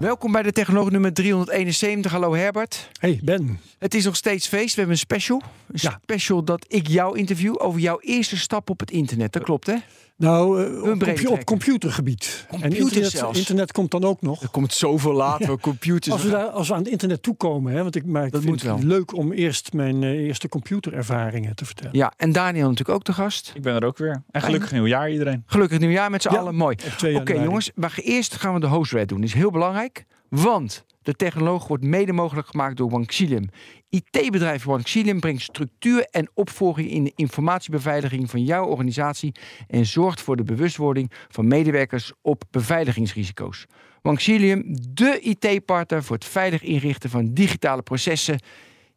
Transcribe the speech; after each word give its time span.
Welkom 0.00 0.32
bij 0.32 0.42
de 0.42 0.52
Technoloog 0.52 0.90
nummer 0.90 1.12
371. 1.12 2.12
Hallo 2.12 2.34
Herbert. 2.34 2.90
Hey 3.00 3.20
Ben. 3.22 3.60
Het 3.78 3.94
is 3.94 4.04
nog 4.04 4.16
steeds 4.16 4.46
feest. 4.48 4.68
We 4.74 4.80
hebben 4.80 4.90
een 4.90 4.98
special. 4.98 5.42
Een 5.66 5.78
Ja. 5.82 5.98
special 6.02 6.44
dat 6.44 6.64
ik 6.68 6.86
jou 6.88 7.18
interview 7.18 7.54
over 7.58 7.80
jouw 7.80 8.00
eerste 8.00 8.36
stap 8.36 8.70
op 8.70 8.80
het 8.80 8.90
internet. 8.90 9.32
Dat 9.32 9.42
klopt 9.42 9.66
hè? 9.66 9.74
Nou, 10.20 10.64
eh, 10.64 10.76
op, 10.76 10.80
compu- 10.82 10.98
trekken. 11.04 11.28
op 11.30 11.44
computergebied. 11.44 12.44
Computer 12.48 12.76
en 12.78 12.84
internet, 12.84 13.10
zelfs. 13.10 13.38
internet 13.38 13.72
komt 13.72 13.90
dan 13.90 14.04
ook 14.04 14.22
nog. 14.22 14.42
Er 14.42 14.48
komt 14.48 14.72
zoveel 14.72 15.12
later. 15.12 15.58
Computers. 15.60 16.12
Als 16.14 16.22
we, 16.22 16.30
daar, 16.30 16.46
als 16.46 16.68
we 16.68 16.74
aan 16.74 16.80
het 16.82 16.88
internet 16.88 17.22
toekomen, 17.22 17.72
hè, 17.72 17.82
want 17.82 17.94
ik, 17.96 18.04
maar 18.06 18.26
ik 18.26 18.32
Dat 18.32 18.42
vind 18.42 18.62
het 18.62 18.82
leuk 18.82 19.16
om 19.16 19.32
eerst 19.32 19.72
mijn 19.72 20.02
eh, 20.02 20.10
eerste 20.10 20.48
computerervaringen 20.48 21.54
te 21.54 21.64
vertellen. 21.64 21.96
Ja, 21.96 22.12
en 22.16 22.32
Daniel 22.32 22.68
natuurlijk 22.68 22.98
ook 22.98 23.02
te 23.04 23.12
gast. 23.12 23.52
Ik 23.54 23.62
ben 23.62 23.74
er 23.74 23.84
ook 23.84 23.98
weer. 23.98 24.22
En 24.30 24.42
gelukkig 24.42 24.72
nieuwjaar 24.72 25.10
iedereen. 25.10 25.42
Gelukkig 25.46 25.78
nieuwjaar 25.78 26.10
met 26.10 26.22
z'n 26.22 26.32
Ja. 26.32 26.38
allen. 26.38 26.54
Mooi. 26.54 26.76
Op 26.86 26.92
2 26.98 27.16
Oké 27.16 27.32
jongens, 27.32 27.70
maar 27.74 27.98
eerst 28.02 28.36
gaan 28.36 28.54
we 28.54 28.60
de 28.60 28.66
hostred 28.66 29.08
doen. 29.08 29.20
Dat 29.20 29.28
is 29.28 29.34
heel 29.34 29.50
belangrijk, 29.50 30.04
want 30.28 30.84
de 31.02 31.14
technoloog 31.14 31.68
wordt 31.68 31.84
mede 31.84 32.12
mogelijk 32.12 32.46
gemaakt 32.48 32.76
door 32.76 32.90
Wanxilium. 32.90 33.48
IT-bedrijf 33.88 34.64
Wanxilium 34.64 35.20
brengt 35.20 35.42
structuur 35.42 36.04
en 36.10 36.30
opvolging 36.34 36.90
in 36.90 37.04
de 37.04 37.12
informatiebeveiliging 37.14 38.30
van 38.30 38.44
jouw 38.44 38.66
organisatie 38.66 39.32
en 39.68 39.86
zorgt 39.86 40.20
voor 40.20 40.36
de 40.36 40.42
bewustwording 40.42 41.10
van 41.28 41.48
medewerkers 41.48 42.12
op 42.22 42.42
beveiligingsrisico's. 42.50 43.66
Wanxilium, 44.02 44.62
de 44.90 45.20
IT-partner 45.20 46.02
voor 46.04 46.16
het 46.16 46.24
veilig 46.24 46.62
inrichten 46.62 47.10
van 47.10 47.34
digitale 47.34 47.82
processen. 47.82 48.40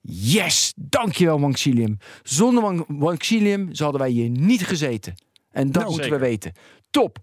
Yes, 0.02 0.74
dankjewel 0.76 1.40
Wanxilium. 1.40 1.98
Zonder 2.24 2.64
Wan- 2.64 2.86
Wanxilium 2.88 3.70
hadden 3.74 4.02
wij 4.02 4.10
hier 4.10 4.30
niet 4.30 4.66
gezeten. 4.66 5.14
En 5.52 5.66
dat 5.66 5.74
Nou, 5.74 5.86
moeten 5.86 6.04
zeker. 6.04 6.20
we 6.20 6.26
weten. 6.26 6.52
Top. 6.90 7.20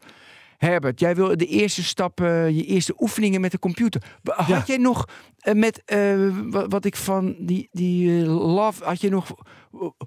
Herbert, 0.61 1.01
jij 1.01 1.15
wil 1.15 1.37
de 1.37 1.47
eerste 1.47 1.83
stap, 1.85 2.21
eh, 2.21 2.49
je 2.49 2.65
eerste 2.65 2.95
oefeningen 2.99 3.41
met 3.41 3.51
de 3.51 3.59
computer. 3.59 4.03
Had 4.23 4.47
Ja. 4.47 4.63
jij 4.67 4.77
nog 4.77 5.09
eh, 5.39 5.55
met 5.55 5.83
eh, 5.85 6.29
wa- 6.51 6.69
wat 6.69 6.85
ik 6.85 6.97
van 6.97 7.35
die, 7.39 7.69
die 7.73 8.23
eh, 8.23 8.27
Love, 8.55 8.85
had 8.85 9.01
je 9.01 9.11
nog. 9.11 9.35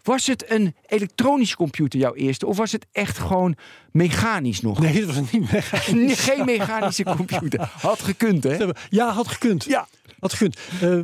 Was 0.03 0.27
het 0.27 0.51
een 0.51 0.75
elektronische 0.85 1.55
computer, 1.55 1.99
jouw 1.99 2.13
eerste? 2.13 2.45
Of 2.45 2.57
was 2.57 2.71
het 2.71 2.85
echt 2.91 3.17
gewoon 3.17 3.55
mechanisch 3.91 4.61
nog? 4.61 4.79
Nee, 4.79 5.05
dat 5.05 5.15
was 5.15 5.31
niet. 5.31 5.51
Nee, 5.51 6.15
Geen 6.15 6.45
mechanische 6.45 7.03
computer. 7.03 7.71
Had 7.81 8.01
gekund, 8.01 8.43
hè? 8.43 8.57
Ja, 8.89 9.09
had 9.11 9.27
gekund. 9.27 9.63
Ja. 9.63 9.87
Had 10.19 10.33
gekund. 10.33 10.57
Eh, 10.81 10.99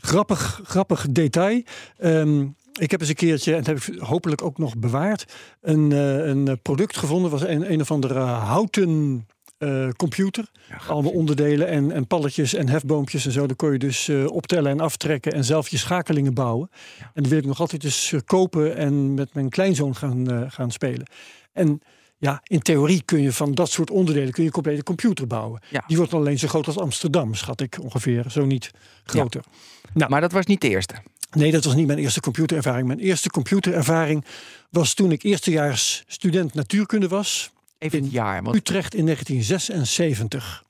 grappig, 0.00 0.60
grappig 0.64 1.06
detail. 1.10 1.62
Ehm, 1.98 2.46
ik 2.80 2.90
heb 2.90 3.00
eens 3.00 3.08
een 3.08 3.14
keertje, 3.14 3.52
en 3.54 3.62
dat 3.62 3.66
heb 3.66 3.76
ik 3.76 4.00
hopelijk 4.00 4.42
ook 4.42 4.58
nog 4.58 4.76
bewaard, 4.76 5.24
een, 5.60 5.92
eh, 5.92 6.26
een 6.26 6.58
product 6.62 6.96
gevonden. 6.96 7.30
was 7.30 7.42
een, 7.42 7.72
een 7.72 7.80
of 7.80 7.90
andere 7.90 8.18
houten 8.20 9.26
eh, 9.62 9.88
computer. 9.96 10.50
Allemaal 10.88 11.12
onderdelen 11.12 11.68
en, 11.68 11.92
en 11.92 12.06
palletjes 12.06 12.54
en 12.54 12.68
hefboompjes 12.68 13.26
en 13.26 13.32
zo. 13.32 13.46
Dan 13.46 13.56
kon 13.56 13.72
je 13.72 13.78
dus 13.78 14.08
eh, 14.08 14.26
optellen 14.26 14.70
en 14.70 14.80
aftrekken 14.80 15.32
en 15.32 15.44
zelf 15.44 15.68
je 15.68 15.78
schakelingen 15.78 16.34
bouwen. 16.34 16.70
En 16.98 17.22
dat 17.22 17.26
wil 17.26 17.38
ik 17.38 17.44
nog 17.44 17.60
altijd 17.60 17.84
eh, 18.12 18.20
kopen 18.24 18.76
en 18.76 19.14
met 19.14 19.34
mijn 19.34 19.48
kleinzoon 19.48 19.96
gaan, 19.96 20.50
gaan 20.50 20.70
spelen. 20.70 21.06
En 21.52 21.80
ja, 22.18 22.40
in 22.42 22.60
theorie 22.60 23.02
kun 23.02 23.22
je 23.22 23.32
van 23.32 23.52
dat 23.52 23.70
soort 23.70 23.90
onderdelen 23.90 24.32
kun 24.32 24.42
je 24.42 24.48
een 24.48 24.54
complete 24.54 24.82
computer 24.82 25.26
bouwen. 25.26 25.62
Ja. 25.70 25.84
Die 25.86 25.96
wordt 25.96 26.12
dan 26.12 26.20
alleen 26.20 26.38
zo 26.38 26.48
groot 26.48 26.66
als 26.66 26.78
Amsterdam, 26.78 27.34
schat 27.34 27.60
ik 27.60 27.78
ongeveer. 27.82 28.24
Zo 28.30 28.44
niet 28.44 28.70
groter. 29.04 29.44
Maar 30.08 30.20
dat 30.20 30.32
was 30.32 30.46
niet 30.46 30.60
de 30.60 30.68
eerste. 30.68 30.94
Nee, 31.36 31.50
dat 31.50 31.64
was 31.64 31.74
niet 31.74 31.86
mijn 31.86 31.98
eerste 31.98 32.20
computerervaring. 32.20 32.86
Mijn 32.86 32.98
eerste 32.98 33.30
computerervaring 33.30 34.24
was 34.70 34.94
toen 34.94 35.12
ik 35.12 35.22
eerstejaars 35.22 36.04
student 36.06 36.54
natuurkunde 36.54 37.08
was. 37.08 37.50
Even 37.78 37.98
In 37.98 38.04
het 38.04 38.12
jaar. 38.12 38.42
Want 38.42 38.56
Utrecht 38.56 38.94
in 38.94 39.04
1976. 39.04 40.64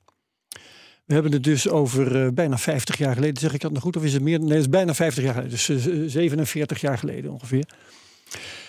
We 1.05 1.13
hebben 1.13 1.31
het 1.31 1.43
dus 1.43 1.69
over 1.69 2.25
eh, 2.25 2.31
bijna 2.31 2.57
50 2.57 2.97
jaar 2.97 3.13
geleden. 3.13 3.37
Zeg 3.41 3.53
ik 3.53 3.61
dat 3.61 3.71
nog 3.71 3.81
goed? 3.81 3.97
Of 3.97 4.03
is 4.03 4.13
het 4.13 4.21
meer? 4.21 4.39
Nee, 4.39 4.49
het 4.49 4.59
is 4.59 4.69
bijna 4.69 4.93
50 4.93 5.23
jaar 5.23 5.33
geleden. 5.33 5.51
Dus 5.51 5.69
eh, 5.69 6.03
47 6.07 6.81
jaar 6.81 6.97
geleden 6.97 7.31
ongeveer. 7.31 7.65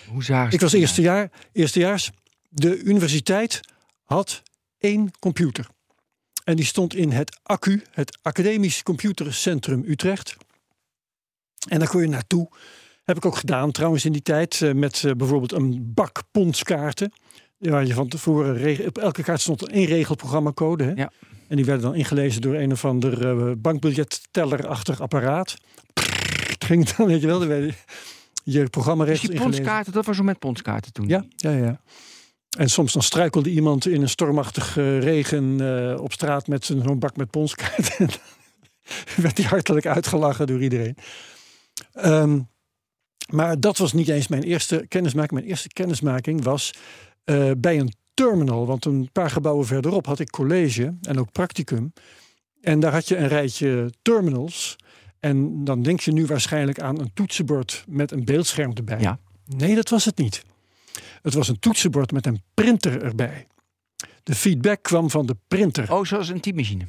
hoe 0.07 0.23
zagen 0.23 0.49
ze 0.49 0.55
Ik 0.55 0.61
was 0.61 0.73
eerste 0.73 1.01
jaar, 1.01 1.31
eerstejaars. 1.51 2.11
De 2.49 2.81
universiteit 2.81 3.59
had 4.03 4.41
één 4.77 5.11
computer. 5.19 5.67
En 6.43 6.55
die 6.55 6.65
stond 6.65 6.95
in 6.95 7.11
het 7.11 7.39
ACU, 7.43 7.81
het 7.91 8.17
Academisch 8.21 8.83
Computercentrum 8.83 9.83
Utrecht. 9.87 10.35
En 11.67 11.79
daar 11.79 11.87
kon 11.89 12.01
je 12.01 12.07
naartoe. 12.07 12.49
Heb 13.03 13.17
ik 13.17 13.25
ook 13.25 13.35
gedaan 13.35 13.71
trouwens 13.71 14.05
in 14.05 14.11
die 14.11 14.21
tijd. 14.21 14.61
eh, 14.61 14.73
Met 14.73 15.03
eh, 15.03 15.11
bijvoorbeeld 15.11 15.51
een 15.51 15.91
bak 15.93 16.23
pondskaarten. 16.31 17.11
Waar 17.57 17.85
je 17.85 17.93
van 17.93 18.07
tevoren, 18.07 18.85
op 18.87 18.97
elke 18.97 19.23
kaart 19.23 19.41
stond 19.41 19.67
één 19.67 19.85
regelprogrammacode. 19.85 20.83
Hè? 20.83 20.91
Ja. 20.91 21.11
En 21.47 21.55
die 21.55 21.65
werden 21.65 21.83
dan 21.83 21.95
ingelezen 21.95 22.41
door 22.41 22.55
een 22.55 22.71
of 22.71 22.85
ander 22.85 23.27
eh, 23.27 23.51
bankbiljettellerachtig 23.57 25.01
apparaat. 25.01 25.55
Het 26.47 26.65
ging 26.65 26.89
dan, 26.89 27.07
weet 27.07 27.21
je 27.21 27.27
wel, 27.27 27.45
werd 27.47 27.73
je 28.43 28.59
Dus 28.59 28.69
programmaregels 28.69 29.21
die 29.21 29.29
ingelezen. 29.31 29.55
ponskaarten, 29.55 29.93
dat 29.93 30.05
was 30.05 30.17
zo 30.17 30.23
met 30.23 30.39
ponskaarten 30.39 30.93
toen. 30.93 31.07
Ja, 31.07 31.25
ja, 31.35 31.51
ja. 31.51 31.81
En 32.57 32.69
soms 32.69 32.93
dan 32.93 33.01
struikelde 33.01 33.49
iemand 33.49 33.87
in 33.87 34.01
een 34.01 34.09
stormachtige 34.09 34.99
regen 34.99 35.59
eh, 35.91 36.01
op 36.01 36.11
straat 36.13 36.47
met 36.47 36.65
zo'n 36.65 36.99
bak 36.99 37.15
met 37.15 37.29
ponskaarten. 37.29 37.97
En 37.97 38.07
dan 39.15 39.23
werd 39.23 39.37
hij 39.37 39.47
hartelijk 39.47 39.85
uitgelachen 39.85 40.47
door 40.47 40.61
iedereen. 40.61 40.97
Ehm, 41.93 42.39
maar 43.29 43.59
dat 43.59 43.77
was 43.77 43.93
niet 43.93 44.07
eens 44.07 44.27
mijn 44.27 44.43
eerste 44.43 44.85
kennismaking. 44.87 45.31
Mijn 45.31 45.45
eerste 45.45 45.67
kennismaking 45.67 46.43
was 46.43 46.73
eh, 47.23 47.51
bij 47.57 47.79
een 47.79 47.93
terminal. 48.13 48.65
Want 48.65 48.85
een 48.85 49.09
paar 49.11 49.29
gebouwen 49.29 49.65
verderop 49.65 50.05
had 50.05 50.19
ik 50.19 50.29
college 50.29 50.95
en 51.01 51.19
ook 51.19 51.31
practicum. 51.31 51.93
En 52.61 52.79
daar 52.79 52.91
had 52.91 53.07
je 53.07 53.17
een 53.17 53.27
rijtje 53.27 53.91
terminals. 54.01 54.75
En 55.19 55.63
dan 55.63 55.81
denk 55.81 55.99
je 55.99 56.11
nu 56.11 56.25
waarschijnlijk 56.25 56.79
aan 56.79 56.99
een 56.99 57.13
toetsenbord 57.13 57.83
met 57.87 58.11
een 58.11 58.25
beeldscherm 58.25 58.73
erbij. 58.73 58.99
Ja. 58.99 59.19
Nee, 59.45 59.75
dat 59.75 59.89
was 59.89 60.05
het 60.05 60.17
niet. 60.17 60.43
Het 61.21 61.33
was 61.33 61.47
een 61.47 61.59
toetsenbord 61.59 62.11
met 62.11 62.25
een 62.25 62.41
printer 62.53 63.03
erbij. 63.03 63.47
De 64.23 64.35
feedback 64.35 64.83
kwam 64.83 65.09
van 65.09 65.25
de 65.25 65.35
printer. 65.47 65.93
Oh, 65.93 66.05
zoals 66.05 66.29
een 66.29 66.39
typemachine. 66.39 66.85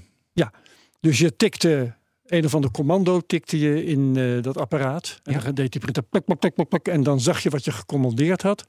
Dus 1.00 1.18
je 1.18 1.36
tikte 1.36 1.94
een 2.26 2.44
of 2.44 2.54
ander 2.54 2.70
commando 2.70 3.20
tikte 3.20 3.58
je 3.58 3.84
in 3.84 4.16
eh, 4.16 4.42
dat 4.42 4.56
apparaat. 4.58 5.20
En 5.22 5.32
Ja. 5.32 5.38
dan 5.40 5.54
deed 5.54 5.72
die 5.72 5.80
printer 5.80 6.02
plak, 6.02 6.24
plak, 6.24 6.38
plak, 6.38 6.54
plak, 6.54 6.68
plak, 6.68 6.88
En 6.88 7.02
dan 7.02 7.20
zag 7.20 7.42
je 7.42 7.50
wat 7.50 7.64
je 7.64 7.72
gecommandeerd 7.72 8.42
had. 8.42 8.64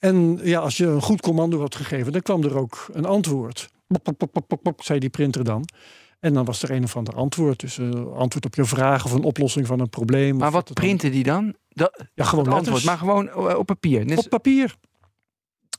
En 0.00 0.38
ja, 0.42 0.60
als 0.60 0.76
je 0.76 0.86
een 0.86 1.02
goed 1.02 1.20
commando 1.20 1.60
had 1.60 1.74
gegeven, 1.74 2.12
dan 2.12 2.22
kwam 2.22 2.42
er 2.44 2.56
ook 2.58 2.86
een 2.92 3.04
antwoord. 3.04 3.68
Plak, 3.86 4.02
plak, 4.02 4.16
plak, 4.16 4.30
plak, 4.32 4.46
plak, 4.46 4.62
plak, 4.62 4.82
zei 4.84 4.98
die 4.98 5.08
printer 5.10 5.44
dan. 5.44 5.64
En 6.20 6.34
dan 6.34 6.44
was 6.44 6.62
er 6.62 6.70
een 6.70 6.84
of 6.84 6.96
ander 6.96 7.14
antwoord. 7.14 7.60
Dus 7.60 7.78
eh, 7.78 7.90
antwoord 8.14 8.44
op 8.44 8.54
je 8.54 8.64
vraag 8.64 9.04
of 9.04 9.12
een 9.12 9.22
oplossing 9.22 9.66
van 9.66 9.80
een 9.80 9.88
probleem. 9.88 10.36
Maar 10.36 10.50
wat 10.50 10.66
dan- 10.66 10.74
printen 10.74 11.10
die 11.12 11.22
dan? 11.22 11.54
Dat, 11.68 12.04
Ja, 12.14 12.24
gewoon 12.24 12.44
het 12.44 12.54
antwoord, 12.54 12.84
letters. 12.84 12.84
maar 12.84 12.98
gewoon 12.98 13.28
eh, 13.50 13.58
op 13.58 13.66
papier. 13.66 14.18
Op 14.18 14.28
papier. 14.28 14.74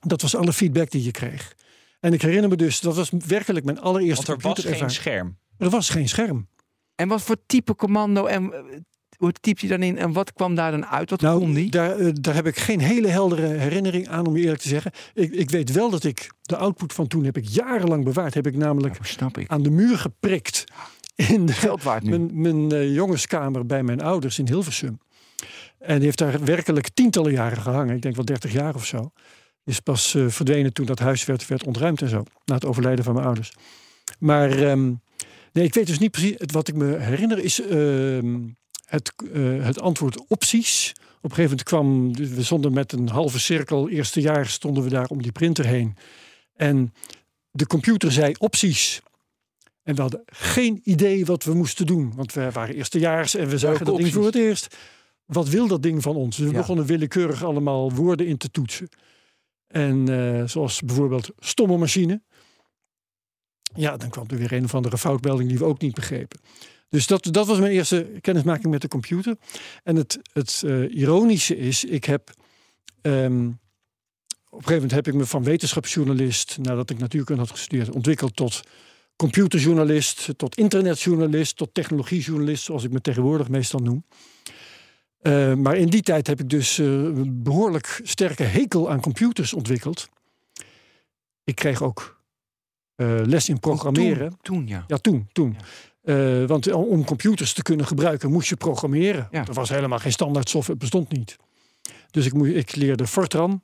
Dat 0.08 0.22
was 0.22 0.36
alle 0.36 0.54
feedback 0.54 0.92
die 0.92 1.04
je 1.04 1.12
kreeg. 1.12 1.54
En 2.00 2.14
ik 2.14 2.22
herinner 2.22 2.50
me 2.50 2.56
dus, 2.56 2.80
dat 2.80 2.96
was 2.96 3.10
werkelijk 3.28 3.66
mijn 3.66 3.80
allereerste 3.81 4.36
Want 4.42 4.58
er 4.58 4.64
was 4.70 4.78
geen 4.80 4.90
scherm. 4.90 5.38
Er 5.57 5.69
was 5.69 5.90
geen 5.90 6.10
scherm. 6.10 6.48
En 7.00 7.07
wat 7.07 7.22
voor 7.22 7.36
type 7.46 7.75
commando 7.75 8.25
en 8.25 8.54
eh, 8.54 8.60
hoe 9.18 9.31
typt 9.31 9.60
hij 9.60 9.69
dan 9.69 9.84
in 9.84 9.98
en 9.98 10.12
wat 10.13 10.34
kwam 10.34 10.56
daar 10.56 10.72
dan 10.72 10.86
uit? 10.86 11.10
Wat 11.10 11.19
kon 11.19 11.30
Nou, 11.30 11.54
die? 11.54 11.72
daar, 11.72 11.98
eh, 12.00 12.10
daar 12.13 12.34
heb 12.36 12.46
ik 12.48 12.57
geen 12.57 12.80
hele 12.80 13.07
heldere 13.07 13.48
herinnering 13.48 14.07
aan, 14.07 14.25
om 14.28 14.36
je 14.38 14.44
eerlijk 14.44 14.62
te 14.62 14.68
zeggen. 14.68 14.92
Ik, 15.13 15.31
ik 15.31 15.50
weet 15.50 15.72
wel 15.72 15.90
dat 15.90 16.04
ik 16.04 16.31
de 16.42 16.57
output 16.57 16.94
van 16.94 17.07
toen 17.07 17.24
heb 17.24 17.38
ik 17.38 17.48
jarenlang 17.48 18.04
bewaard. 18.04 18.34
Heb 18.34 18.48
ik 18.48 18.56
namelijk 18.56 18.98
Ja, 18.98 19.04
snap 19.04 19.38
ik. 19.38 19.50
aan 19.50 19.63
de 19.63 19.69
muur 19.69 19.98
geprikt 19.98 20.63
in 21.16 21.46
de, 21.46 21.78
mijn, 22.04 22.42
mijn 22.42 22.72
eh, 22.72 22.94
jongenskamer 22.94 23.66
bij 23.66 23.84
mijn 23.84 24.02
ouders 24.02 24.40
in 24.40 24.48
Hilversum. 24.48 25.00
En 25.80 25.95
die 25.95 26.06
heeft 26.06 26.18
daar 26.18 26.44
werkelijk 26.44 26.90
tientallen 26.90 27.31
jaren 27.31 27.62
gehangen. 27.62 27.95
Ik 27.95 28.02
denk 28.02 28.16
wel 28.16 28.25
30 28.25 28.52
jaar 28.52 28.75
of 28.75 28.86
zo. 28.86 29.12
Is 29.63 29.80
pas 29.80 30.18
verdwenen 30.28 30.74
toen 30.74 30.86
dat 30.86 31.00
huis 31.00 31.25
werd, 31.25 31.48
werd 31.48 31.63
ontruimd 31.66 32.02
en 32.02 32.10
zo. 32.10 32.24
Na 32.45 32.54
het 32.56 32.66
overlijden 32.66 33.04
van 33.06 33.13
mijn 33.13 33.25
ouders. 33.25 33.54
Maar 34.19 34.52
ehm, 34.52 34.92
nee, 35.54 35.66
ik 35.66 35.74
weet 35.74 35.88
dus 35.88 36.00
niet 36.00 36.12
precies. 36.12 36.36
Wat 36.38 36.68
ik 36.68 36.75
me 36.75 36.98
herinner 36.98 37.40
is 37.40 37.62
ehm, 37.62 38.38
het, 38.86 39.13
eh, 39.34 39.63
het 39.66 39.81
antwoord 39.81 40.28
opties. 40.28 40.92
Op 41.22 41.30
een 41.30 41.36
gegeven 41.36 41.50
moment 41.50 41.63
kwam, 41.63 42.13
we 42.36 42.44
stonden 42.44 42.74
met 42.74 42.92
een 42.92 43.10
halve 43.10 43.40
cirkel. 43.40 43.90
Eerste 43.90 44.22
jaar 44.22 44.46
stonden 44.48 44.84
we 44.84 44.90
daar 44.90 45.07
om 45.07 45.22
die 45.22 45.31
printer 45.31 45.66
heen. 45.66 45.96
En 46.56 46.94
de 47.51 47.68
computer 47.68 48.12
zei 48.12 48.34
opties. 48.38 49.01
En 49.84 49.96
we 49.96 50.01
hadden 50.01 50.24
geen 50.25 50.81
idee 50.84 51.25
wat 51.25 51.44
we 51.44 51.54
moesten 51.54 51.86
doen. 51.86 52.13
Want 52.16 52.34
we 52.34 52.52
waren 52.52 52.75
eerstejaars 52.75 53.36
en 53.36 53.48
we 53.48 53.57
zagen 53.57 53.86
dat 53.86 53.98
ding 53.98 54.13
voor 54.13 54.25
het 54.25 54.36
eerst. 54.36 54.75
Wat 55.25 55.50
wil 55.50 55.68
dat 55.68 55.84
ding 55.84 56.02
van 56.02 56.16
ons? 56.16 56.36
Dus 56.38 56.45
we 56.45 56.52
Ja. 56.52 56.57
begonnen 56.57 56.86
willekeurig 56.86 57.44
allemaal 57.44 57.92
woorden 57.94 58.25
in 58.28 58.38
te 58.38 58.52
toetsen. 58.52 58.90
En 59.68 60.07
eh, 60.10 60.48
zoals 60.48 60.81
bijvoorbeeld 60.81 61.30
stomme 61.40 61.78
machine. 61.78 62.22
Ja, 63.74 63.98
dan 63.98 64.10
kwam 64.10 64.25
er 64.27 64.38
weer 64.38 64.54
een 64.54 64.63
of 64.63 64.75
andere 64.75 64.98
foutmelding 64.98 65.50
die 65.50 65.57
we 65.57 65.66
ook 65.66 65.81
niet 65.81 65.94
begrepen. 65.94 66.39
Dus 66.89 67.07
dat, 67.07 67.27
dat 67.31 67.48
was 67.48 67.60
mijn 67.60 67.71
eerste 67.71 68.12
kennismaking 68.21 68.71
met 68.71 68.81
de 68.81 68.88
computer. 68.88 69.36
En 69.83 69.95
het, 69.95 70.19
het 70.33 70.62
eh, 70.66 70.95
ironische 70.95 71.57
is, 71.57 71.83
ik 71.83 72.06
heb... 72.06 72.31
ehm, 73.01 73.48
op 74.50 74.57
een 74.57 74.68
gegeven 74.68 74.74
moment 74.74 74.92
heb 74.92 75.07
ik 75.07 75.13
me 75.13 75.25
van 75.25 75.44
wetenschapsjournalist, 75.44 76.57
nadat 76.62 76.89
ik 76.89 77.00
natuurkunde 77.00 77.42
had 77.42 77.51
gestudeerd, 77.51 77.89
ontwikkeld 77.89 78.36
tot 78.36 78.62
computerjournalist, 79.16 80.30
tot 80.38 80.57
internetjournalist, 80.57 81.56
tot 81.56 81.74
technologiejournalist, 81.74 82.63
zoals 82.63 82.83
ik 82.83 82.92
me 82.92 83.01
tegenwoordig 83.01 83.50
meestal 83.50 83.80
noem. 83.80 84.04
Eh, 85.19 85.54
maar 85.54 85.77
in 85.77 85.88
die 85.88 86.01
tijd 86.01 86.27
heb 86.27 86.39
ik 86.39 86.50
dus 86.50 86.80
eh, 86.80 86.86
een 86.86 87.44
behoorlijk 87.44 88.00
sterke 88.04 88.44
hekel 88.44 88.89
aan 88.89 89.01
computers 89.01 89.54
ontwikkeld. 89.54 90.10
Ik 91.44 91.56
kreeg 91.56 91.81
ook 91.81 92.19
les 93.06 93.50
in 93.50 93.60
programmeren. 93.60 94.30
Toen, 94.30 94.38
toen 94.42 94.68
ja. 94.68 94.84
Ja, 94.88 94.98
toen. 94.98 95.30
toen. 95.31 95.56
Eh, 96.04 96.46
want 96.46 96.72
om 96.72 97.06
computers 97.06 97.54
te 97.54 97.62
kunnen 97.62 97.86
gebruiken 97.88 98.31
moest 98.31 98.50
je 98.50 98.56
programmeren. 98.56 99.28
Ja. 99.31 99.48
Er 99.48 99.54
was 99.54 99.69
helemaal 99.69 100.00
geen 100.00 100.12
standaard 100.12 100.50
software, 100.50 100.80
het 100.80 100.90
bestond 100.90 101.12
niet. 101.18 101.36
Dus 102.12 102.25
ik, 102.25 102.34
ik 102.34 102.75
leerde 102.75 103.07
Fortran. 103.07 103.62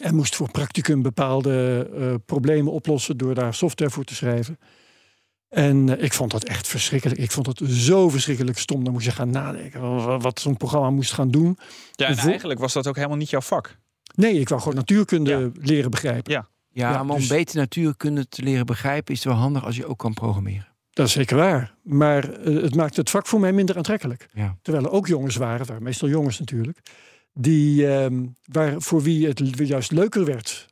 En 0.00 0.14
moest 0.14 0.36
voor 0.36 0.50
practicum 0.50 1.02
bepaalde 1.02 1.88
eh, 1.98 2.14
problemen 2.26 2.72
oplossen 2.72 3.16
door 3.16 3.34
daar 3.34 3.54
software 3.54 3.90
voor 3.90 4.04
te 4.04 4.14
schrijven. 4.14 4.58
En 5.48 5.96
eh, 5.98 6.04
ik 6.04 6.12
vond 6.12 6.30
dat 6.30 6.44
echt 6.44 6.66
verschrikkelijk. 6.68 7.20
Ik 7.20 7.30
vond 7.30 7.46
het 7.46 7.60
zo 7.70 8.08
verschrikkelijk 8.08 8.58
stom. 8.58 8.84
Dan 8.84 8.92
moest 8.92 9.04
je 9.04 9.10
gaan 9.12 9.30
nadenken 9.30 9.80
wa- 9.80 10.18
wat 10.18 10.40
zo'n 10.40 10.56
programma 10.56 10.90
moest 10.90 11.12
gaan 11.12 11.30
doen. 11.30 11.58
Ja, 11.92 12.06
en 12.06 12.16
Voor- 12.16 12.28
eigenlijk 12.30 12.60
was 12.60 12.72
dat 12.72 12.86
ook 12.86 12.96
helemaal 12.96 13.16
niet 13.16 13.30
jouw 13.30 13.40
vak. 13.40 13.78
Nee, 14.14 14.40
ik 14.40 14.48
wou 14.48 14.60
gewoon 14.60 14.76
natuurkunde 14.76 15.30
Ja. 15.30 15.50
leren 15.54 15.90
begrijpen. 15.90 16.32
Ja. 16.32 16.48
Ja, 16.72 16.92
Ja, 16.92 17.02
maar 17.02 17.14
om 17.14 17.20
dus- 17.20 17.28
beter 17.28 17.56
natuurkunde 17.56 18.28
te 18.28 18.42
leren 18.42 18.66
begrijpen... 18.66 19.14
is 19.14 19.24
het 19.24 19.32
wel 19.32 19.42
handig 19.42 19.64
als 19.64 19.76
je 19.76 19.86
ook 19.86 19.98
kan 19.98 20.14
programmeren. 20.14 20.68
Dat 20.90 21.06
is 21.06 21.12
zeker 21.12 21.36
waar. 21.36 21.74
Maar 21.82 22.32
eh, 22.32 22.62
het 22.62 22.74
maakte 22.74 23.00
het 23.00 23.10
vak 23.10 23.26
voor 23.26 23.40
mij 23.40 23.52
minder 23.52 23.76
aantrekkelijk. 23.76 24.28
Ja. 24.34 24.56
Terwijl 24.62 24.84
er 24.84 24.90
ook 24.90 25.06
jongens 25.06 25.36
waren, 25.36 25.66
waren 25.66 25.82
meestal 25.82 26.08
jongens 26.08 26.38
natuurlijk, 26.38 26.80
die, 27.32 27.86
ehm, 27.94 28.26
waar, 28.44 28.80
voor 28.80 29.02
wie 29.02 29.26
het 29.26 29.42
juist 29.56 29.90
leuker 29.90 30.24
werd. 30.24 30.68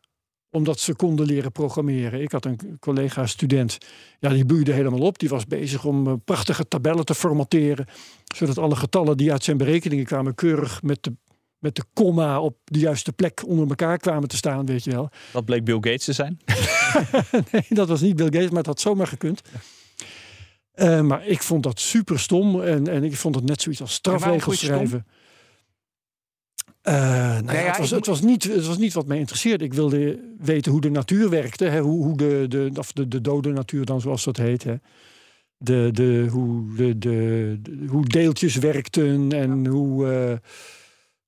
Omdat 0.51 0.81
ze 0.81 0.95
konden 0.95 1.27
leren 1.27 1.53
programmeren. 1.53 2.23
Ik 2.23 2.33
had 2.33 2.45
een 2.45 2.77
collega-student, 2.81 3.79
ja, 4.19 4.29
die 4.29 4.45
bloeide 4.47 4.73
helemaal 4.73 5.01
op. 5.01 5.19
Die 5.19 5.29
was 5.29 5.47
bezig 5.47 5.85
om 5.85 6.07
eh, 6.07 6.13
prachtige 6.25 6.69
tabellen 6.69 7.05
te 7.05 7.15
formatteren. 7.15 7.87
Zodat 8.35 8.59
alle 8.59 8.77
getallen 8.77 9.17
die 9.17 9.33
uit 9.33 9.45
zijn 9.45 9.57
berekeningen 9.57 10.05
kwamen 10.05 10.35
keurig 10.35 10.83
met 10.83 11.03
de, 11.03 11.13
met 11.59 11.77
de 11.77 11.85
komma 11.93 12.41
op 12.41 12.59
de 12.65 12.79
juiste 12.79 13.13
plek 13.13 13.47
onder 13.47 13.69
elkaar 13.69 13.99
kwamen 13.99 14.29
te 14.29 14.37
staan, 14.37 14.67
weet 14.67 14.85
je 14.85 14.91
wel. 14.91 15.11
Dat 15.33 15.45
bleek 15.45 15.65
Bill 15.65 15.75
Gates 15.75 16.05
te 16.05 16.13
zijn. 16.13 16.41
nee, 17.53 17.67
dat 17.69 17.89
was 17.89 18.01
niet 18.01 18.17
Bill 18.17 18.27
Gates, 18.27 18.49
maar 18.49 18.59
het 18.59 18.67
had 18.67 18.81
zomaar 18.81 19.07
gekund. 19.07 19.43
Eh, 20.73 21.01
maar 21.01 21.27
ik 21.27 21.43
vond 21.43 21.63
dat 21.63 21.81
super 21.81 22.19
stom. 22.19 22.63
En, 22.63 22.89
en 22.89 23.05
ik 23.05 23.17
vond 23.17 23.35
het 23.35 23.45
net 23.45 23.63
zoiets 23.63 23.81
als 23.81 23.93
strafregels 23.93 24.59
schrijven. 24.59 25.07
Eh, 26.83 26.95
nou 26.95 27.53
ja, 27.53 27.61
ja, 27.61 27.67
het, 27.67 27.79
was, 27.79 27.91
het, 27.91 28.07
was 28.07 28.21
niet, 28.21 28.43
het 28.43 28.67
was 28.67 28.79
niet 28.79 28.93
wat 28.93 29.07
mij 29.07 29.19
interesseerde. 29.19 29.65
Ik 29.65 29.75
wilde 29.75 30.21
weten 30.39 30.73
hoe 30.73 30.81
de 30.81 30.91
natuur 30.91 31.31
werkte. 31.31 31.65
Hè, 31.65 31.81
hoe, 31.81 32.05
hoe 32.05 32.17
de, 32.17 32.45
de, 32.49 32.71
of 32.75 32.93
de, 32.93 33.09
de 33.09 33.21
dode 33.21 33.53
natuur 33.53 33.85
dan, 33.85 34.01
zoals 34.01 34.25
dat 34.25 34.37
heet. 34.37 34.65
Hè. 34.65 34.75
De, 35.57 35.89
de, 35.93 36.27
hoe, 36.31 36.75
de, 36.77 36.99
de, 36.99 37.59
de- 37.61 37.87
hoe 37.89 38.05
deeltjes 38.07 38.57
werkten 38.57 39.33
en 39.33 39.67
hoe 39.67 40.13
eh, 40.13 40.37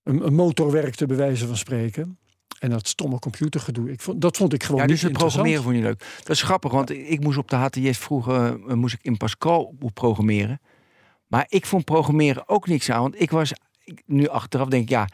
een, 0.02 0.26
een 0.26 0.34
motor 0.34 0.70
werkte, 0.70 1.06
bij 1.06 1.16
wijze 1.16 1.46
van 1.46 1.56
spreken. 1.56 2.18
En 2.58 2.70
dat 2.70 2.88
stomme 2.88 3.18
computergedoe. 3.18 3.90
Ik 3.90 4.00
vond, 4.00 4.20
dat 4.20 4.36
vond 4.36 4.52
ik 4.52 4.62
gewoon 4.62 4.80
Ja, 4.80 4.86
dus 4.86 5.02
niet 5.02 5.10
het 5.10 5.18
programmeren 5.18 5.62
vond 5.62 5.76
je 5.76 5.82
leuk. 5.82 6.04
Dat 6.18 6.36
is 6.36 6.42
grappig, 6.42 6.72
want 6.72 6.90
ik, 6.90 7.08
ik 7.08 7.20
moest 7.20 7.38
op 7.38 7.48
de 7.48 7.56
HTS 7.56 7.98
vroeger 7.98 8.60
eh, 8.68 8.74
moest 8.74 8.94
ik 8.94 9.02
in 9.02 9.16
Pascal 9.16 9.74
programmeren. 9.94 10.60
Maar 11.26 11.46
ik 11.48 11.66
vond 11.66 11.84
programmeren 11.84 12.48
ook 12.48 12.66
niks 12.66 12.90
aan. 12.90 13.00
Want 13.00 13.20
ik 13.20 13.30
was, 13.30 13.52
ik, 13.84 14.02
nu 14.06 14.28
achteraf 14.28 14.68
denk 14.68 14.82
ik, 14.82 14.88
ja, 14.88 15.08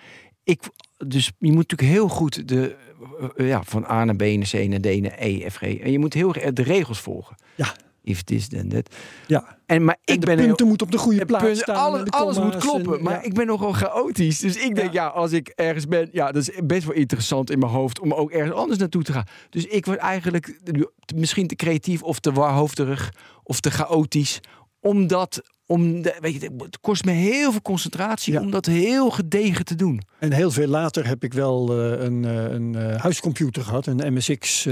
ik, 0.44 0.62
dus 0.96 1.32
je 1.38 1.52
moet 1.52 1.68
natuurlijk 1.68 1.90
heel 1.90 2.08
goed 2.08 2.48
de, 2.48 2.76
eh, 3.20 3.28
eh, 3.36 3.48
ja, 3.48 3.62
van 3.62 3.84
A 3.84 4.04
naar 4.04 4.16
B 4.16 4.20
naar 4.20 4.48
C 4.50 4.68
naar 4.68 4.80
D 4.80 5.00
naar 5.00 5.16
E, 5.18 5.50
F, 5.50 5.56
G. 5.56 5.62
En 5.62 5.92
je 5.92 5.98
moet 5.98 6.14
heel 6.14 6.34
erg 6.34 6.52
de 6.52 6.62
regels 6.62 7.00
volgen. 7.00 7.36
Ja. 7.54 7.74
If 8.08 8.22
this, 8.22 8.48
then 8.48 8.68
that. 8.68 8.94
Ja. 9.26 9.58
En, 9.66 9.84
maar 9.84 9.96
En 10.04 10.14
ik 10.14 10.20
de 10.20 10.26
ben 10.26 10.36
punten 10.36 10.56
heel, 10.56 10.66
moeten 10.66 10.86
op 10.86 10.92
de 10.92 10.98
goede 10.98 11.18
de 11.18 11.24
plaats 11.24 11.44
punten, 11.44 11.62
staan. 11.62 11.76
alle- 11.76 11.98
en 11.98 12.04
de 12.04 12.10
alles 12.10 12.38
moet 12.38 12.56
kloppen. 12.56 12.96
en- 12.96 13.02
maar 13.02 13.12
ja. 13.12 13.22
ik 13.22 13.34
ben 13.34 13.46
nogal 13.46 13.72
chaotisch. 13.72 14.38
Dus 14.38 14.56
ik 14.56 14.74
denk, 14.74 14.92
ja. 14.92 15.06
als 15.06 15.32
ik 15.32 15.48
ergens 15.48 15.86
ben, 15.86 16.08
ja, 16.12 16.26
dat 16.32 16.48
is 16.48 16.50
best 16.64 16.84
wel 16.84 16.94
interessant 16.94 17.50
in 17.50 17.58
mijn 17.58 17.72
hoofd 17.72 18.00
om 18.00 18.12
ook 18.12 18.30
ergens 18.30 18.54
anders 18.56 18.78
naartoe 18.78 19.02
te 19.02 19.12
gaan. 19.12 19.24
Dus 19.50 19.64
ik 19.66 19.86
was 19.86 19.96
eigenlijk 19.96 20.58
misschien 21.14 21.46
te 21.46 21.54
creatief 21.56 22.02
of 22.02 22.18
te 22.18 22.32
warhoofderig 22.32 23.12
of 23.42 23.60
te 23.60 23.70
chaotisch. 23.70 24.40
Omdat, 24.80 25.40
om 25.66 26.02
de, 26.02 26.16
weet 26.20 26.40
je, 26.40 26.50
het 26.58 26.80
kost 26.80 27.04
me 27.04 27.12
heel 27.12 27.50
veel 27.50 27.62
concentratie 27.62 28.32
Ja. 28.32 28.40
om 28.40 28.50
dat 28.50 28.66
heel 28.66 29.10
gedegen 29.10 29.64
te 29.64 29.74
doen. 29.74 30.00
En 30.18 30.32
heel 30.32 30.50
veel 30.50 30.68
later 30.68 31.06
heb 31.06 31.24
ik 31.24 31.32
wel 31.32 31.70
eh, 31.80 32.04
een, 32.04 32.24
eh, 32.24 32.52
een 32.52 32.74
eh, 32.74 33.00
huiscomputer 33.00 33.62
gehad, 33.62 33.86
een 33.86 34.12
MSX 34.14 34.68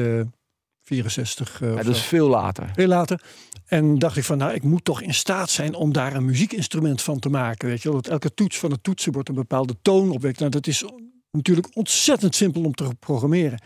64. 0.85 1.63
eh, 1.63 1.69
Ja, 1.75 1.83
dat 1.83 1.95
is 1.95 2.03
veel 2.03 2.29
later. 2.29 2.71
Heel 2.75 2.87
later. 2.89 3.23
En 3.67 3.99
dacht 3.99 4.17
ik 4.17 4.25
van, 4.25 4.39
nou, 4.39 4.55
ik 4.55 4.63
moet 4.63 4.85
toch 4.85 5.03
in 5.03 5.15
staat 5.15 5.51
zijn 5.51 5.75
om 5.75 5.93
daar 5.93 6.15
een 6.15 6.25
muziekinstrument 6.25 7.03
van 7.03 7.19
te 7.19 7.29
maken. 7.29 7.69
Weet 7.69 7.83
je 7.83 7.89
wel, 7.91 8.01
dat 8.03 8.13
elke 8.13 8.35
toets 8.35 8.59
van 8.59 8.71
het 8.71 8.83
toetsenbord 8.83 9.29
een 9.29 9.35
bepaalde 9.35 9.77
toon 9.83 10.11
opwekt. 10.11 10.39
Nou, 10.39 10.51
dat 10.51 10.67
is 10.67 10.85
natuurlijk 11.31 11.77
ontzettend 11.77 12.35
simpel 12.35 12.63
om 12.63 12.75
te 12.75 12.95
programmeren. 12.99 13.61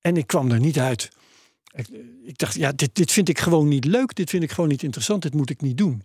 En 0.00 0.16
ik 0.16 0.26
kwam 0.26 0.50
er 0.50 0.60
niet 0.60 0.78
uit. 0.78 1.08
Ik, 1.74 1.88
ik 2.24 2.38
dacht, 2.38 2.54
ja, 2.54 2.72
dit, 2.72 2.94
dit 2.94 3.12
vind 3.12 3.28
ik 3.28 3.38
gewoon 3.38 3.68
niet 3.68 3.84
leuk. 3.84 4.14
Dit 4.14 4.30
vind 4.30 4.42
ik 4.42 4.50
gewoon 4.50 4.70
niet 4.70 4.82
interessant. 4.82 5.22
Dit 5.22 5.34
moet 5.34 5.50
ik 5.50 5.60
niet 5.60 5.76
doen. 5.76 6.02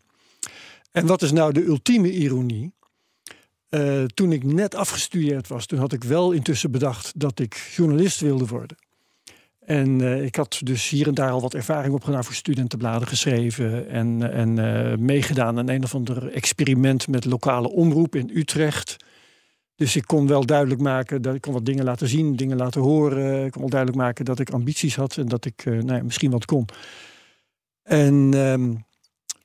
En 0.91 1.05
wat 1.05 1.21
is 1.21 1.31
nou 1.31 1.53
de 1.53 1.63
ultieme 1.65 2.11
ironie? 2.11 2.73
Eh, 3.69 4.03
toen 4.03 4.31
ik 4.31 4.43
net 4.43 4.75
afgestudeerd 4.75 5.47
was, 5.47 5.65
toen 5.65 5.79
had 5.79 5.93
ik 5.93 6.03
wel 6.03 6.31
intussen 6.31 6.71
bedacht 6.71 7.11
dat 7.19 7.39
ik 7.39 7.71
journalist 7.75 8.19
wilde 8.19 8.45
worden. 8.45 8.77
En 9.65 10.01
eh, 10.01 10.23
ik 10.23 10.35
had 10.35 10.59
dus 10.63 10.89
hier 10.89 11.07
en 11.07 11.13
daar 11.13 11.31
al 11.31 11.41
wat 11.41 11.53
ervaring 11.53 11.93
opgedaan 11.93 12.23
voor 12.23 12.33
studentenbladen 12.33 13.07
geschreven. 13.07 13.89
En, 13.89 14.31
en 14.31 14.59
eh, 14.59 14.97
meegedaan 14.97 15.57
aan 15.57 15.69
een 15.69 15.83
of 15.83 15.95
ander 15.95 16.31
experiment 16.31 17.07
met 17.07 17.25
lokale 17.25 17.69
omroep 17.69 18.15
in 18.15 18.31
Utrecht. 18.33 18.95
Dus 19.75 19.95
ik 19.95 20.03
kon 20.05 20.27
wel 20.27 20.45
duidelijk 20.45 20.81
maken 20.81 21.21
dat 21.21 21.35
ik 21.35 21.41
kon 21.41 21.53
wat 21.53 21.65
dingen 21.65 21.83
laten 21.83 22.07
zien, 22.07 22.35
dingen 22.35 22.57
laten 22.57 22.81
horen. 22.81 23.45
Ik 23.45 23.51
kon 23.51 23.61
wel 23.61 23.69
duidelijk 23.69 24.01
maken 24.01 24.25
dat 24.25 24.39
ik 24.39 24.49
ambities 24.49 24.95
had 24.95 25.17
en 25.17 25.27
dat 25.27 25.45
ik 25.45 25.65
eh, 25.65 25.73
nou 25.73 25.95
ja, 25.97 26.03
misschien 26.03 26.31
wat 26.31 26.45
kon. 26.45 26.65
En 27.83 28.29
ehm, 28.33 28.73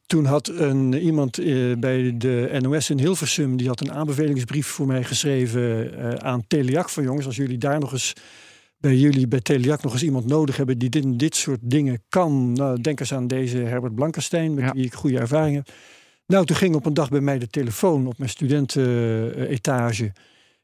toen 0.06 0.25
had 0.25 0.48
een, 0.48 0.94
iemand 0.94 1.37
bij 1.80 2.16
de 2.16 2.58
NOS 2.60 2.90
in 2.90 2.98
Hilversum, 2.98 3.56
die 3.56 3.68
had 3.68 3.80
een 3.80 3.92
aanbevelingsbrief 3.92 4.66
voor 4.66 4.87
mij 4.87 5.04
geschreven 5.04 6.22
aan 6.22 6.44
Teliac. 6.46 6.88
Van 6.88 7.02
jongens, 7.02 7.26
als 7.26 7.37
jullie 7.37 7.58
daar 7.58 7.80
nog 7.80 7.92
eens 7.92 8.14
bij 8.78 8.97
jullie 8.97 9.28
bij 9.28 9.40
Teliac 9.40 9.82
nog 9.82 9.92
eens 9.92 10.02
iemand 10.02 10.26
nodig 10.26 10.56
hebben 10.56 10.78
die 10.78 10.88
dit, 10.88 11.18
dit 11.18 11.37
soort 11.37 11.61
dingen 11.62 12.02
kan. 12.08 12.52
Nou, 12.52 12.80
denk 12.80 13.00
eens 13.00 13.12
aan 13.14 13.26
deze 13.26 13.58
Herbert 13.58 13.94
Blankenstein, 13.94 14.54
met 14.54 14.64
Ja. 14.64 14.73
wie 14.73 14.85
ik 14.85 14.94
goede 14.94 15.18
ervaring 15.18 15.56
heb. 15.56 15.68
Nou, 16.26 16.44
toen 16.47 16.56
ging 16.56 16.75
op 16.75 16.87
een 16.87 16.94
dag 16.94 17.08
bij 17.08 17.20
mij 17.20 17.38
de 17.38 17.49
telefoon 17.49 18.06
op 18.06 18.18
mijn 18.18 18.30
studentenetage 18.30 20.12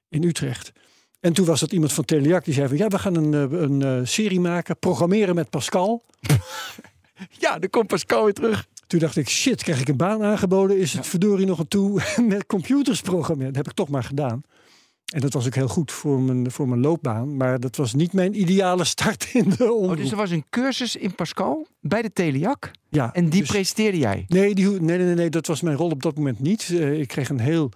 in 0.09 0.23
Utrecht. 0.25 0.73
En 1.21 1.33
toen 1.33 1.47
was 1.47 1.61
dat 1.61 1.73
iemand 1.73 1.93
van 1.93 2.05
Teliac 2.05 2.45
die 2.45 2.55
zei 2.55 2.69
van 2.69 2.77
ja, 2.77 2.89
we 2.89 2.99
gaan 2.99 3.15
een, 3.15 3.35
eh, 3.35 3.61
een 3.61 3.83
eh, 3.83 4.01
serie 4.03 4.41
maken, 4.41 4.79
programmeren 4.79 5.35
met 5.35 5.51
Pascal. 5.51 6.03
Ja, 7.39 7.59
dan 7.59 7.71
komt 7.71 7.87
Pascal 7.87 8.25
weer 8.25 8.33
terug. 8.33 8.67
Toen 8.87 8.99
dacht 8.99 9.17
ik, 9.17 9.29
shit, 9.29 9.63
krijg 9.63 9.81
ik 9.81 9.89
een 9.89 9.97
baan 9.97 10.23
aangeboden? 10.23 10.79
Is 10.79 10.93
het 10.93 11.07
verdorie 11.07 11.47
nog 11.47 11.59
een 11.59 11.69
toe 11.69 12.03
met 12.29 12.47
computers 12.47 13.01
programmeren? 13.01 13.53
Dat 13.53 13.63
heb 13.63 13.71
ik 13.71 13.77
toch 13.77 13.89
maar 13.89 14.05
gedaan. 14.05 14.43
En 15.13 15.21
dat 15.21 15.33
was 15.33 15.47
ook 15.47 15.55
heel 15.55 15.69
goed 15.69 15.93
voor 15.93 16.21
mijn, 16.21 16.51
voor 16.51 16.69
mijn 16.69 16.81
loopbaan. 16.81 17.37
Maar 17.37 17.61
dat 17.61 17.77
was 17.77 17.95
niet 17.95 18.13
mijn 18.13 18.41
ideale 18.41 18.85
start 18.85 19.29
in 19.33 19.49
de 19.51 19.65
Oh, 19.73 19.81
omroep. 19.81 19.97
dus 19.97 20.11
er 20.11 20.17
was 20.17 20.31
een 20.31 20.45
cursus 20.51 20.97
in 20.97 21.15
Pascal 21.15 21.67
bij 21.81 22.03
de 22.03 22.13
Teliac. 22.13 22.71
ja, 22.89 23.15
En 23.15 23.29
die 23.29 23.41
dus- 23.41 23.49
presenteerde 23.51 23.99
jij. 23.99 24.25
nee, 24.29 24.55
die, 24.55 24.69
nee, 24.81 24.99
nee, 24.99 25.15
nee, 25.15 25.31
dat 25.31 25.47
was 25.47 25.61
mijn 25.61 25.77
rol 25.77 25.91
op 25.91 26.03
dat 26.03 26.17
moment 26.17 26.41
niet. 26.41 26.69
Eh, 26.73 27.01
ik 27.01 27.09
kreeg 27.09 27.29
een 27.29 27.39
heel 27.41 27.71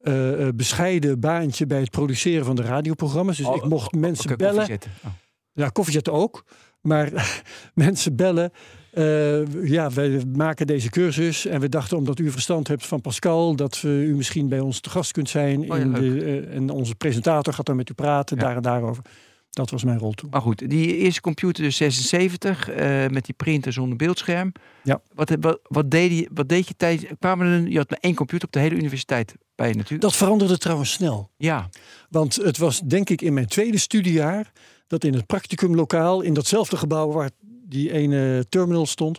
eh, 0.00 0.46
eh, 0.46 0.54
bescheiden 0.54 1.20
baantje 1.20 1.66
bij 1.66 1.80
het 1.80 1.90
produceren 1.90 2.44
van 2.44 2.56
de 2.56 2.62
radioprogramma's. 2.62 3.36
Dus 3.36 3.46
Oh, 3.46 3.56
ik 3.56 3.64
mocht 3.64 3.92
mensen 3.92 4.24
Oké, 4.24 4.36
bellen. 4.36 4.54
koffie 4.54 4.72
zetten. 4.72 4.90
Oh. 5.04 5.10
Ja, 5.52 5.68
koffiezetten 5.68 6.12
ook. 6.12 6.44
Maar 6.80 7.42
mensen 7.74 8.16
bellen. 8.16 8.50
Eh, 8.92 9.64
ja, 9.68 9.90
wij 9.90 10.22
maken 10.36 10.66
deze 10.66 10.90
cursus. 10.90 11.46
En 11.46 11.60
we 11.60 11.68
dachten, 11.68 11.96
omdat 11.96 12.18
u 12.18 12.30
verstand 12.30 12.68
hebt 12.68 12.86
van 12.86 13.00
Pascal, 13.00 13.56
dat 13.56 13.80
we 13.80 13.88
u 13.88 14.16
misschien 14.16 14.48
bij 14.48 14.60
ons 14.60 14.80
te 14.80 14.90
gast 14.90 15.12
kunt 15.12 15.28
zijn. 15.28 15.60
Oh 15.60 15.66
ja, 15.66 15.74
in 15.76 15.92
de, 15.92 16.22
eh, 16.22 16.56
en 16.56 16.70
onze 16.70 16.94
presentator 16.94 17.52
gaat 17.52 17.66
dan 17.66 17.76
met 17.76 17.90
u 17.90 17.94
praten, 17.94 18.36
Ja. 18.36 18.42
daar 18.42 18.56
en 18.56 18.62
daarover. 18.62 19.02
Dat 19.50 19.70
was 19.70 19.84
mijn 19.84 19.98
rol 19.98 20.12
toen. 20.12 20.30
Maar 20.30 20.40
goed, 20.40 20.70
die 20.70 20.96
eerste 20.96 21.20
computer 21.20 21.64
dus 21.64 21.76
76 21.76 22.68
eh, 22.68 23.06
met 23.06 23.24
die 23.24 23.34
printer 23.34 23.72
zonder 23.72 23.96
beeldscherm. 23.96 24.52
Ja. 24.82 25.00
Wat, 25.14 25.36
wat, 25.40 25.60
wat, 25.62 25.90
deed, 25.90 26.18
je, 26.18 26.28
wat 26.34 26.48
deed 26.48 26.68
je 26.68 26.74
tijdens... 26.76 27.10
Kwamen 27.18 27.46
er, 27.46 27.68
je 27.68 27.76
had 27.76 27.90
maar 27.90 27.98
één 28.00 28.14
computer 28.14 28.46
op 28.46 28.52
de 28.52 28.60
hele 28.60 28.74
universiteit 28.74 29.34
bij 29.54 29.68
je 29.68 29.74
natuurlijk. 29.74 30.02
Dat 30.02 30.16
veranderde 30.16 30.58
trouwens 30.58 30.92
snel. 30.92 31.30
Ja, 31.36 31.68
Want 32.10 32.36
het 32.36 32.58
was 32.58 32.80
denk 32.80 33.10
ik 33.10 33.22
in 33.22 33.34
mijn 33.34 33.46
tweede 33.46 33.78
studiejaar 33.78 34.52
dat 34.86 35.04
in 35.04 35.14
het 35.14 35.26
practicumlokaal 35.26 36.20
in 36.20 36.34
datzelfde 36.34 36.76
gebouw 36.76 37.12
waar 37.12 37.30
die 37.70 37.92
ene 37.92 38.46
terminal 38.48 38.86
stond, 38.86 39.18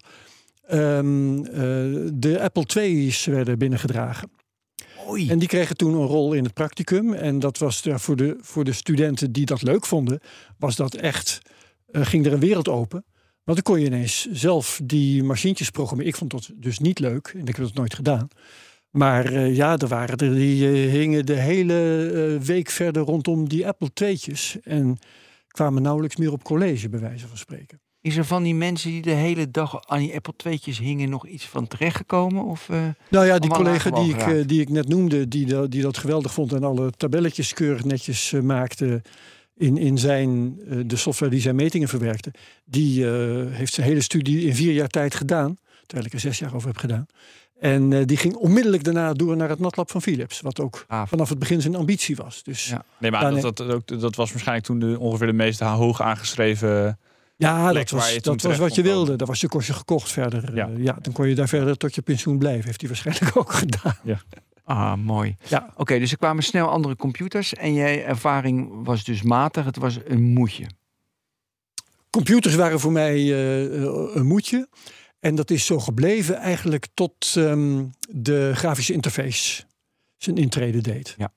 ehm, 0.68 1.46
eh, 1.46 1.54
de 2.14 2.38
Apple 2.42 2.82
II's 2.82 3.26
werden 3.26 3.58
binnengedragen. 3.58 4.32
oei. 5.08 5.30
En 5.30 5.40
die 5.40 5.48
kregen 5.48 5.78
toen 5.78 5.94
een 5.94 6.08
rol 6.08 6.34
in 6.34 6.44
het 6.44 6.54
practicum. 6.54 7.14
En 7.14 7.40
dat 7.40 7.58
was 7.58 7.80
ja, 7.80 7.98
voor, 7.98 8.16
de, 8.16 8.38
voor 8.42 8.64
de 8.64 8.74
studenten 8.74 9.32
die 9.32 9.46
dat 9.46 9.62
leuk 9.62 9.86
vonden, 9.86 10.20
was 10.58 10.76
dat 10.76 10.94
echt, 10.94 11.40
eh, 11.92 12.06
ging 12.06 12.26
er 12.26 12.34
een 12.34 12.40
wereld 12.40 12.70
open. 12.70 13.06
Want 13.44 13.64
dan 13.64 13.74
kon 13.74 13.80
je 13.80 13.86
ineens 13.86 14.28
zelf 14.32 14.82
die 14.84 15.24
machientjes 15.24 15.70
programmeren. 15.70 16.12
Ik 16.12 16.18
vond 16.18 16.32
dat 16.32 16.50
dus 16.56 16.80
niet 16.80 17.00
leuk 17.00 17.28
en 17.28 17.48
ik 17.48 17.56
heb 17.56 17.66
dat 17.66 17.74
nooit 17.74 17.94
gedaan. 17.94 18.28
Maar 18.90 19.26
eh, 19.26 19.56
ja, 19.56 19.78
er 19.78 19.88
waren 19.88 20.18
er 20.18 20.34
die 20.34 20.66
hingen 20.68 21.26
de 21.26 21.40
hele 21.40 22.38
week 22.44 22.70
verder 22.70 23.04
rondom 23.04 23.50
die 23.50 23.68
Apple 23.68 23.90
II'tjes. 23.94 24.58
En 24.64 24.98
kwamen 25.48 25.82
nauwelijks 25.82 26.16
meer 26.16 26.32
op 26.32 26.44
college, 26.44 26.90
bij 26.90 27.00
wijze 27.00 27.28
van 27.28 27.38
spreken. 27.38 27.82
Is 28.02 28.18
er 28.18 28.26
van 28.26 28.44
die 28.44 28.56
mensen 28.56 28.90
die 28.92 29.02
de 29.02 29.12
hele 29.12 29.52
dag 29.52 29.88
aan 29.88 30.00
die 30.00 30.16
Apple 30.16 30.34
II'tjes 30.52 30.80
hingen 30.80 31.10
nog 31.10 31.28
iets 31.28 31.46
van 31.46 31.68
terechtgekomen? 31.68 32.44
Of, 32.44 32.70
eh, 32.70 32.78
Nou 33.10 33.26
ja, 33.26 33.40
die 33.40 33.50
collega 33.50 33.90
die 33.90 34.10
ik, 34.10 34.12
geraakt. 34.22 34.38
eh, 34.38 34.48
die 34.48 34.62
ik 34.62 34.70
net 34.70 34.88
noemde, 34.88 35.28
die, 35.28 35.68
die 35.68 35.82
dat 35.82 35.98
geweldig 35.98 36.34
vond 36.34 36.54
en 36.54 36.64
alle 36.64 36.92
tabelletjes 36.98 37.54
keurig 37.54 37.84
netjes 37.84 38.34
eh, 38.34 38.42
maakte 38.42 39.02
in, 39.58 39.78
in 39.78 39.98
zijn, 39.98 40.56
de 40.88 40.96
software 40.96 41.32
die 41.32 41.42
zijn 41.42 41.56
metingen 41.56 41.88
verwerkte, 41.88 42.34
die 42.66 43.06
eh, 43.12 43.46
heeft 43.56 43.74
zijn 43.74 43.88
hele 43.88 44.02
studie 44.02 44.46
in 44.46 44.56
vier 44.56 44.74
jaar 44.74 44.88
tijd 44.88 45.16
gedaan, 45.16 45.58
terwijl 45.86 46.08
ik 46.08 46.14
er 46.14 46.20
zes 46.20 46.40
jaar 46.40 46.56
over 46.56 46.68
heb 46.68 46.78
gedaan. 46.78 47.06
En 47.60 47.94
eh, 47.94 48.06
die 48.06 48.18
ging 48.18 48.36
onmiddellijk 48.36 48.84
daarna 48.84 49.14
door 49.14 49.36
naar 49.38 49.50
het 49.50 49.60
MATLAB 49.60 49.92
van 49.92 50.02
Philips, 50.02 50.42
wat 50.42 50.60
ook 50.60 50.86
Ah, 50.88 51.08
vanaf 51.08 51.30
het 51.30 51.40
begin 51.40 51.62
zijn 51.62 51.76
ambitie 51.76 52.16
was. 52.16 52.44
Dus 52.44 52.68
Ja. 52.70 52.84
Nee, 52.98 53.12
maar 53.12 53.42
dat, 53.42 53.58
dat, 53.58 53.70
ook, 53.72 54.00
dat 54.00 54.16
was 54.16 54.30
waarschijnlijk 54.32 54.68
toen 54.68 54.80
de, 54.80 55.00
ongeveer 55.00 55.28
de 55.28 55.34
meest 55.34 55.60
hoog 55.60 56.02
aangeschreven... 56.02 57.00
ja, 57.42 57.74
dat 57.74 57.90
was, 57.90 58.22
dat 58.22 58.42
was 58.42 58.58
wat 58.58 58.76
je 58.76 58.82
wilde. 58.82 59.16
Dat 59.16 59.28
was 59.28 59.42
je 59.42 59.48
kostje 59.48 59.74
gekocht 59.74 60.12
verder. 60.12 60.56
Ja. 60.56 60.68
Ja. 60.68 60.78
ja, 60.78 60.98
dan 61.02 61.14
kon 61.14 61.28
je 61.28 61.36
daar 61.36 61.48
verder 61.48 61.78
tot 61.78 61.96
je 61.96 62.02
pensioen 62.02 62.38
blijven. 62.38 62.66
Heeft 62.66 62.80
hij 62.82 62.90
waarschijnlijk 62.90 63.38
ook 63.42 63.54
gedaan. 63.54 63.98
ah, 64.64 64.96
mooi. 64.96 65.36
Ja. 65.48 65.74
Oké, 65.76 66.00
dus 66.00 66.12
er 66.12 66.18
kwamen 66.18 66.44
snel 66.44 66.70
andere 66.70 66.96
computers 66.96 67.54
en 67.54 67.74
jij 67.74 68.06
ervaring 68.06 68.86
was 68.86 69.04
dus 69.04 69.22
matig. 69.22 69.66
Het 69.66 69.78
was 69.78 69.98
een 70.06 70.22
moedje. 70.22 70.66
Computers 72.10 72.56
waren 72.56 72.80
voor 72.80 72.92
mij 72.92 73.16
eh, 73.16 73.84
eh, 73.84 74.16
een 74.16 74.26
moedje. 74.26 74.68
En 75.20 75.36
dat 75.36 75.52
is 75.52 75.66
zo 75.66 75.80
gebleven 75.80 76.36
eigenlijk 76.36 76.88
tot 76.94 77.34
ehm, 77.36 77.86
de 78.10 78.52
grafische 78.54 78.94
interface 78.94 79.64
zijn 80.18 80.36
intrede 80.36 80.82
deed. 80.82 81.16
Ja. 81.18 81.34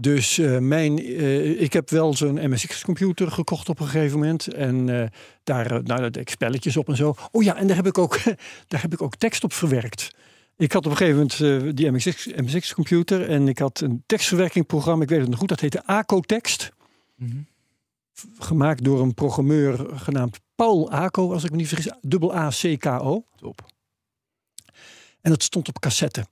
Dus 0.00 0.38
eh, 0.38 0.58
mijn, 0.58 0.98
eh, 0.98 1.60
ik 1.60 1.72
heb 1.72 1.90
wel 1.90 2.14
zo'n 2.14 2.50
MSX-computer 2.50 3.30
gekocht 3.30 3.68
op 3.68 3.80
een 3.80 3.86
gegeven 3.86 4.18
moment. 4.18 4.46
En 4.46 4.88
eh, 4.88 5.08
daar, 5.44 5.68
nou, 5.68 5.84
daar 5.84 6.00
deed 6.00 6.16
ik 6.16 6.30
spelletjes 6.30 6.76
op 6.76 6.88
en 6.88 6.96
zo. 6.96 7.14
Oh 7.30 7.42
ja, 7.42 7.56
en 7.56 7.66
daar 7.66 7.76
heb 7.76 7.86
ik 7.86 7.98
ook, 7.98 8.18
daar 8.68 8.82
heb 8.82 8.92
ik 8.92 9.02
ook 9.02 9.16
tekst 9.16 9.44
op 9.44 9.52
verwerkt. 9.52 10.10
Ik 10.56 10.72
had 10.72 10.86
op 10.86 10.90
een 10.90 10.96
gegeven 10.96 11.28
moment 11.40 11.76
die 11.76 11.90
MSX 11.90 12.26
MSX-computer 12.26 13.28
en 13.28 13.48
ik 13.48 13.58
had 13.58 13.80
een 13.80 14.02
tekstverwerkingprogramma. 14.06 15.02
Ik 15.02 15.08
weet 15.08 15.20
het 15.20 15.28
nog 15.28 15.38
goed, 15.38 15.48
dat 15.48 15.60
heette 15.60 15.84
ACO-tekst 15.84 16.72
gemaakt 18.38 18.84
door 18.84 19.00
een 19.00 19.14
programmeur 19.14 19.86
genaamd 19.98 20.40
Paul 20.54 20.90
Aco, 20.90 21.32
als 21.32 21.44
ik 21.44 21.50
me 21.50 21.56
niet 21.56 21.68
vergis, 21.68 21.92
dubbel 22.00 22.34
A-C-K-O. 22.34 23.24
Top. 23.36 23.66
En 25.20 25.30
dat 25.30 25.42
stond 25.42 25.68
op 25.68 25.78
cassette. 25.78 26.26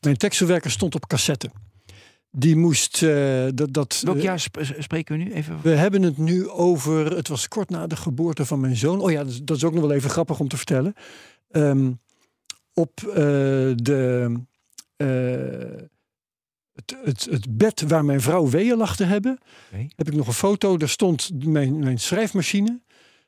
Mijn 0.00 0.16
tekstverwerker 0.16 0.70
stond 0.70 0.94
op 0.94 1.06
cassette. 1.06 1.50
Die 2.32 2.56
moest, 2.56 3.02
eh, 3.02 3.46
dat, 3.54 3.72
dat, 3.72 4.00
Welk 4.04 4.16
eh, 4.16 4.22
jaar 4.22 4.40
sp- 4.40 4.74
spreken 4.78 5.18
we 5.18 5.24
nu? 5.24 5.32
Even. 5.32 5.58
we 5.62 5.70
hebben 5.70 6.02
het 6.02 6.18
nu 6.18 6.48
over, 6.48 7.16
het 7.16 7.28
was 7.28 7.48
kort 7.48 7.70
na 7.70 7.86
de 7.86 7.96
geboorte 7.96 8.44
van 8.46 8.60
mijn 8.60 8.76
zoon. 8.76 9.00
Oh 9.00 9.10
ja, 9.10 9.18
dat 9.18 9.32
is, 9.32 9.42
dat 9.42 9.56
is 9.56 9.64
ook 9.64 9.72
nog 9.72 9.82
wel 9.82 9.92
even 9.92 10.10
grappig 10.10 10.40
om 10.40 10.48
te 10.48 10.56
vertellen. 10.56 10.94
Ehm, 11.50 11.90
op 12.74 13.00
eh, 13.06 13.14
de, 13.74 14.32
eh, 14.96 15.86
het, 16.72 16.96
het, 17.04 17.26
het 17.30 17.56
bed 17.56 17.80
waar 17.80 18.04
mijn 18.04 18.20
vrouw 18.20 18.48
weeën 18.48 18.76
lag 18.76 18.96
te 18.96 19.04
hebben, 19.04 19.38
heb 19.96 20.08
ik 20.08 20.14
nog 20.14 20.26
een 20.26 20.32
foto. 20.32 20.76
Daar 20.76 20.88
stond 20.88 21.30
mijn, 21.44 21.78
mijn 21.78 21.98
schrijfmachine. 21.98 22.80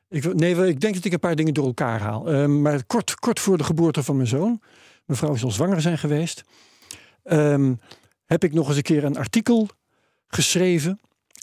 Ik, 0.09 0.33
nee, 0.33 0.67
ik 0.67 0.81
denk 0.81 0.93
dat 0.93 1.05
ik 1.05 1.13
een 1.13 1.19
paar 1.19 1.35
dingen 1.35 1.53
door 1.53 1.65
elkaar 1.65 1.99
haal. 2.01 2.31
Ehm, 2.31 2.61
maar 2.61 2.85
kort, 2.85 3.15
kort 3.15 3.39
voor 3.39 3.57
de 3.57 3.63
geboorte 3.63 4.03
van 4.03 4.15
mijn 4.15 4.27
zoon, 4.27 4.61
mijn 5.05 5.19
vrouw 5.19 5.35
zal 5.35 5.51
zwanger 5.51 5.81
zijn 5.81 5.97
geweest, 5.97 6.43
ehm, 7.23 7.73
heb 8.25 8.43
ik 8.43 8.53
nog 8.53 8.67
eens 8.67 8.77
een 8.77 8.83
keer 8.83 9.03
een 9.03 9.17
artikel 9.17 9.69
geschreven. 10.27 10.99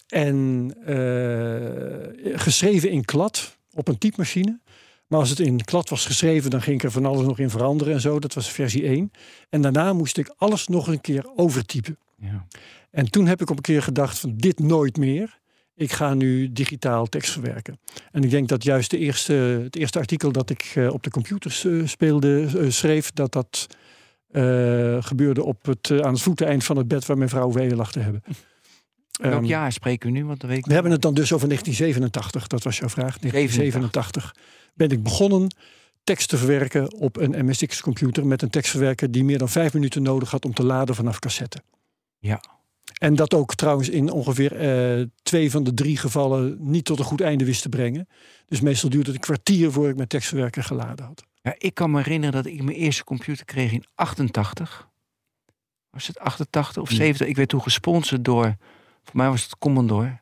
En 0.07 0.73
eh, 0.85 2.39
geschreven 2.39 2.89
in 2.89 3.05
klad 3.05 3.57
op 3.73 3.87
een 3.87 3.97
typemachine. 3.97 4.59
Maar 5.07 5.19
als 5.19 5.29
het 5.29 5.39
in 5.39 5.63
klad 5.63 5.89
was 5.89 6.05
geschreven, 6.05 6.49
dan 6.49 6.61
ging 6.61 6.75
ik 6.75 6.83
er 6.83 6.91
van 6.91 7.05
alles 7.05 7.25
nog 7.25 7.39
in 7.39 7.49
veranderen 7.49 7.93
en 7.93 8.01
zo. 8.01 8.19
Dat 8.19 8.33
was 8.33 8.51
versie 8.51 8.85
1. 8.85 9.11
En 9.49 9.61
daarna 9.61 9.93
moest 9.93 10.17
ik 10.17 10.33
alles 10.37 10.67
nog 10.67 10.87
een 10.87 11.01
keer 11.01 11.31
overtypen. 11.35 11.97
Ja. 12.17 12.45
En 12.91 13.11
toen 13.11 13.27
heb 13.27 13.41
ik 13.41 13.49
op 13.49 13.55
een 13.55 13.61
keer 13.61 13.81
gedacht 13.81 14.19
van 14.19 14.33
dit 14.35 14.59
nooit 14.59 14.97
meer. 14.97 15.39
Ik 15.75 15.91
ga 15.91 16.13
nu 16.13 16.51
digitaal 16.51 17.05
tekst 17.05 17.31
verwerken. 17.31 17.79
En 18.11 18.23
ik 18.23 18.29
denk 18.29 18.47
dat 18.47 18.63
juist 18.63 18.91
de 18.91 18.97
eerste, 18.97 19.33
het 19.33 19.75
eerste 19.75 19.99
artikel 19.99 20.31
dat 20.31 20.49
ik 20.49 20.71
eh, 20.75 20.93
op 20.93 21.03
de 21.03 21.09
computers 21.09 21.65
eh, 21.65 21.87
speelde, 21.87 22.47
schreef, 22.71 23.11
dat 23.11 23.31
dat 23.31 23.67
gebeurde 25.03 25.43
op 25.43 25.65
het, 25.65 25.89
eh, 25.89 25.99
aan 25.99 26.13
het 26.13 26.21
voeteneind 26.21 26.63
van 26.63 26.77
het 26.77 26.87
bed 26.87 27.05
waar 27.05 27.17
mijn 27.17 27.29
vrouw 27.29 27.51
weeën 27.51 27.75
lag 27.75 27.91
te 27.91 27.99
hebben. 27.99 28.23
Welk 29.11 29.33
Ehm, 29.33 29.43
jaar 29.43 29.71
spreken 29.71 30.11
we 30.11 30.17
nu? 30.17 30.25
Want 30.25 30.39
dan 30.39 30.49
weet 30.49 30.57
ik 30.57 30.65
we 30.65 30.73
hebben 30.73 30.91
het 30.91 31.01
dan 31.01 31.13
dus 31.13 31.33
over 31.33 31.47
1987, 31.47 32.47
dat 32.47 32.63
was 32.63 32.77
jouw 32.77 32.89
vraag. 32.89 33.19
1987 33.19 34.35
ben 34.73 34.89
ik 34.89 35.03
begonnen 35.03 35.55
tekst 36.03 36.29
te 36.29 36.37
verwerken 36.37 36.93
op 36.93 37.17
een 37.17 37.45
MSX-computer 37.45 38.25
met 38.25 38.41
een 38.41 38.49
tekstverwerker 38.49 39.11
die 39.11 39.23
meer 39.23 39.37
dan 39.37 39.49
vijf 39.49 39.73
minuten 39.73 40.01
nodig 40.01 40.31
had 40.31 40.45
om 40.45 40.53
te 40.53 40.63
laden 40.63 40.95
vanaf 40.95 41.19
cassette. 41.19 41.61
Ja. 42.19 42.41
En 42.99 43.15
dat 43.15 43.33
ook 43.33 43.55
trouwens 43.55 43.89
in 43.89 44.11
ongeveer 44.11 44.55
eh, 44.55 45.05
twee 45.23 45.51
van 45.51 45.63
de 45.63 45.73
drie 45.73 45.97
gevallen 45.97 46.57
niet 46.59 46.85
tot 46.85 46.99
een 46.99 47.05
goed 47.05 47.21
einde 47.21 47.45
wist 47.45 47.61
te 47.61 47.69
brengen. 47.69 48.07
Dus 48.47 48.61
meestal 48.61 48.89
duurde 48.89 49.05
het 49.11 49.15
een 49.15 49.21
kwartier 49.25 49.71
voor 49.71 49.89
ik 49.89 49.95
mijn 49.95 50.07
tekstverwerker 50.07 50.63
geladen 50.63 51.05
had. 51.05 51.23
Ja, 51.41 51.55
ik 51.57 51.73
kan 51.73 51.91
me 51.91 51.97
herinneren 51.97 52.43
dat 52.43 52.45
ik 52.53 52.63
mijn 52.63 52.77
eerste 52.77 53.03
computer 53.03 53.45
kreeg 53.45 53.71
in 53.71 53.83
88. 53.95 54.89
Was 55.89 56.07
het 56.07 56.19
88 56.19 56.81
of 56.81 56.89
Ja. 56.89 56.95
70? 56.95 57.27
Ik 57.27 57.35
werd 57.35 57.49
toen 57.49 57.61
gesponsord 57.61 58.25
door, 58.25 58.55
voor 59.03 59.17
mij 59.17 59.29
was 59.29 59.43
het 59.43 59.57
Commodore. 59.57 60.19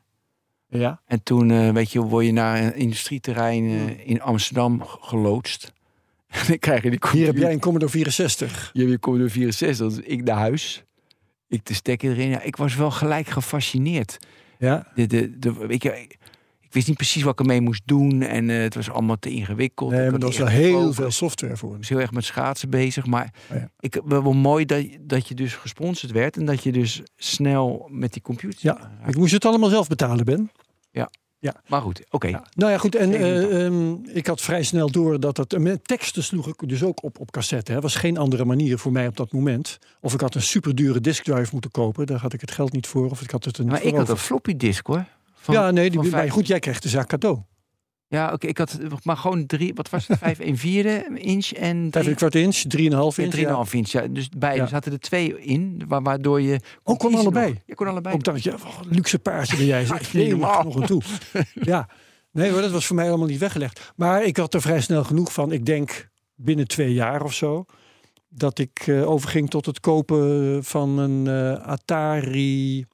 Ja. 0.68 1.02
En 1.06 1.24
toen, 1.24 1.52
eh, 1.52 1.72
weet 1.72 1.92
je, 1.92 2.02
word 2.02 2.26
je 2.26 2.32
naar 2.32 2.64
een 2.64 2.76
industrieterrein 2.76 3.64
eh, 3.70 4.08
in 4.08 4.22
Amsterdam 4.22 4.82
geloodst. 4.84 5.72
En 6.30 6.48
dan 6.48 6.60
krijg 6.60 6.84
je 6.84 6.90
die 6.90 7.00
computer. 7.00 7.26
Hier 7.26 7.34
heb 7.34 7.44
jij 7.44 7.54
een 7.54 7.60
Commodore 7.60 7.92
64. 7.92 8.70
Je 8.74 8.80
hebt 8.80 8.92
je 8.92 9.00
Commodore 9.00 9.30
64, 9.30 9.88
dus 9.88 10.06
ik 10.06 10.24
naar 10.24 10.38
huis. 10.38 10.84
Ik 11.48 11.66
de 11.66 11.74
stekker 11.74 12.12
erin. 12.12 12.30
Ja, 12.30 12.42
ik 12.42 12.56
was 12.56 12.76
wel 12.76 12.92
gelijk 12.92 13.28
gefascineerd. 13.28 14.18
Ja. 14.58 14.88
De, 14.96 15.40
de, 15.40 15.66
ik, 15.68 16.18
ik 16.70 16.76
wist 16.76 16.88
niet 16.88 16.98
precies 16.98 17.24
wat 17.24 17.34
ik 17.34 17.40
ermee 17.40 17.62
moest 17.62 17.82
doen. 17.86 18.22
En 18.22 18.50
eh, 18.50 18.58
het 18.62 18.76
was 18.76 18.90
allemaal 18.90 19.20
te 19.20 19.30
ingewikkeld. 19.30 19.92
Nee, 19.92 20.04
Ik 20.06 20.10
maar 20.12 20.20
dat 20.20 20.30
was 20.30 20.38
wel 20.38 20.48
heel 20.48 20.94
veel 20.94 21.12
software 21.12 21.58
voor. 21.58 21.72
Ik 21.72 21.78
was 21.78 21.90
heel 21.90 22.00
erg 22.00 22.12
met 22.12 22.26
schaatsen 22.26 22.70
bezig. 22.70 23.06
Maar 23.06 23.34
Oh 23.52 23.58
ja. 23.58 23.70
ik, 23.80 24.02
wel, 24.06 24.24
wel 24.24 24.34
mooi 24.34 24.66
dat, 24.66 24.82
je- 24.82 24.98
dat 25.02 25.28
je 25.28 25.36
dus 25.36 25.54
gesponsord 25.56 26.12
werd. 26.12 26.38
En 26.38 26.46
dat 26.46 26.64
je 26.64 26.72
dus 26.72 27.02
snel 27.16 27.88
met 27.92 28.14
die 28.14 28.22
computer... 28.22 28.60
Ja, 28.62 28.92
Ik 29.08 29.16
moest 29.18 29.34
het 29.34 29.46
allemaal 29.46 29.70
zelf 29.70 29.88
betalen, 29.88 30.26
Ben. 30.26 30.52
Maar 31.68 31.82
goed, 31.82 32.04
oké. 32.10 32.28
Ja. 32.28 32.44
Nou 32.56 32.72
ja, 32.72 32.78
goed. 32.78 32.96
En 32.96 33.12
87. 33.12 33.50
eh, 33.52 33.66
ehm, 33.66 33.94
ik 34.18 34.28
had 34.28 34.42
vrij 34.42 34.64
snel 34.64 34.92
door 34.92 35.20
dat 35.20 35.38
het. 35.38 35.58
Met 35.60 35.88
teksten 35.88 36.24
sloeg 36.24 36.48
ik 36.48 36.70
dus 36.70 36.84
ook 36.84 37.04
op, 37.04 37.20
op 37.20 37.32
cassette. 37.32 37.74
Er 37.74 37.82
was 37.82 37.96
geen 37.96 38.18
andere 38.18 38.46
manier 38.46 38.78
voor 38.78 38.92
mij 38.92 39.08
op 39.08 39.18
dat 39.18 39.32
moment. 39.32 39.78
Of 40.02 40.14
ik 40.14 40.20
had 40.22 40.36
een 40.36 40.42
super 40.42 40.76
dure 40.76 41.02
diskdrive 41.02 41.50
moeten 41.52 41.72
kopen. 41.72 42.06
Daar 42.08 42.20
had 42.20 42.34
ik 42.34 42.42
het 42.42 42.52
geld 42.52 42.72
niet 42.74 42.88
voor. 42.88 43.10
Of 43.10 43.22
ik 43.22 43.30
had 43.32 43.46
het 43.46 43.58
er 43.58 43.64
niet 43.64 43.72
Maar 43.72 43.84
ik 43.84 43.96
had 43.96 44.10
een 44.10 44.18
floppy 44.18 44.56
disk 44.58 44.88
hoor. 44.88 45.06
Van, 45.40 45.54
ja, 45.54 45.72
nee, 45.72 45.90
die, 45.90 46.10
maar 46.10 46.32
goed, 46.32 46.48
jij 46.48 46.60
kreeg 46.60 46.80
de 46.80 46.90
zaak 46.90 47.08
cadeau. 47.08 47.40
Ja, 48.08 48.34
oké. 48.34 48.48
ik 48.48 48.58
had 48.58 48.78
maar 49.04 49.18
gewoon 49.18 49.46
drie... 49.46 49.74
Wat 49.74 49.90
was 49.90 50.08
het? 50.08 50.18
Vijf 50.28 50.40
en 50.40 50.58
vierde 50.58 51.06
inch 51.14 51.52
en 51.52 51.88
Vijf 51.92 52.08
en 52.08 52.16
kwart 52.16 52.36
inch, 52.36 52.56
drieënhalf 52.56 53.18
inch. 53.18 53.36
3,5 53.36 53.40
Ja. 53.42 53.66
inch. 53.72 53.88
Ja, 53.92 54.08
dus 54.08 54.30
beide 54.38 54.62
Ja. 54.62 54.68
zaten 54.68 54.92
er 54.92 55.00
twee 55.00 55.40
in, 55.42 55.84
wa- 55.88 56.02
waardoor 56.02 56.42
je... 56.42 56.60
kon 56.84 56.98
kiezen 56.98 57.20
allebei? 57.20 57.50
nog. 57.54 57.62
Je 57.66 57.76
kon 57.76 57.88
allebei. 57.88 58.16
Ook 58.16 58.24
dacht 58.24 58.44
je, 58.44 58.52
een 58.52 58.58
luxe 58.90 59.20
paardje 59.20 59.58
ben 59.58 59.66
jij. 59.66 59.86
Zeg. 59.86 60.14
Nee, 60.14 60.36
nog 60.36 60.76
een 60.76 60.86
toe. 60.86 61.02
Ja, 61.54 61.90
nee, 62.32 62.52
maar 62.52 62.62
dat 62.62 62.72
was 62.72 62.86
voor 62.86 62.96
mij 62.96 63.08
allemaal 63.10 63.28
niet 63.28 63.40
weggelegd. 63.40 63.92
Maar 63.96 64.24
ik 64.24 64.38
had 64.38 64.54
er 64.54 64.62
vrij 64.62 64.82
snel 64.82 65.04
genoeg 65.04 65.34
van. 65.34 65.52
Ik 65.52 65.66
denk 65.66 66.10
binnen 66.36 66.68
twee 66.68 66.94
jaar 66.94 67.24
of 67.24 67.34
zo. 67.34 67.66
Dat 68.30 68.60
ik 68.60 68.84
eh, 68.88 69.10
overging 69.10 69.50
tot 69.50 69.66
het 69.66 69.80
kopen 69.80 70.64
van 70.64 70.98
een 70.98 71.28
eh, 71.28 71.68
Atari 71.68 72.86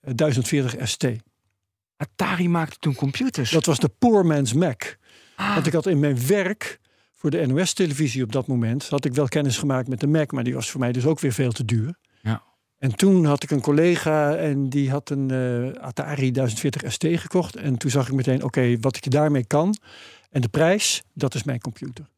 1040 0.00 0.88
ST. 0.88 1.04
Atari 1.96 2.48
maakte 2.48 2.76
toen 2.78 2.94
computers. 2.94 3.50
Dat 3.50 3.66
was 3.66 3.78
de 3.78 3.90
Poor 3.98 4.26
Man's 4.26 4.52
Mac. 4.52 4.96
Ah, 5.36 5.54
Want 5.54 5.66
ik 5.66 5.72
had 5.72 5.86
in 5.86 5.98
mijn 5.98 6.26
werk 6.26 6.80
voor 7.12 7.30
de 7.30 7.46
NOS-televisie 7.46 8.22
op 8.22 8.32
dat 8.32 8.46
moment... 8.46 8.88
had 8.88 9.04
ik 9.04 9.14
wel 9.14 9.28
kennis 9.28 9.58
gemaakt 9.58 9.88
met 9.88 10.00
de 10.00 10.06
Mac, 10.06 10.32
maar 10.32 10.44
die 10.44 10.54
was 10.54 10.70
voor 10.70 10.80
mij 10.80 10.92
dus 10.92 11.06
ook 11.06 11.20
weer 11.20 11.32
veel 11.32 11.52
te 11.52 11.64
duur. 11.64 11.98
Ja. 12.22 12.42
En 12.78 12.96
toen 12.96 13.24
had 13.24 13.42
ik 13.42 13.50
een 13.50 13.60
collega 13.60 14.34
en 14.34 14.68
die 14.68 14.90
had 14.90 15.10
een 15.10 15.30
eh, 15.30 15.82
Atari 15.82 16.30
1040 16.30 16.92
ST 16.92 17.06
gekocht. 17.10 17.56
En 17.56 17.76
toen 17.76 17.90
zag 17.90 18.08
ik 18.08 18.14
meteen, 18.14 18.42
oké, 18.42 18.76
wat 18.80 18.96
ik 18.96 19.10
daarmee 19.10 19.46
kan 19.46 19.76
en 20.30 20.40
de 20.40 20.48
prijs, 20.48 21.02
dat 21.12 21.34
is 21.34 21.42
mijn 21.42 21.60
computer. 21.60 22.08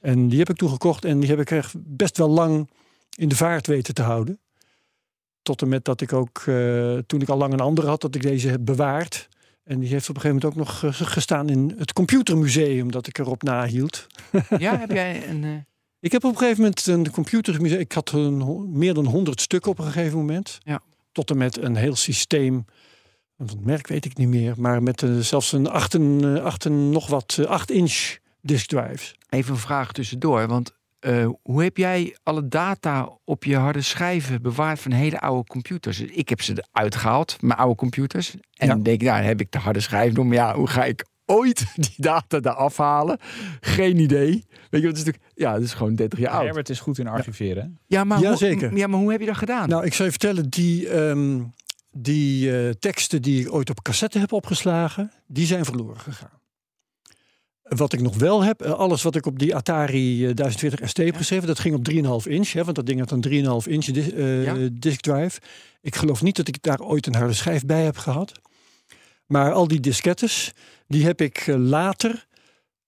En 0.00 0.28
die 0.28 0.38
heb 0.38 0.50
ik 0.50 0.56
toen 0.56 0.68
gekocht 0.68 1.04
en 1.04 1.20
die 1.20 1.28
heb 1.28 1.40
ik 1.40 1.50
echt 1.50 1.74
best 1.78 2.16
wel 2.16 2.28
lang 2.28 2.70
in 3.14 3.28
de 3.28 3.36
vaart 3.36 3.66
weten 3.66 3.94
te 3.94 4.02
houden. 4.02 4.40
Tot 5.42 5.62
en 5.62 5.68
met 5.68 5.84
dat 5.84 6.00
ik 6.00 6.12
ook, 6.12 6.42
eh, 6.46 6.96
toen 7.06 7.20
ik 7.20 7.28
al 7.28 7.36
lang 7.36 7.52
een 7.52 7.60
andere 7.60 7.86
had, 7.86 8.00
dat 8.00 8.14
ik 8.14 8.22
deze 8.22 8.48
heb 8.48 8.64
bewaard. 8.64 9.28
En 9.64 9.78
die 9.78 9.88
heeft 9.88 10.08
op 10.08 10.14
een 10.16 10.20
gegeven 10.20 10.48
moment 10.48 10.60
ook 10.60 10.80
nog 10.82 10.92
eh, 10.92 11.06
gestaan 11.08 11.48
in 11.48 11.74
het 11.78 11.92
computermuseum 11.92 12.90
dat 12.90 13.06
ik 13.06 13.18
erop 13.18 13.42
nahield. 13.42 14.06
ja, 14.58 14.78
heb 14.78 14.90
jij 14.90 15.28
een... 15.28 15.44
eh, 15.44 15.50
Ik 16.00 16.12
heb 16.12 16.24
op 16.24 16.32
een 16.32 16.38
gegeven 16.38 16.60
moment 16.60 16.86
een 16.86 17.10
computermuseum. 17.10 17.80
Ik 17.80 17.92
had 17.92 18.12
een, 18.12 18.68
meer 18.78 18.94
dan 18.94 19.06
100 19.06 19.40
stukken 19.40 19.70
op 19.70 19.78
een 19.78 19.84
gegeven 19.84 20.18
moment. 20.18 20.58
Ja. 20.62 20.82
Tot 21.12 21.30
en 21.30 21.36
met 21.36 21.58
een 21.58 21.76
heel 21.76 21.96
systeem. 21.96 22.64
Het 23.36 23.64
merk 23.64 23.86
weet 23.86 24.04
ik 24.04 24.16
niet 24.16 24.28
meer. 24.28 24.54
Maar 24.56 24.82
met 24.82 25.04
zelfs 25.20 25.52
een 25.52 25.68
8, 25.68 25.94
en, 25.94 26.42
8 26.42 26.64
en 26.64 26.90
nog 26.90 27.06
wat 27.06 27.38
8 27.46 27.70
inch 27.70 28.16
disk 28.40 28.68
drives. 28.68 29.14
Even 29.28 29.52
een 29.52 29.58
vraag 29.58 29.92
tussendoor, 29.92 30.46
want 30.46 30.72
eh, 31.02 31.28
hoe 31.42 31.62
heb 31.62 31.76
jij 31.76 32.16
alle 32.22 32.48
data 32.48 33.18
op 33.24 33.44
je 33.44 33.56
harde 33.56 33.82
schijven 33.82 34.42
bewaard 34.42 34.80
van 34.80 34.92
hele 34.92 35.20
oude 35.20 35.48
computers? 35.48 36.00
Ik 36.00 36.28
heb 36.28 36.40
ze 36.42 36.64
eruit 36.72 36.96
gehaald, 36.96 37.36
mijn 37.42 37.58
oude 37.58 37.74
computers. 37.76 38.34
En 38.34 38.40
Ja. 38.52 38.66
dan 38.66 38.82
denk 38.82 39.00
ik, 39.00 39.06
nou, 39.06 39.18
dan 39.18 39.28
heb 39.28 39.40
ik 39.40 39.52
de 39.52 39.58
harde 39.58 39.80
schijf 39.80 40.12
nog. 40.14 40.24
Maar 40.26 40.34
ja, 40.34 40.54
hoe 40.54 40.66
ga 40.68 40.84
ik 40.84 41.04
ooit 41.26 41.64
die 41.84 41.94
data 41.96 42.40
daar 42.40 42.54
afhalen? 42.54 43.18
Geen 43.60 43.98
idee. 43.98 44.44
Weet 44.70 44.80
je, 44.80 44.86
wat 44.86 44.96
is 44.96 45.04
natuurlijk, 45.04 45.32
ja, 45.34 45.52
dat 45.52 45.62
is 45.62 45.74
gewoon 45.74 45.94
30 45.94 46.18
jaar 46.18 46.30
oud. 46.32 46.44
Herbert 46.44 46.68
is 46.68 46.80
goed 46.80 46.98
in 46.98 47.06
archiveren. 47.06 47.78
Ja, 47.86 48.04
maar, 48.04 48.20
Ja, 48.20 48.34
hoe, 48.34 48.70
ja, 48.74 48.86
maar 48.86 48.98
hoe 49.00 49.10
heb 49.10 49.20
je 49.20 49.26
dat 49.26 49.36
gedaan? 49.36 49.68
Nou, 49.68 49.84
ik 49.84 49.92
zou 49.94 50.04
je 50.04 50.10
vertellen, 50.18 50.50
die, 50.50 50.88
ehm, 50.88 51.40
die 51.90 52.56
eh, 52.58 52.70
teksten 52.70 53.22
die 53.22 53.40
ik 53.40 53.52
ooit 53.52 53.70
op 53.70 53.82
cassette 53.82 54.18
heb 54.18 54.32
opgeslagen, 54.32 55.12
die 55.26 55.46
zijn 55.46 55.64
verloren 55.64 56.00
gegaan. 56.00 56.40
Wat 57.76 57.92
ik 57.92 58.00
nog 58.00 58.16
wel 58.16 58.42
heb, 58.44 58.60
eh, 58.62 58.72
alles 58.72 59.02
wat 59.02 59.16
ik 59.16 59.26
op 59.26 59.38
die 59.38 59.54
Atari 59.54 60.26
eh, 60.26 60.34
1040 60.34 60.88
ST 60.88 60.96
heb 60.96 61.16
geschreven, 61.16 61.46
dat 61.46 61.58
ging 61.58 61.74
op 61.74 61.84
3,5 61.84 62.26
inch. 62.26 62.52
Hè, 62.52 62.64
want 62.64 62.76
dat 62.76 62.86
ding 62.86 62.98
had 63.00 63.10
een 63.10 63.20
3,5 63.20 63.66
inch 63.66 63.84
dis- 63.84 64.12
eh, 64.12 64.44
Ja. 64.44 64.68
disk 64.72 65.00
drive. 65.00 65.40
Ik 65.80 65.96
geloof 65.96 66.22
niet 66.22 66.36
dat 66.36 66.48
ik 66.48 66.62
daar 66.62 66.80
ooit 66.80 67.06
een 67.06 67.14
harde 67.14 67.32
schijf 67.32 67.66
bij 67.66 67.84
heb 67.84 67.96
gehad. 67.96 68.32
Maar 69.26 69.52
al 69.52 69.68
die 69.68 69.80
diskettes, 69.80 70.52
die 70.86 71.04
heb 71.04 71.20
ik 71.20 71.36
eh, 71.38 71.56
later 71.56 72.26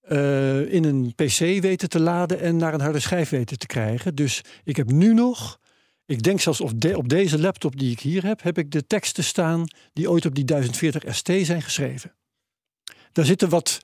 eh, 0.00 0.72
in 0.72 0.84
een 0.84 1.14
PC 1.14 1.38
weten 1.38 1.88
te 1.88 2.00
laden 2.00 2.40
en 2.40 2.56
naar 2.56 2.74
een 2.74 2.80
harde 2.80 3.00
schijf 3.00 3.28
weten 3.28 3.58
te 3.58 3.66
krijgen. 3.66 4.14
Dus 4.14 4.40
ik 4.64 4.76
heb 4.76 4.90
nu 4.90 5.14
nog, 5.14 5.58
ik 6.06 6.22
denk 6.22 6.40
zelfs 6.40 6.60
op, 6.60 6.80
de, 6.80 6.96
op 6.96 7.08
deze 7.08 7.38
laptop 7.40 7.78
die 7.78 7.90
ik 7.90 8.00
hier 8.00 8.24
heb, 8.26 8.42
heb 8.42 8.58
ik 8.58 8.70
de 8.70 8.86
teksten 8.86 9.24
staan 9.24 9.64
die 9.92 10.10
ooit 10.10 10.26
op 10.26 10.34
die 10.34 10.44
1040 10.44 11.14
ST 11.14 11.30
zijn 11.42 11.62
geschreven. 11.62 12.12
Daar 13.12 13.24
zitten 13.24 13.48
wat 13.48 13.80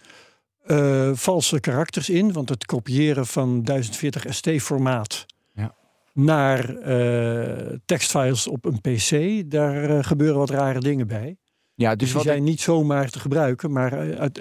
eh, 0.71 1.11
valse 1.15 1.61
karakters 1.61 2.09
in, 2.11 2.33
want 2.33 2.49
het 2.49 2.67
kopiëren 2.67 3.27
van 3.27 3.63
1040 3.63 4.35
ST-formaat 4.35 5.27
Ja. 5.55 5.75
naar 6.15 6.75
eh, 6.77 7.77
tekstfiles 7.85 8.47
op 8.49 8.65
een 8.65 8.81
PC, 8.81 9.43
daar 9.51 9.85
eh, 9.91 10.05
gebeuren 10.05 10.39
wat 10.39 10.51
rare 10.51 10.81
dingen 10.81 11.07
bij. 11.07 11.37
ja, 11.75 11.89
Dus 11.91 11.99
dus 11.99 12.07
die 12.09 12.17
wat, 12.17 12.27
zijn 12.27 12.43
niet 12.45 12.61
zomaar 12.61 13.09
te 13.11 13.21
gebruiken, 13.21 13.73
maar 13.73 14.19
uit, 14.19 14.41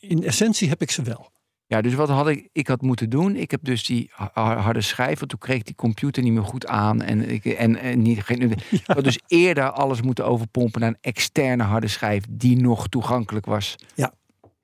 in 0.00 0.24
essentie 0.24 0.68
heb 0.68 0.82
ik 0.82 0.90
ze 0.90 1.02
wel. 1.02 1.30
ja, 1.66 1.80
dus 1.80 1.94
wat 1.94 2.08
had 2.08 2.28
ik, 2.28 2.48
ik 2.52 2.66
had 2.68 2.82
moeten 2.82 3.10
doen? 3.10 3.36
Ik 3.36 3.50
heb 3.50 3.64
dus 3.64 3.84
die 3.86 4.10
ha- 4.12 4.30
ha- 4.32 4.56
harde 4.56 4.80
schijf, 4.80 5.18
want 5.18 5.30
toen 5.30 5.38
kreeg 5.38 5.62
die 5.62 5.74
computer 5.74 6.22
niet 6.22 6.32
meer 6.32 6.44
goed 6.44 6.66
aan. 6.66 7.02
En, 7.02 7.30
ik, 7.30 7.44
en, 7.44 7.76
en 7.76 8.02
niet, 8.02 8.22
geen, 8.22 8.50
ik 8.70 8.82
had 8.84 9.04
dus 9.04 9.18
eerder 9.26 9.70
alles 9.70 10.02
moeten 10.02 10.26
overpompen 10.26 10.80
naar 10.80 10.88
een 10.88 10.98
externe 11.00 11.62
harde 11.62 11.88
schijf 11.88 12.24
die 12.30 12.56
nog 12.60 12.88
toegankelijk 12.88 13.46
was. 13.46 13.74
Ja. 13.94 14.12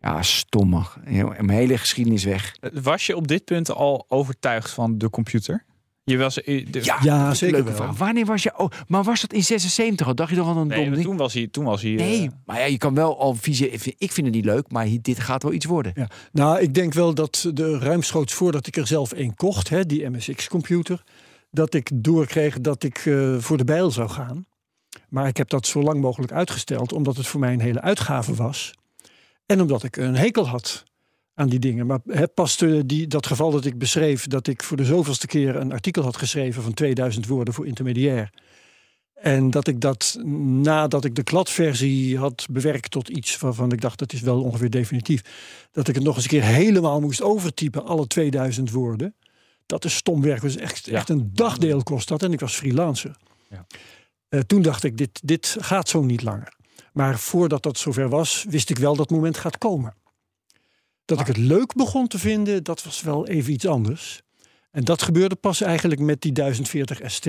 Ja, 0.05 0.23
stommig. 0.23 0.99
Mijn 1.05 1.51
hele 1.51 1.79
geschiedenis 1.79 2.25
weg. 2.25 2.57
Was 2.73 3.07
je 3.07 3.17
op 3.17 3.29
dit 3.29 3.45
punt 3.45 3.71
al 3.71 4.05
overtuigd 4.09 4.71
van 4.71 4.99
de 4.99 5.11
computer? 5.11 5.65
Je 6.05 6.17
was, 6.17 6.43
eh, 6.43 6.67
de, 6.71 6.81
Ja, 6.83 7.35
zeker 7.35 7.55
Leuke 7.55 7.69
wel. 7.69 7.77
vraag. 7.77 7.99
Wanneer 7.99 8.25
was 8.25 8.43
je... 8.43 8.59
Oh, 8.59 8.71
maar 8.89 9.03
was 9.03 9.21
dat 9.21 9.33
in 9.33 9.45
76 9.45 10.07
al? 10.07 10.15
Dacht 10.15 10.31
je 10.31 10.37
toch 10.37 10.47
wel 10.47 10.57
een 10.57 10.67
nee, 10.67 10.85
dom 10.85 10.95
ding? 10.95 11.05
toen 11.05 11.17
was 11.17 11.35
hij, 11.35 11.47
toen 11.47 11.65
was 11.65 11.83
hij 11.83 11.91
Nee, 11.91 12.23
eh, 12.23 12.29
maar 12.47 12.59
ja, 12.59 12.65
je 12.65 12.79
kan 12.79 12.95
wel 12.95 13.19
al 13.19 13.35
visie. 13.35 13.71
Ik 13.99 14.13
vind 14.13 14.27
het 14.27 14.35
niet 14.35 14.45
leuk, 14.45 14.71
maar 14.71 14.87
dit 15.03 15.19
gaat 15.19 15.43
wel 15.43 15.53
iets 15.53 15.67
worden. 15.67 15.93
Ja. 15.95 16.09
Nou, 16.33 16.61
ik 16.61 16.75
denk 16.75 16.93
wel 16.93 17.15
dat 17.15 17.51
de 17.53 17.79
ruimschoots 17.79 18.33
voordat 18.33 18.67
ik 18.67 18.77
er 18.77 18.87
zelf 18.87 19.13
een 19.13 19.35
kocht, 19.35 19.69
hè, 19.69 19.87
die 19.87 20.11
MSX-computer, 20.11 21.03
dat 21.51 21.75
ik 21.75 21.91
doorkreeg 21.95 22.61
dat 22.61 22.83
ik 22.83 22.99
eh, 22.99 23.37
voor 23.39 23.57
de 23.57 23.65
bijl 23.65 23.91
zou 23.91 24.09
gaan. 24.09 24.47
Maar 25.09 25.27
ik 25.27 25.37
heb 25.37 25.49
dat 25.49 25.67
zo 25.67 25.83
lang 25.83 26.01
mogelijk 26.01 26.33
uitgesteld, 26.33 26.93
omdat 26.93 27.17
het 27.17 27.27
voor 27.27 27.41
mij 27.41 27.53
een 27.53 27.61
hele 27.61 27.81
uitgave 27.81 28.35
was. 28.35 28.75
En 29.47 29.61
omdat 29.61 29.83
ik 29.83 29.97
een 29.97 30.17
hekel 30.17 30.49
had 30.49 30.85
aan 31.35 31.49
die 31.49 31.59
dingen. 31.59 31.87
Maar 31.87 31.99
hè, 32.07 32.29
pas 32.29 32.57
de- 32.57 32.87
die, 32.87 33.07
dat 33.07 33.27
geval 33.27 33.51
dat 33.51 33.65
ik 33.65 33.79
beschreef, 33.79 34.27
dat 34.27 34.47
ik 34.47 34.63
voor 34.63 34.77
de 34.77 34.85
zoveelste 34.85 35.27
keer 35.27 35.57
een 35.57 35.73
artikel 35.73 36.03
had 36.03 36.17
geschreven 36.17 36.63
van 36.63 36.75
2000 36.75 37.27
woorden 37.27 37.55
voor 37.55 37.67
intermediair. 37.67 38.31
En 39.15 39.51
dat 39.51 39.67
ik 39.67 39.81
dat 39.81 40.19
nadat 40.63 41.05
ik 41.05 41.15
de 41.15 41.23
kladversie 41.23 42.19
had 42.19 42.47
bewerkt 42.51 42.91
tot 42.91 43.09
iets 43.09 43.39
waarvan 43.39 43.73
ik 43.73 43.81
dacht 43.81 43.99
dat 43.99 44.13
is 44.13 44.21
wel 44.21 44.43
ongeveer 44.43 44.71
definitief. 44.71 45.23
Dat 45.73 45.89
ik 45.89 45.95
het 45.95 46.05
nog 46.05 46.15
eens 46.15 46.25
een 46.25 46.31
keer 46.31 46.43
helemaal 46.43 47.01
moest 47.01 47.23
overtypen, 47.23 47.85
alle 47.87 48.07
2000 48.07 48.71
woorden. 48.71 49.15
Dat 49.67 49.85
is 49.85 49.95
stom 49.95 50.23
werk. 50.23 50.41
Dus 50.41 50.57
echt, 50.57 50.87
Ja. 50.87 50.93
echt 50.97 51.09
een 51.09 51.31
dagdeel 51.33 51.83
kost 51.83 52.09
dat. 52.09 52.23
En 52.23 52.33
ik 52.33 52.41
was 52.41 52.55
freelancer. 52.55 53.17
Ja. 53.51 53.67
Eh, 54.29 54.41
toen 54.41 54.63
dacht 54.63 54.85
ik, 54.85 54.97
dit, 54.97 55.21
dit 55.25 55.57
gaat 55.61 55.89
zo 55.89 56.03
niet 56.03 56.23
langer. 56.23 56.53
Maar 56.95 57.19
voordat 57.19 57.63
dat 57.63 57.79
zover 57.79 58.09
was, 58.09 58.45
wist 58.49 58.71
ik 58.71 58.79
wel 58.79 58.97
dat 58.97 59.09
het 59.09 59.17
moment 59.17 59.37
gaat 59.37 59.59
komen. 59.59 59.95
Dat 61.05 61.21
ik 61.21 61.27
het 61.27 61.37
leuk 61.37 61.73
begon 61.75 62.07
te 62.07 62.19
vinden, 62.19 62.65
dat 62.65 62.85
was 62.85 63.03
wel 63.03 63.27
even 63.27 63.53
iets 63.53 63.67
anders. 63.67 64.23
En 64.71 64.85
dat 64.85 65.03
gebeurde 65.03 65.35
pas 65.35 65.61
eigenlijk 65.61 66.01
met 66.01 66.21
die 66.21 66.33
1040 66.33 67.11
ST. 67.11 67.29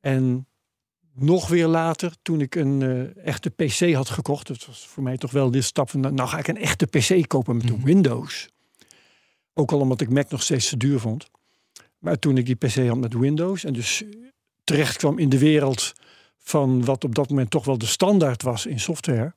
En 0.00 0.46
nog 1.14 1.48
weer 1.48 1.66
later, 1.66 2.14
toen 2.22 2.40
ik 2.40 2.54
een 2.54 2.82
eh, 2.82 3.26
echte 3.26 3.50
PC 3.50 3.92
had 3.94 4.08
gekocht. 4.08 4.46
Dat 4.46 4.66
was 4.66 4.86
voor 4.86 5.02
mij 5.02 5.16
toch 5.16 5.30
wel 5.30 5.50
de 5.50 5.62
stap 5.62 5.90
van, 5.90 6.00
nou 6.00 6.28
ga 6.28 6.38
ik 6.38 6.48
een 6.48 6.56
echte 6.56 6.86
PC 6.86 7.28
kopen 7.28 7.56
met 7.56 7.70
Mhm. 7.70 7.84
Windows. 7.84 8.48
Ook 9.52 9.72
al 9.72 9.80
omdat 9.80 10.00
ik 10.00 10.10
Mac 10.10 10.30
nog 10.30 10.42
steeds 10.42 10.68
te 10.68 10.76
duur 10.76 11.00
vond. 11.00 11.28
Maar 11.98 12.18
toen 12.18 12.36
ik 12.36 12.46
die 12.46 12.54
PC 12.54 12.88
had 12.88 12.98
met 12.98 13.14
Windows 13.14 13.64
en 13.64 13.72
dus 13.72 14.02
terecht 14.64 14.96
kwam 14.96 15.18
in 15.18 15.28
de 15.28 15.38
wereld 15.38 15.92
van 16.44 16.84
wat 16.84 17.04
op 17.04 17.14
dat 17.14 17.28
moment 17.28 17.50
toch 17.50 17.64
wel 17.64 17.78
de 17.78 17.86
standaard 17.86 18.42
was 18.42 18.66
in 18.66 18.80
software. 18.80 19.34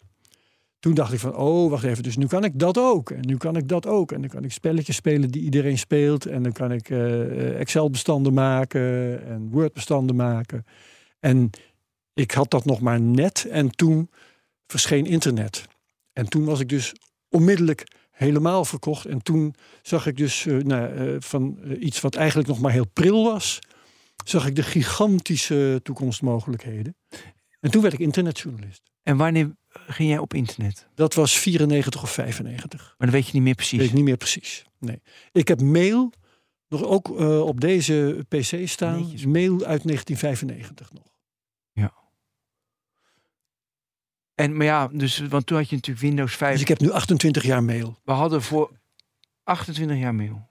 Toen 0.79 0.93
dacht 0.93 1.13
ik 1.13 1.19
van, 1.19 1.35
oh, 1.35 1.69
wacht 1.69 1.83
even, 1.83 2.03
dus 2.03 2.17
nu 2.17 2.27
kan 2.27 2.43
ik 2.43 2.59
dat 2.59 2.77
ook. 2.77 3.09
En 3.09 3.27
nu 3.27 3.37
kan 3.37 3.55
ik 3.55 3.67
dat 3.67 3.85
ook. 3.85 4.11
En 4.11 4.21
dan 4.21 4.29
kan 4.29 4.43
ik 4.43 4.51
spelletjes 4.51 4.95
spelen 4.95 5.29
die 5.29 5.41
iedereen 5.41 5.77
speelt. 5.77 6.25
En 6.25 6.43
dan 6.43 6.51
kan 6.51 6.71
ik 6.71 6.89
eh, 6.89 7.59
Excel-bestanden 7.59 8.33
maken 8.33 9.25
en 9.25 9.49
Word-bestanden 9.49 10.15
maken. 10.15 10.65
En 11.19 11.49
ik 12.13 12.31
had 12.31 12.51
dat 12.51 12.65
nog 12.65 12.79
maar 12.79 13.01
net. 13.01 13.47
En 13.49 13.69
toen 13.69 14.09
verscheen 14.67 15.05
internet. 15.05 15.65
En 16.13 16.29
toen 16.29 16.45
was 16.45 16.59
ik 16.59 16.69
dus 16.69 16.93
onmiddellijk 17.29 17.83
helemaal 18.11 18.65
verkocht. 18.65 19.05
En 19.05 19.23
toen 19.23 19.55
zag 19.81 20.07
ik 20.07 20.17
dus 20.17 20.45
eh, 20.45 20.57
nou, 20.57 20.95
eh, 20.95 21.15
van 21.19 21.57
iets 21.79 22.01
wat 22.01 22.15
eigenlijk 22.15 22.47
nog 22.47 22.59
maar 22.59 22.71
heel 22.71 22.87
pril 22.93 23.23
was, 23.23 23.59
zag 24.29 24.47
ik 24.47 24.55
de 24.55 24.63
gigantische 24.63 25.79
toekomstmogelijkheden. 25.83 26.95
En 27.59 27.71
toen 27.71 27.81
werd 27.81 27.93
ik 27.93 27.99
internetjournalist. 27.99 28.81
En 29.03 29.17
wanneer 29.17 29.55
ging 29.69 30.09
jij 30.09 30.17
op 30.17 30.33
internet? 30.33 30.87
Dat 30.95 31.13
was 31.13 31.39
94 31.39 32.03
of 32.03 32.11
95. 32.11 32.95
Maar 32.97 33.07
dat 33.07 33.15
weet 33.15 33.27
je 33.27 33.33
niet 33.33 33.43
meer 33.43 33.55
precies. 33.55 33.79
Weet 33.79 33.87
ik 33.87 33.93
niet 33.93 34.03
meer 34.03 34.17
precies. 34.17 34.65
Nee. 34.79 35.01
Ik 35.31 35.47
heb 35.47 35.61
mail 35.61 36.13
nog 36.67 36.83
ook 36.83 37.19
eh, 37.19 37.41
op 37.41 37.61
deze 37.61 38.25
PC 38.27 38.67
staan. 38.67 38.99
Netjes. 38.99 39.25
Mail 39.25 39.51
uit 39.51 39.83
1995 39.83 40.93
nog. 40.93 41.17
En, 44.37 44.57
maar 44.57 44.65
ja, 44.65 44.87
dus, 44.87 45.19
want 45.19 45.45
toen 45.45 45.57
had 45.57 45.69
je 45.69 45.75
natuurlijk 45.75 46.05
Windows 46.05 46.35
5. 46.35 46.51
Dus 46.51 46.61
ik 46.61 46.67
heb 46.67 46.79
nu 46.79 46.91
28 46.91 47.43
jaar 47.43 47.63
mail. 47.63 47.99
We 48.03 48.11
hadden 48.11 48.41
voor 48.41 48.71
28 49.43 49.97
jaar 49.97 50.15
mail. 50.15 50.47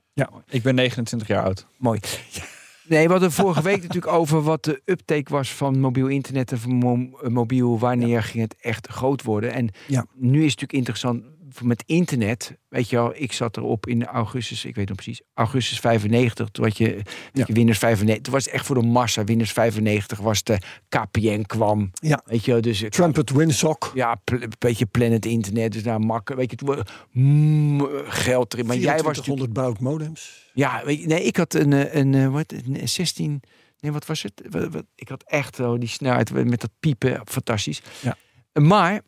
Ik 0.47 0.63
ben 0.63 0.75
29 0.75 1.29
jaar 1.29 1.45
oud. 1.45 1.67
Mooi. 1.79 2.01
Nee, 2.89 3.05
we 3.07 3.11
hadden 3.13 3.33
vorige 3.33 3.63
week 3.63 3.83
natuurlijk 3.83 4.13
over 4.13 4.43
wat 4.43 4.65
de 4.65 4.81
uptake 4.85 5.33
was 5.33 5.53
van 5.53 5.81
mobiel 5.81 6.07
internet 6.07 6.53
en 6.53 6.59
van 6.59 6.75
mo- 6.75 7.09
mobiel. 7.29 7.79
Wanneer 7.79 8.23
ging 8.23 8.43
het 8.43 8.57
echt 8.61 8.87
groot 8.87 9.23
worden? 9.23 9.53
En 9.53 9.69
Ja. 9.87 10.07
nu 10.15 10.45
is 10.45 10.51
het 10.51 10.61
natuurlijk 10.61 10.73
interessant. 10.73 11.23
Met 11.63 11.83
internet, 11.87 12.57
weet 12.69 12.89
je 12.91 12.97
wel, 12.97 13.13
ik 13.15 13.33
zat 13.33 13.57
erop 13.57 13.87
in 13.87 14.05
augustus, 14.07 14.65
ik 14.65 14.75
weet 14.75 14.87
nog 14.89 14.97
precies, 14.97 15.21
augustus 15.35 15.81
95, 15.81 16.49
toen 16.49 16.65
had 16.65 16.77
je, 16.79 17.01
Ja. 17.33 17.45
je 17.47 17.53
Windows 17.53 17.79
95, 17.79 18.25
toen 18.25 18.33
was 18.35 18.45
het 18.45 18.55
echt 18.55 18.67
voor 18.67 18.75
de 18.81 18.87
massa. 18.87 19.25
Windows 19.25 19.53
95 19.53 20.19
was 20.19 20.43
de 20.43 20.59
KPN 20.89 21.43
kwam, 21.43 21.91
Ja. 22.01 22.21
weet 22.25 22.45
je 22.45 22.53
wel, 22.53 22.61
dus 22.61 22.83
ik- 22.83 22.91
Trumpet 22.93 23.31
Winsock. 23.31 23.91
ja, 23.95 24.21
een 24.25 24.53
beetje 24.59 24.87
Planet 24.87 25.27
Internet, 25.27 25.73
dus 25.73 25.83
nou 25.83 26.01
makkelijk, 26.01 26.41
weet 26.41 26.51
je, 26.61 26.67
toen, 26.67 26.83
mm, 27.13 27.81
geld 28.07 28.53
erin. 28.53 28.67
Maar 28.67 28.77
jij 28.77 28.85
was 29.03 29.17
natuurlijk, 29.17 29.25
2400 29.25 29.53
bout 29.53 29.81
modems. 29.81 30.51
ja, 30.55 30.83
weet 30.85 31.01
je, 31.01 31.07
nee, 31.07 31.23
ik 31.23 31.37
had 31.37 31.55
een, 31.55 31.73
eh, 31.73 31.95
een, 31.95 32.15
eh, 32.15 32.29
wat, 32.29 32.53
een 32.53 32.89
16, 32.89 33.41
nee, 33.81 33.93
wat 33.93 34.07
was 34.07 34.23
het? 34.23 34.43
Wat, 34.51 34.73
wat- 34.73 34.85
ik 34.95 35.09
had 35.09 35.23
echt 35.27 35.61
oh, 35.61 35.79
die 35.79 35.89
snelheid 35.89 36.33
met 36.45 36.61
dat 36.61 36.71
piepen, 36.81 37.21
fantastisch. 37.25 37.83
Ja. 38.03 38.17
Maar 38.61 39.01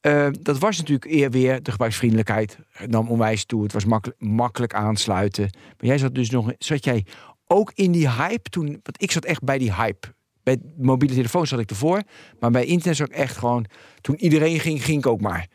eh, 0.00 0.28
dat 0.40 0.58
was 0.58 0.76
natuurlijk 0.76 1.10
eer 1.10 1.30
weer 1.30 1.62
de 1.62 1.70
gebruiksvriendelijkheid 1.70 2.58
nam 2.86 3.08
onwijs 3.08 3.44
toe. 3.44 3.62
Het 3.62 3.72
was 3.72 3.84
makkelijk, 3.84 4.20
makkelijk 4.20 4.74
aansluiten. 4.74 5.42
Maar 5.52 5.86
jij 5.86 5.98
zat 5.98 6.14
dus 6.14 6.30
nog, 6.30 6.52
zat 6.58 6.84
jij 6.84 7.06
ook 7.46 7.72
in 7.74 7.92
die 7.92 8.10
hype 8.10 8.50
toen? 8.50 8.66
Want 8.66 9.02
ik 9.02 9.12
zat 9.12 9.24
echt 9.24 9.42
bij 9.42 9.58
die 9.58 9.74
hype. 9.74 10.14
Bij 10.42 10.58
mobiele 10.76 11.14
telefoon 11.14 11.46
zat 11.46 11.58
ik 11.58 11.70
ervoor, 11.70 12.02
maar 12.40 12.50
bij 12.50 12.64
internet 12.64 12.96
zat 12.96 13.08
ik 13.08 13.14
echt 13.14 13.36
gewoon. 13.36 13.66
Toen 14.00 14.16
iedereen 14.16 14.60
ging, 14.60 14.84
ging 14.84 14.98
ik 14.98 15.06
ook 15.06 15.20
maar. 15.20 15.48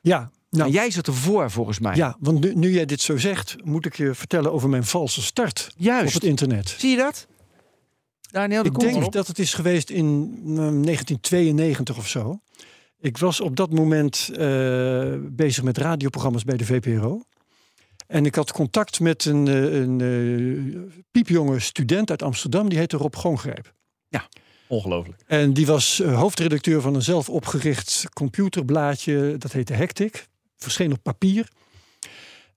Ja, 0.00 0.30
nou, 0.50 0.64
En 0.64 0.70
jij 0.72 0.90
zat 0.90 1.06
ervoor 1.06 1.50
volgens 1.50 1.78
mij. 1.78 1.96
ja 1.96 2.16
want 2.20 2.40
nu, 2.40 2.54
nu 2.54 2.70
jij 2.70 2.84
dit 2.84 3.00
zo 3.00 3.16
zegt, 3.16 3.56
moet 3.64 3.86
ik 3.86 3.96
je 3.96 4.14
vertellen 4.14 4.52
over 4.52 4.68
mijn 4.68 4.84
valse 4.84 5.22
start 5.22 5.68
op 5.72 5.82
juist. 5.82 6.14
het 6.14 6.24
internet. 6.24 6.68
Zie 6.78 6.90
je 6.90 6.96
dat? 6.96 7.26
Daniel, 8.30 8.64
Ik 8.64 8.78
denk 8.78 9.12
dat 9.12 9.26
het 9.26 9.38
is 9.38 9.54
geweest 9.54 9.90
in 9.90 10.06
mm, 10.06 10.54
1992 10.54 11.96
of 11.96 12.08
zo. 12.08 12.40
Ik 13.00 13.18
was 13.18 13.40
op 13.40 13.56
dat 13.56 13.70
moment 13.70 14.30
eh, 14.36 15.14
bezig 15.20 15.62
met 15.64 15.78
radioprogramma's 15.78 16.44
bij 16.44 16.56
de 16.56 16.64
VPRO. 16.64 17.22
En 18.06 18.26
ik 18.26 18.34
had 18.34 18.52
contact 18.52 19.00
met 19.00 19.24
een, 19.24 19.48
eh, 19.48 19.80
een 19.80 20.00
eh, 20.00 20.98
piepjonge 21.10 21.60
student 21.60 22.10
uit 22.10 22.22
Amsterdam, 22.22 22.68
die 22.68 22.78
heette 22.78 22.96
Rob 22.96 23.14
Gongrijp. 23.14 23.74
Ongelooflijk. 24.66 25.22
En 25.26 25.52
die 25.52 25.66
was 25.66 25.98
hoofdredacteur 25.98 26.80
van 26.80 26.94
een 26.94 27.02
zelf 27.02 27.28
opgericht 27.28 28.06
computerblaadje, 28.12 29.34
dat 29.38 29.52
heette 29.52 29.72
Hectic. 29.72 30.26
Verscheen 30.56 30.92
op 30.92 31.02
papier. 31.02 31.48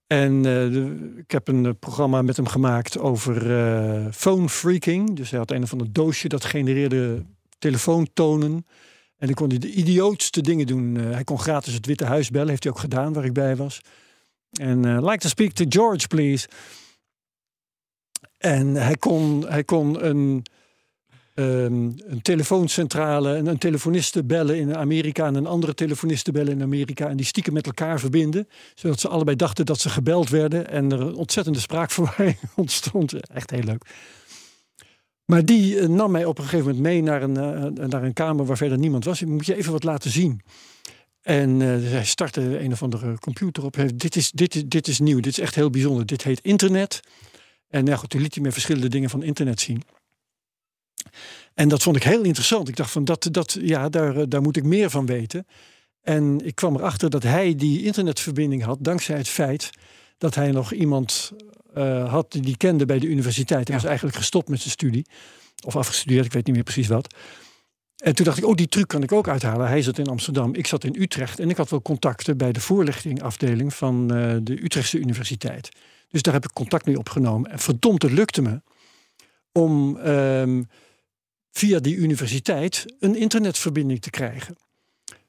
En 0.06 0.42
de- 0.42 1.14
ik 1.16 1.30
heb 1.30 1.48
een 1.48 1.78
programma 1.78 2.22
met 2.22 2.36
hem 2.36 2.46
gemaakt 2.46 2.98
over 2.98 3.56
eh 3.56 4.06
phone 4.12 4.48
freaking. 4.48 5.16
Dus 5.16 5.30
hij 5.30 5.38
had 5.38 5.50
een 5.50 5.62
of 5.62 5.72
ander 5.72 5.92
doosje 5.92 6.28
dat 6.28 6.44
genereerde 6.44 7.22
telefoontonen. 7.58 8.66
En 9.18 9.26
dan 9.26 9.34
kon 9.34 9.48
hij 9.48 9.58
de 9.58 9.72
idiootste 9.72 10.40
dingen 10.40 10.66
doen. 10.66 10.96
Eh, 10.96 11.10
hij 11.10 11.24
kon 11.24 11.38
gratis 11.38 11.74
het 11.74 11.86
Witte 11.86 12.04
Huis 12.04 12.30
bellen, 12.30 12.48
heeft 12.48 12.62
hij 12.62 12.72
ook 12.72 12.78
gedaan 12.78 13.12
waar 13.12 13.24
ik 13.24 13.32
bij 13.32 13.56
was. 13.56 13.80
En 14.52 14.84
eh, 14.84 15.02
like 15.02 15.18
to 15.18 15.28
speak 15.28 15.52
to 15.52 15.64
George, 15.68 16.06
please. 16.06 16.48
En 18.38 18.74
hij 18.74 18.96
kon, 18.96 19.44
hij 19.48 19.64
kon 19.64 20.06
een, 20.06 20.42
ehm, 21.34 21.90
een 22.06 22.22
telefooncentrale 22.22 23.34
en 23.34 23.46
een 23.46 23.58
telefoniste 23.58 24.24
bellen 24.24 24.58
in 24.58 24.76
Amerika 24.76 25.26
en 25.26 25.34
een 25.34 25.46
andere 25.46 25.74
telefoniste 25.74 26.32
bellen 26.32 26.52
in 26.52 26.62
Amerika 26.62 27.08
en 27.08 27.16
die 27.16 27.26
stiekem 27.26 27.52
met 27.52 27.66
elkaar 27.66 28.00
verbinden, 28.00 28.48
zodat 28.74 29.00
ze 29.00 29.08
allebei 29.08 29.36
dachten 29.36 29.66
dat 29.66 29.80
ze 29.80 29.88
gebeld 29.88 30.28
werden 30.28 30.68
en 30.68 30.92
er 30.92 31.00
een 31.00 31.14
ontzettende 31.14 31.60
spraakverwarring 31.60 32.36
ontstond. 32.56 33.28
Echt 33.30 33.50
heel 33.50 33.62
leuk. 33.62 33.84
Maar 35.24 35.44
die 35.44 35.78
eh, 35.78 35.88
nam 35.88 36.10
mij 36.10 36.24
op 36.24 36.38
een 36.38 36.44
gegeven 36.44 36.66
moment 36.66 36.82
mee 36.82 37.02
naar 37.02 37.22
een, 37.22 37.36
eh, 37.36 37.86
naar 37.86 38.02
een 38.02 38.12
kamer 38.12 38.44
waar 38.46 38.56
verder 38.56 38.78
niemand 38.78 39.04
was. 39.04 39.22
Ik 39.22 39.28
moet 39.28 39.46
je 39.46 39.54
even 39.54 39.72
wat 39.72 39.84
laten 39.84 40.10
zien. 40.10 40.40
En 41.22 41.62
eh, 41.62 41.68
hij 41.68 42.04
startte 42.04 42.60
een 42.60 42.72
of 42.72 42.82
andere 42.82 43.18
computer 43.18 43.64
op. 43.64 43.74
Hij- 43.74 43.96
Dit 43.96 44.16
is, 44.16 44.30
dit, 44.30 44.54
is, 44.54 44.64
dit 44.66 44.88
is 44.88 44.98
nieuw, 44.98 45.20
dit 45.20 45.32
is 45.32 45.38
echt 45.38 45.54
heel 45.54 45.70
bijzonder. 45.70 46.06
Dit 46.06 46.22
heet 46.22 46.40
internet. 46.40 47.00
En 47.68 47.84
nou 47.84 47.98
goed, 47.98 48.10
toen 48.10 48.20
liet 48.20 48.34
hij 48.34 48.44
me 48.44 48.52
verschillende 48.52 48.88
dingen 48.88 49.10
van 49.10 49.22
internet 49.22 49.60
zien. 49.60 49.82
En 51.54 51.68
dat 51.68 51.82
vond 51.82 51.96
ik 51.96 52.02
heel 52.02 52.22
interessant. 52.22 52.68
Ik 52.68 52.76
dacht 52.76 52.90
van 52.90 53.04
dat, 53.04 53.28
dat 53.30 53.58
ja, 53.60 53.88
daar, 53.88 54.28
daar 54.28 54.42
moet 54.42 54.56
ik 54.56 54.64
meer 54.64 54.90
van 54.90 55.06
weten. 55.06 55.46
En 56.00 56.40
ik 56.46 56.54
kwam 56.54 56.76
erachter 56.76 57.10
dat 57.10 57.22
hij 57.22 57.54
die 57.54 57.82
internetverbinding 57.84 58.62
had, 58.62 58.78
dankzij 58.80 59.16
het 59.16 59.28
feit 59.28 59.70
dat 60.18 60.34
hij 60.34 60.50
nog 60.50 60.72
iemand 60.72 61.32
eh, 61.74 62.10
had 62.10 62.32
die 62.32 62.42
die 62.42 62.56
kende 62.56 62.86
bij 62.86 62.98
de 62.98 63.06
universiteit. 63.06 63.68
Hij 63.68 63.76
was 63.76 63.86
eigenlijk 63.86 64.16
gestopt 64.16 64.48
met 64.48 64.58
zijn 64.58 64.70
studie. 64.70 65.06
Of 65.64 65.76
afgestudeerd, 65.76 66.24
ik 66.24 66.32
weet 66.32 66.46
niet 66.46 66.54
meer 66.54 66.64
precies 66.64 66.88
wat. 66.88 67.14
En 67.96 68.14
toen 68.14 68.24
dacht 68.24 68.38
ik, 68.38 68.46
oh, 68.46 68.54
die 68.54 68.68
truc 68.68 68.88
kan 68.88 69.02
ik 69.02 69.12
ook 69.12 69.28
uithalen. 69.28 69.68
Hij 69.68 69.82
zat 69.82 69.98
in 69.98 70.06
Amsterdam, 70.06 70.54
ik 70.54 70.66
zat 70.66 70.84
in 70.84 70.94
Utrecht. 70.98 71.38
En 71.38 71.50
ik 71.50 71.56
had 71.56 71.70
wel 71.70 71.82
contacten 71.82 72.36
bij 72.36 72.52
de 72.52 72.60
voorlichtingafdeling 72.60 73.74
van 73.74 74.14
eh, 74.14 74.36
de 74.42 74.64
Utrechtse 74.64 74.98
Universiteit. 74.98 75.68
Dus 76.08 76.22
daar 76.22 76.34
heb 76.34 76.44
ik 76.44 76.52
contact 76.52 76.86
mee 76.86 76.98
opgenomen. 76.98 77.50
En 77.50 77.58
verdomd, 77.58 78.02
het 78.02 78.12
lukte 78.12 78.42
me 78.42 78.62
om 79.52 79.96
ehm, 79.96 80.62
via 81.52 81.78
die 81.78 81.96
universiteit 81.96 82.94
een 83.00 83.16
internetverbinding 83.16 84.00
te 84.00 84.10
krijgen. 84.10 84.56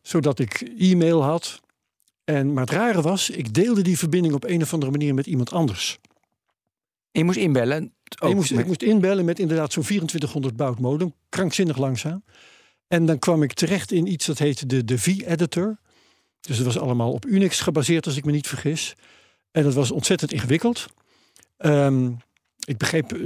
Zodat 0.01 0.39
ik 0.39 0.62
e-mail 0.77 1.23
had. 1.23 1.62
En, 2.23 2.53
maar 2.53 2.63
het 2.63 2.73
rare 2.73 3.01
was, 3.01 3.29
ik 3.29 3.53
deelde 3.53 3.81
die 3.81 3.97
verbinding 3.97 4.34
op 4.34 4.43
een 4.43 4.62
of 4.62 4.73
andere 4.73 4.91
manier 4.91 5.13
met 5.13 5.25
iemand 5.25 5.51
anders. 5.51 5.99
Je 7.17 7.23
moest 7.23 7.38
inbellen. 7.38 7.93
Ook 8.19 8.34
moest, 8.34 8.51
met- 8.51 8.60
ik 8.60 8.65
moest 8.65 8.82
inbellen 8.82 9.25
met 9.25 9.39
inderdaad 9.39 9.73
zo'n 9.73 9.84
2400 9.84 10.56
baud 10.56 10.80
modem. 10.80 11.13
Krankzinnig 11.30 11.78
langzaam. 11.78 12.23
En 12.88 13.06
dan 13.06 13.19
kwam 13.19 13.43
ik 13.43 13.54
terecht 13.54 13.91
in 13.91 14.08
iets 14.12 14.25
dat 14.25 14.38
heette 14.38 14.65
de, 14.65 14.86
de 14.86 14.97
V-editor. 14.97 15.78
Dus 16.41 16.58
het 16.58 16.65
was 16.65 16.78
allemaal 16.80 17.12
op 17.12 17.25
Unix 17.25 17.60
gebaseerd, 17.60 18.06
als 18.06 18.17
ik 18.17 18.25
me 18.25 18.32
niet 18.32 18.47
vergis. 18.47 18.95
En 19.51 19.63
dat 19.63 19.73
was 19.73 19.91
ontzettend 19.91 20.32
ingewikkeld. 20.34 20.86
Ehm, 21.58 22.12
ik 22.65 22.78
begreep, 22.78 23.13
eh, 23.13 23.19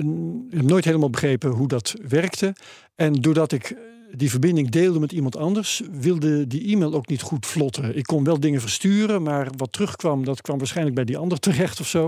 heb 0.50 0.62
nooit 0.62 0.86
helemaal 0.86 1.10
begrepen 1.10 1.50
hoe 1.50 1.68
dat 1.68 1.96
werkte. 2.08 2.56
En 2.96 3.14
doordat 3.14 3.52
ik 3.52 3.76
die 4.16 4.30
verbinding 4.30 4.70
deelde 4.70 5.00
met 5.00 5.12
iemand 5.12 5.36
anders, 5.38 5.82
wilde 5.92 6.48
die 6.48 6.74
e-mail 6.74 6.94
ook 6.94 7.08
niet 7.08 7.22
goed 7.22 7.46
vlotten. 7.46 7.98
Ik 7.98 8.04
kon 8.04 8.24
wel 8.24 8.40
dingen 8.40 8.62
versturen, 8.62 9.24
maar 9.24 9.48
wat 9.58 9.72
terugkwam, 9.72 10.26
dat 10.26 10.42
kwam 10.42 10.58
waarschijnlijk 10.58 10.96
bij 10.96 11.06
die 11.06 11.18
ander 11.18 11.40
terecht 11.40 11.80
of 11.80 11.88
zo. 11.88 12.06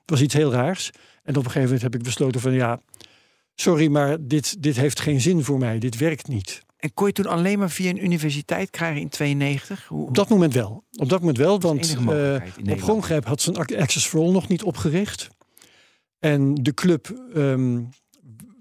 Het 0.00 0.10
was 0.10 0.20
iets 0.20 0.34
heel 0.34 0.52
raars. 0.52 0.90
En 1.30 1.36
op 1.36 1.44
een 1.44 1.50
gegeven 1.50 1.62
moment 1.62 1.82
heb 1.82 1.94
ik 1.94 2.02
besloten 2.02 2.40
van 2.40 2.52
ja, 2.52 2.80
sorry, 3.54 3.90
maar 3.90 4.16
dit, 4.20 4.62
dit 4.62 4.76
heeft 4.76 5.00
geen 5.00 5.20
zin 5.20 5.44
voor 5.44 5.58
mij. 5.58 5.78
Dit 5.78 5.98
werkt 5.98 6.28
niet. 6.28 6.62
En 6.76 6.94
kon 6.94 7.06
je 7.06 7.12
toen 7.12 7.26
alleen 7.26 7.58
maar 7.58 7.70
via 7.70 7.90
een 7.90 8.04
universiteit 8.04 8.70
krijgen 8.70 9.00
in 9.00 9.08
92? 9.08 9.86
Hoe, 9.88 10.06
Op 10.06 10.14
dat 10.14 10.28
moment 10.28 10.54
wel. 10.54 10.84
Op 10.92 11.08
dat 11.08 11.18
moment 11.20 11.38
wel, 11.38 11.60
want 11.60 11.96
in 12.56 12.72
op. 12.72 12.80
Gongrijp 12.80 13.24
had 13.24 13.40
zijn 13.40 13.56
Ac- 13.56 13.74
Access 13.74 14.06
for 14.06 14.20
All 14.20 14.30
nog 14.30 14.48
niet 14.48 14.62
opgericht. 14.62 15.28
En 16.18 16.54
de 16.54 16.74
club 16.74 17.22
ehm, 17.34 17.80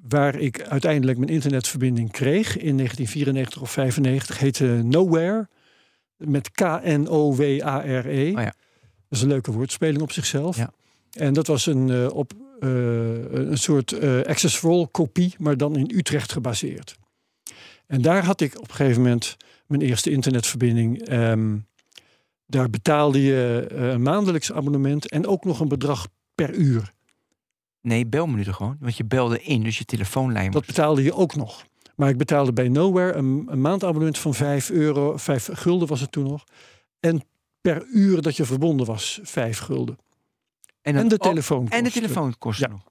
waar 0.07 0.35
ik 0.35 0.61
uiteindelijk 0.61 1.17
mijn 1.17 1.31
internetverbinding 1.31 2.11
kreeg 2.11 2.47
in 2.57 2.75
1994 2.77 3.61
of 3.61 3.71
95 3.71 4.39
heette 4.39 4.65
Nowhere. 4.65 5.47
Met 6.17 6.51
K-N-O-W-A-R-E. 6.51 8.31
Oh 8.31 8.41
ja. 8.41 8.43
Dat 8.43 8.53
is 9.17 9.21
een 9.21 9.27
leuke 9.27 9.51
woordspeling 9.51 10.01
op 10.01 10.11
zichzelf. 10.11 10.57
Ja. 10.57 10.73
En 11.11 11.33
dat 11.33 11.47
was 11.47 11.65
een, 11.65 11.89
eh, 11.89 12.13
op, 12.13 12.33
een 12.59 13.57
soort 13.57 13.91
eh, 13.91 14.21
Access 14.21 14.57
for 14.57 14.71
All 14.71 14.87
kopie, 14.91 15.35
maar 15.37 15.57
dan 15.57 15.75
in 15.75 15.91
Utrecht 15.93 16.31
gebaseerd. 16.31 16.97
En 17.87 18.01
daar 18.01 18.25
had 18.25 18.41
ik 18.41 18.57
op 18.57 18.69
een 18.69 18.75
gegeven 18.75 19.01
moment 19.01 19.37
mijn 19.65 19.81
eerste 19.81 20.11
internetverbinding. 20.11 21.01
Ehm, 21.01 21.57
daar 22.45 22.69
betaalde 22.69 23.21
je 23.21 23.67
eh, 23.71 23.89
een 23.89 24.01
maandelijks 24.01 24.51
abonnement 24.51 25.09
en 25.09 25.27
ook 25.27 25.43
nog 25.45 25.59
een 25.59 25.67
bedrag 25.67 26.07
per 26.35 26.53
uur. 26.53 26.93
Nee, 27.81 28.05
belminuten 28.05 28.53
gewoon. 28.53 28.77
Want 28.79 28.97
je 28.97 29.05
belde 29.05 29.41
in, 29.41 29.63
dus 29.63 29.77
je 29.77 29.85
telefoonlijn 29.85 30.51
Dat 30.51 30.65
betaalde 30.65 31.03
je 31.03 31.13
ook 31.13 31.35
nog. 31.35 31.65
Maar 31.95 32.09
ik 32.09 32.17
betaalde 32.17 32.53
bij 32.53 32.67
Nowhere 32.67 33.13
een, 33.13 33.47
een 33.49 33.61
maandabonnement 33.61 34.17
van 34.17 34.33
5 34.33 34.69
euro, 34.69 35.17
5 35.17 35.49
gulden 35.53 35.87
was 35.87 36.01
het 36.01 36.11
toen 36.11 36.23
nog. 36.23 36.43
En 36.99 37.23
per 37.61 37.85
uur 37.93 38.21
dat 38.21 38.37
je 38.37 38.45
verbonden 38.45 38.85
was, 38.85 39.19
5 39.23 39.59
gulden. 39.59 39.97
En 40.81 41.07
de 41.07 41.17
oh, 41.17 41.29
telefoon. 41.29 41.69
en 41.69 41.83
de 41.83 41.91
telefoon 41.91 42.37
kostte 42.37 42.63
Ja. 42.63 42.69
nog. 42.69 42.83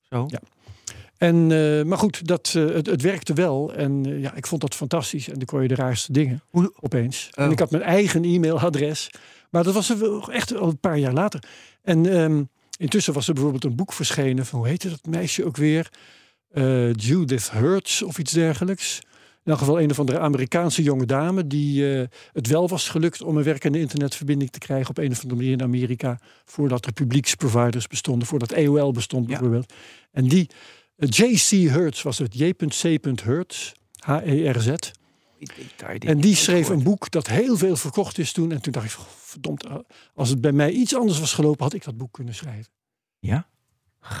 Zo. 0.00 0.26
Ja. 0.28 0.40
En, 1.16 1.52
eh, 1.52 1.84
maar 1.84 1.98
goed, 1.98 2.26
dat, 2.26 2.52
eh, 2.56 2.64
het, 2.64 2.86
het 2.86 3.02
werkte 3.02 3.32
wel. 3.32 3.74
En 3.74 4.06
eh, 4.06 4.20
ja, 4.20 4.34
ik 4.34 4.46
vond 4.46 4.60
dat 4.60 4.74
fantastisch. 4.74 5.28
En 5.28 5.34
dan 5.34 5.44
kon 5.44 5.62
je 5.62 5.68
de 5.68 5.74
raarste 5.74 6.12
dingen 6.12 6.42
Hoe- 6.50 6.72
opeens. 6.80 7.30
Oh. 7.34 7.44
En 7.44 7.50
ik 7.50 7.58
had 7.58 7.70
mijn 7.70 7.82
eigen 7.82 8.24
e-mailadres. 8.24 9.10
Maar 9.50 9.64
dat 9.64 9.74
was 9.74 9.90
er 9.90 10.28
echt 10.28 10.56
al 10.56 10.68
een 10.68 10.80
paar 10.80 10.98
jaar 10.98 11.12
later. 11.12 11.44
En 11.82 12.06
ehm, 12.06 12.42
intussen 12.78 13.12
was 13.12 13.28
er 13.28 13.34
bijvoorbeeld 13.34 13.64
een 13.64 13.76
boek 13.76 13.92
verschenen. 13.92 14.46
Van, 14.46 14.58
hoe 14.58 14.68
heette 14.68 14.88
dat 14.88 15.06
meisje 15.06 15.44
ook 15.44 15.56
weer? 15.56 15.88
Judith 16.92 17.50
Hertz 17.50 18.02
of 18.02 18.18
iets 18.18 18.32
dergelijks. 18.32 19.00
In 19.44 19.50
elk 19.50 19.58
geval 19.58 19.80
een 19.80 19.90
of 19.90 19.98
andere 19.98 20.18
Amerikaanse 20.18 20.82
jonge 20.82 21.06
dame... 21.06 21.46
die 21.46 21.98
eh, 21.98 22.06
het 22.32 22.46
wel 22.46 22.68
was 22.68 22.88
gelukt 22.88 23.22
om 23.22 23.36
een 23.36 23.42
werkende 23.42 23.78
internetverbinding 23.80 24.50
te 24.50 24.58
krijgen... 24.58 24.90
op 24.90 24.98
een 24.98 25.10
of 25.10 25.16
andere 25.22 25.34
manier 25.40 25.52
in 25.52 25.62
Amerika... 25.62 26.18
voordat 26.44 26.86
er 26.86 26.92
publieksproviders 26.92 27.86
bestonden. 27.86 28.28
Voordat 28.28 28.54
AOL 28.54 28.92
bestond 28.92 29.24
Ja. 29.24 29.30
bijvoorbeeld. 29.30 29.72
En 30.10 30.28
die... 30.28 30.50
eh, 30.96 31.08
J.C. 31.08 31.70
Hertz 31.70 32.02
was 32.02 32.18
het. 32.18 32.34
J.C. 32.34 33.04
Hertz. 33.22 33.72
H-E-R-Z. 33.98 34.72
En 35.98 36.20
die 36.20 36.36
schreef 36.36 36.68
een 36.68 36.82
boek 36.82 37.10
dat 37.10 37.26
heel 37.26 37.56
veel 37.56 37.76
verkocht 37.76 38.18
is 38.18 38.32
toen. 38.32 38.52
En 38.52 38.62
toen 38.62 38.72
dacht 38.72 38.86
ik, 38.86 38.92
verdomd, 39.08 39.66
als 40.14 40.28
het 40.28 40.40
bij 40.40 40.52
mij 40.52 40.70
iets 40.70 40.96
anders 40.96 41.20
was 41.20 41.32
gelopen, 41.32 41.62
had 41.64 41.72
ik 41.74 41.84
dat 41.84 41.96
boek 41.96 42.12
kunnen 42.12 42.34
schrijven. 42.34 42.72
Ja? 43.18 43.48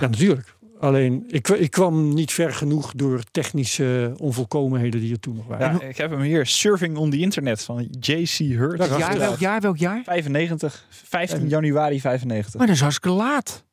Ja, 0.00 0.08
natuurlijk. 0.08 0.56
Alleen, 0.84 1.24
ik, 1.26 1.48
ik 1.48 1.70
kwam 1.70 2.14
niet 2.14 2.32
ver 2.32 2.54
genoeg 2.54 2.92
door 2.92 3.22
technische 3.30 4.14
onvolkomenheden 4.16 5.00
die 5.00 5.12
er 5.12 5.20
toen 5.20 5.36
nog 5.36 5.46
waren. 5.46 5.78
Ja, 5.80 5.86
ik 5.86 5.96
heb 5.96 6.10
hem 6.10 6.20
hier. 6.20 6.46
Surfing 6.46 6.96
on 6.96 7.10
the 7.10 7.18
Internet 7.18 7.62
van 7.62 7.88
J.C. 8.00 8.38
Hurt. 8.38 8.78
Daar 8.78 8.98
Jaar, 8.98 9.18
welk 9.18 9.38
jaar? 9.38 9.60
Welk 9.60 9.76
jaar? 9.76 10.02
95, 10.04 10.86
15 10.90 11.48
januari 11.48 12.00
95. 12.00 12.54
Maar 12.54 12.66
dat 12.66 12.74
is 12.74 12.82
hartstikke 12.82 13.16
laat. 13.16 13.64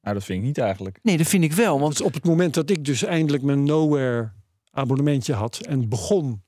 Nou, 0.00 0.14
dat 0.14 0.24
vind 0.24 0.38
ik 0.38 0.44
niet 0.44 0.58
eigenlijk. 0.58 0.98
Nee, 1.02 1.16
dat 1.16 1.26
vind 1.26 1.44
ik 1.44 1.52
wel. 1.52 1.80
Want 1.80 2.00
op 2.02 2.14
het 2.14 2.24
moment 2.24 2.54
dat 2.54 2.70
ik 2.70 2.84
dus 2.84 3.04
eindelijk 3.04 3.42
mijn 3.42 3.64
Nowhere 3.64 4.30
abonnementje 4.70 5.32
had 5.32 5.58
en 5.58 5.88
begon 5.88 6.42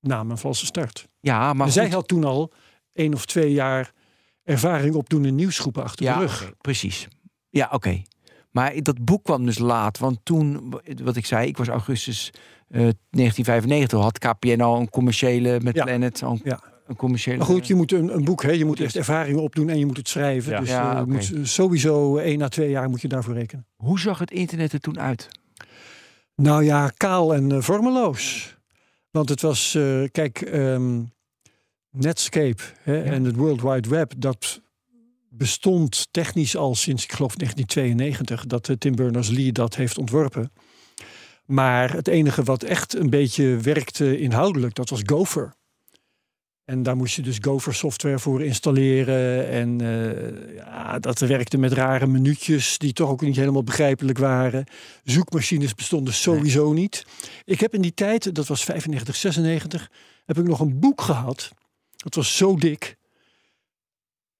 na 0.00 0.22
mijn 0.22 0.38
valse 0.38 0.66
start. 0.66 1.08
ja, 1.20 1.52
maar 1.52 1.70
zij 1.70 1.88
had 1.88 2.08
toen 2.08 2.24
al 2.24 2.52
één 2.92 3.14
of 3.14 3.26
twee 3.26 3.52
jaar 3.52 3.92
ervaring 4.44 4.94
opdoen 4.94 5.24
in 5.24 5.34
nieuwsgroepen 5.34 5.82
achter 5.82 6.04
ja, 6.04 6.14
de 6.14 6.20
rug. 6.20 6.52
precies. 6.60 7.08
Ja, 7.48 7.68
oké. 7.72 8.02
Maar 8.52 8.82
dat 8.82 9.04
boek 9.04 9.24
kwam 9.24 9.46
dus 9.46 9.58
laat. 9.58 9.98
Want 9.98 10.18
toen, 10.22 10.74
wat 11.02 11.16
ik 11.16 11.26
zei, 11.26 11.46
ik 11.48 11.56
was 11.56 11.68
augustus 11.68 12.30
eh, 12.68 12.88
1995. 13.10 14.00
Had 14.00 14.18
KPN 14.18 14.60
al 14.60 14.80
een 14.80 14.90
commerciële 14.90 15.60
met 15.62 15.74
Ja. 15.74 15.84
Planet. 15.84 16.22
Al 16.22 16.32
een, 16.32 16.40
Ja. 16.44 16.60
een 16.86 16.96
commerciële. 16.96 17.36
Maar 17.36 17.46
goed, 17.46 17.66
je 17.66 17.74
moet 17.74 17.92
een, 17.92 18.14
een 18.14 18.24
boek, 18.24 18.42
hè, 18.42 18.50
je 18.50 18.64
moet 18.64 18.80
eerst 18.80 18.96
ervaring 18.96 19.38
opdoen 19.38 19.68
en 19.68 19.78
je 19.78 19.86
moet 19.86 19.96
het 19.96 20.08
schrijven. 20.08 20.52
Ja. 20.52 20.60
Dus 20.60 20.68
Ja, 20.68 20.96
eh, 20.96 21.04
moet 21.04 21.32
sowieso 21.42 22.16
één 22.16 22.42
à 22.42 22.48
twee 22.48 22.70
jaar 22.70 22.88
moet 22.90 23.00
je 23.00 23.08
daarvoor 23.08 23.34
rekenen. 23.34 23.66
Hoe 23.76 24.00
zag 24.00 24.18
het 24.18 24.30
internet 24.30 24.72
er 24.72 24.80
toen 24.80 25.00
uit? 25.00 25.28
Nou 26.36 26.64
ja, 26.64 26.88
kaal 26.96 27.34
en 27.34 27.52
eh, 27.52 27.60
vormeloos. 27.60 28.56
Want 29.10 29.28
het 29.28 29.40
was, 29.40 29.78
kijk, 30.12 30.40
ehm, 30.40 31.00
Netscape 31.90 32.62
hè, 32.82 33.02
en 33.02 33.24
het 33.24 33.36
World 33.36 33.62
Wide 33.62 33.88
Web, 33.88 34.12
dat 34.16 34.60
bestond 35.34 36.08
technisch 36.10 36.56
al 36.56 36.74
sinds, 36.74 37.04
ik 37.04 37.12
geloof, 37.12 37.34
1992, 37.34 38.46
dat 38.46 38.80
Tim 38.80 38.94
Berners-Lee 38.94 39.52
dat 39.52 39.76
heeft 39.76 39.98
ontworpen. 39.98 40.52
Maar 41.46 41.92
het 41.92 42.08
enige 42.08 42.42
wat 42.42 42.62
echt 42.62 42.94
een 42.94 43.10
beetje 43.10 43.56
werkte 43.56 44.18
inhoudelijk, 44.18 44.74
dat 44.74 44.90
was 44.90 45.00
Gopher. 45.04 45.54
En 46.64 46.82
daar 46.82 46.96
moest 46.96 47.16
je 47.16 47.22
dus 47.22 47.38
Gopher 47.40 47.74
software 47.74 48.18
voor 48.18 48.42
installeren. 48.42 49.48
En 49.48 49.80
eh, 49.80 50.56
ja, 50.56 50.98
dat 50.98 51.18
werkte 51.18 51.58
met 51.58 51.72
rare 51.72 52.06
minuutjes 52.06 52.78
die 52.78 52.92
toch 52.92 53.10
ook 53.10 53.20
niet 53.20 53.36
helemaal 53.36 53.64
begrijpelijk 53.64 54.18
waren. 54.18 54.64
Zoekmachines 55.04 55.74
bestonden 55.74 56.14
sowieso 56.14 56.72
niet. 56.72 57.06
Ik 57.44 57.60
heb 57.60 57.74
in 57.74 57.80
die 57.80 57.94
tijd, 57.94 58.34
dat 58.34 58.46
was 58.46 58.64
95, 58.64 59.16
96, 59.16 59.90
heb 60.24 60.38
ik 60.38 60.46
nog 60.46 60.60
een 60.60 60.78
boek 60.78 61.00
gehad. 61.00 61.50
Dat 61.96 62.14
was 62.14 62.36
zo 62.36 62.56
dik. 62.56 62.96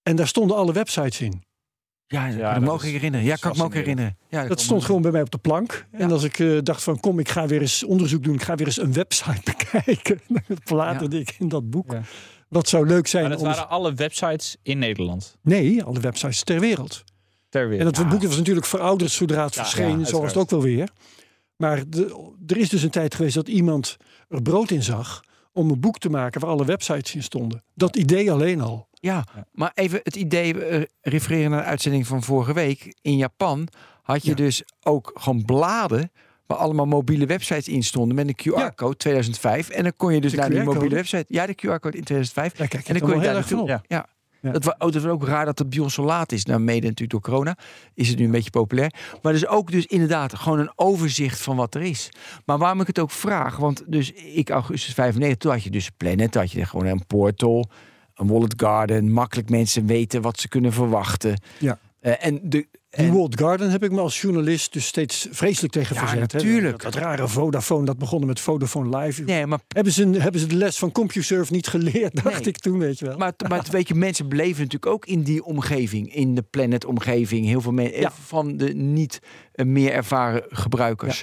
En 0.03 0.17
daar 0.17 0.27
stonden 0.29 0.57
alle 0.57 0.73
websites 0.73 1.21
in. 1.21 1.43
Ja, 2.07 2.27
dat 2.29 2.37
Ja, 2.37 2.55
ik 2.55 2.61
dat 2.61 2.71
ook 2.71 2.83
is- 2.85 2.91
herinneren. 2.91 3.27
Ja, 3.27 3.37
kan 3.37 3.51
ik 3.53 3.57
me 3.57 3.65
ook 3.65 3.75
herinneren. 3.75 4.17
Ja, 4.29 4.47
Dat 4.47 4.61
stond 4.61 4.85
gewoon 4.85 5.03
bij 5.03 5.11
mij 5.11 5.21
op 5.21 5.31
de 5.31 5.39
plank. 5.39 5.87
En 5.91 6.11
als 6.11 6.23
ik 6.25 6.39
eh, 6.39 6.59
dacht 6.63 6.83
van 6.83 7.01
kom, 7.01 7.19
ik 7.19 7.29
ga 7.29 7.47
weer 7.47 7.61
eens 7.61 7.85
onderzoek 7.85 8.23
doen. 8.23 8.35
Ik 8.35 8.43
ga 8.43 8.55
weer 8.55 8.67
eens 8.67 8.81
een 8.81 8.93
website 8.93 9.41
bekijken. 9.57 10.21
Dan 10.49 10.59
bladerde 10.65 11.19
ik 11.21 11.37
in 11.39 11.49
dat 11.49 11.71
boek. 11.71 11.93
Ja. 11.93 12.03
Wat 12.49 12.69
zou 12.69 12.87
leuk 12.87 13.07
zijn 13.07 13.23
Maar 13.23 13.33
dat 13.33 13.41
om... 13.41 13.47
waren 13.47 13.69
alle 13.69 13.95
websites 13.95 14.57
in 14.63 14.79
Nederland. 14.79 15.37
Nee, 15.43 15.83
alle 15.83 16.01
websites 16.01 16.43
ter 16.45 16.61
wereld. 16.61 17.05
Ter 17.49 17.63
En 17.63 17.69
wereld. 17.69 17.97
dat 17.97 18.09
boek 18.09 18.23
was 18.23 18.37
natuurlijk 18.37 18.67
verouderd 18.67 19.11
zodra 19.11 19.45
het 19.45 19.55
Ja, 19.55 19.63
verscheen. 19.63 19.99
ja, 19.99 20.05
zo 20.05 20.21
was 20.21 20.29
het 20.33 20.43
ook 20.43 20.51
wel 20.51 20.63
weer. 20.63 20.89
Maar 21.57 21.83
de, 21.89 22.33
er 22.47 22.57
is 22.57 22.69
dus 22.69 22.83
een 22.83 22.91
tijd 22.91 23.15
geweest 23.15 23.35
dat 23.35 23.49
iemand 23.49 23.97
er 24.29 24.43
brood 24.43 24.71
in 24.71 24.83
zag... 24.83 25.21
om 25.53 25.71
een 25.71 25.81
boek 25.81 25.99
te 25.99 26.09
maken 26.09 26.41
waar 26.41 26.51
alle 26.51 26.65
websites 26.65 27.15
in 27.15 27.23
stonden. 27.23 27.63
Dat 27.75 27.97
idee 27.97 28.33
alleen 28.33 28.61
al. 28.61 28.89
Ja, 28.93 29.25
maar 29.53 29.71
even 29.75 30.01
het 30.03 30.17
idee, 30.17 30.65
eh, 30.65 30.83
refereren 31.01 31.51
naar 31.51 31.61
de 31.63 31.67
uitzending 31.69 32.07
van 32.07 32.23
vorige 32.23 32.53
week. 32.53 32.95
In 33.01 33.17
Japan 33.17 33.69
had 34.03 34.23
je 34.23 34.31
Ja. 34.31 34.37
dus 34.37 34.63
ook 34.83 35.11
gewoon 35.15 35.45
bladen 35.45 36.13
waar 36.47 36.59
allemaal 36.59 36.87
mobiele 36.87 37.27
websites 37.27 37.69
in 37.69 37.83
stonden 37.83 38.15
met 38.17 38.29
een 38.29 38.35
QR-code 38.35 38.97
2005. 38.97 39.69
En 39.69 39.83
dan 39.83 39.93
kon 39.97 40.15
je 40.15 40.21
dus 40.21 40.31
De 40.31 40.37
naar 40.37 40.51
die 40.51 40.63
mobiele 40.63 40.95
website. 40.95 41.25
Ja, 41.29 41.47
de 41.47 41.55
QR-code 41.55 41.97
in 41.97 42.05
2005. 42.05 42.53
Daar 42.53 42.69
kijk 42.69 42.89
En 42.89 42.95
ik 42.95 43.01
dan 43.01 43.11
kon 43.11 43.19
je 43.21 43.25
daar 43.25 43.35
naartoe. 43.35 43.67
Ja. 43.69 43.83
Ja. 43.87 44.07
Dat, 44.43 44.67
oh, 44.67 44.75
dat 44.79 44.95
was 44.95 45.05
ook 45.05 45.27
raar 45.27 45.45
dat 45.45 45.59
het 45.59 45.71
bij 45.71 45.79
ons 45.79 45.95
zo 45.95 46.05
laat 46.05 46.33
is. 46.33 46.45
Nou, 46.45 46.61
mede 46.61 46.87
natuurlijk 46.87 47.11
door 47.11 47.21
corona 47.21 47.57
is 47.95 48.09
het 48.09 48.19
nu 48.19 48.25
een 48.25 48.31
beetje 48.31 48.51
populair. 48.51 48.95
Maar 49.23 49.33
dus 49.33 49.47
ook 49.47 49.71
dus 49.71 49.87
inderdaad 49.87 50.35
gewoon 50.35 50.59
een 50.59 50.73
overzicht 50.75 51.41
van 51.41 51.57
wat 51.57 51.75
er 51.75 51.83
is. 51.83 52.09
Maar 52.45 52.59
waarom 52.59 52.81
ik 52.81 52.87
het 52.87 52.99
ook 52.99 53.11
vraag, 53.11 53.57
want 53.57 53.83
dus 53.87 54.13
ik 54.13 54.51
augustus 54.51 54.95
95, 54.95 55.39
toen 55.39 55.53
had 55.53 55.63
je 55.63 55.71
dus 55.71 55.91
Planet, 55.97 56.33
toen 56.33 56.41
had 56.41 56.51
je 56.51 56.65
gewoon 56.65 56.87
een 56.87 57.07
portal, 57.07 57.69
een 58.15 58.27
wallet 58.27 58.55
garden, 58.57 59.13
makkelijk 59.13 59.51
mensen 59.51 59.87
weten 59.87 60.23
wat 60.23 60.41
ze 60.41 60.49
kunnen 60.49 60.73
verwachten. 60.73 61.41
Ja. 61.59 61.79
Eh, 62.01 62.27
en 62.27 62.41
de 62.43 62.67
Die 62.97 63.11
World 63.13 63.41
Garden 63.41 63.71
heb 63.71 63.85
ik 63.85 63.91
me 63.91 64.01
als 64.01 64.21
journalist 64.21 64.73
dus 64.73 64.87
steeds 64.87 65.29
vreselijk 65.31 65.73
tegen 65.73 65.95
Ja, 65.95 66.01
verzet. 66.01 66.33
natuurlijk. 66.33 66.83
Dat, 66.83 66.93
dat 66.93 67.03
rare 67.03 67.29
Vodafone, 67.29 67.85
dat 67.85 67.99
begonnen 67.99 68.29
met 68.29 68.41
Vodafone 68.41 68.99
Live. 68.99 69.23
nee, 69.23 69.47
maar 69.47 69.59
Hebben, 69.69 69.93
ze, 69.93 70.09
hebben 70.19 70.41
ze 70.41 70.47
de 70.47 70.55
les 70.57 70.79
van 70.79 70.93
CompuServe 70.93 71.53
niet 71.53 71.67
geleerd, 71.67 72.15
dacht 72.23 72.39
Nee. 72.39 72.49
ik 72.49 72.59
toen, 72.59 72.79
weet 72.79 72.99
je 72.99 73.05
wel. 73.07 73.17
Maar, 73.17 73.33
maar 73.49 73.65
weet 73.71 73.89
je, 73.89 73.95
mensen 73.95 74.29
beleven 74.29 74.63
natuurlijk 74.63 74.93
ook 74.93 75.07
in 75.07 75.23
die 75.23 75.45
omgeving, 75.45 76.15
in 76.15 76.35
de 76.35 76.43
planet-omgeving, 76.43 77.47
heel 77.47 77.61
veel 77.61 77.73
mensen 77.73 78.01
Ja. 78.01 78.13
van 78.13 78.57
de 78.57 78.75
niet 78.75 79.19
eh, 79.53 79.67
meer 79.67 79.93
ervaren 79.93 80.45
gebruikers. 80.49 81.23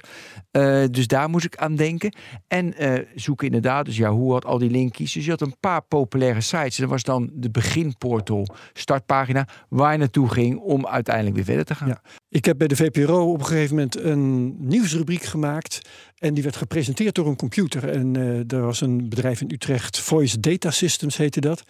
Eh, 0.51 0.83
dus 0.91 1.07
daar 1.07 1.29
moest 1.29 1.45
ik 1.45 1.57
aan 1.57 1.75
denken. 1.75 2.13
En 2.47 2.73
eh, 2.77 3.05
zoeken 3.15 3.45
inderdaad, 3.45 3.85
dus 3.85 3.97
ja, 3.97 4.09
hoe 4.11 4.31
had 4.33 4.45
al 4.45 4.57
die 4.57 4.69
linkjes? 4.69 5.11
Dus 5.13 5.23
je 5.25 5.31
had 5.31 5.41
een 5.41 5.55
paar 5.59 5.81
populaire 5.81 6.41
sites. 6.41 6.75
En 6.75 6.81
dat 6.81 6.91
was 6.91 7.03
dan 7.03 7.29
de 7.33 7.49
beginportal, 7.51 8.47
startpagina, 8.73 9.47
waar 9.69 9.91
je 9.91 9.97
naartoe 9.97 10.29
ging 10.29 10.57
om 10.59 10.87
uiteindelijk 10.87 11.35
weer 11.35 11.45
verder 11.45 11.58
Ja. 11.67 12.01
Ik 12.29 12.45
heb 12.45 12.57
bij 12.57 12.67
de 12.67 12.75
VPRO 12.75 13.31
op 13.31 13.39
een 13.39 13.45
gegeven 13.45 13.75
moment 13.75 13.99
een 13.99 14.55
nieuwsrubriek 14.67 15.23
gemaakt. 15.23 15.89
En 16.17 16.33
die 16.33 16.43
werd 16.43 16.55
gepresenteerd 16.55 17.15
door 17.15 17.27
een 17.27 17.35
computer. 17.35 17.89
En 17.89 18.15
eh 18.15 18.57
er 18.57 18.65
was 18.65 18.81
een 18.81 19.09
bedrijf 19.09 19.41
in 19.41 19.51
Utrecht, 19.51 19.99
Voice 19.99 20.39
Data 20.39 20.71
Systems 20.71 21.17
heette 21.17 21.39
dat. 21.39 21.63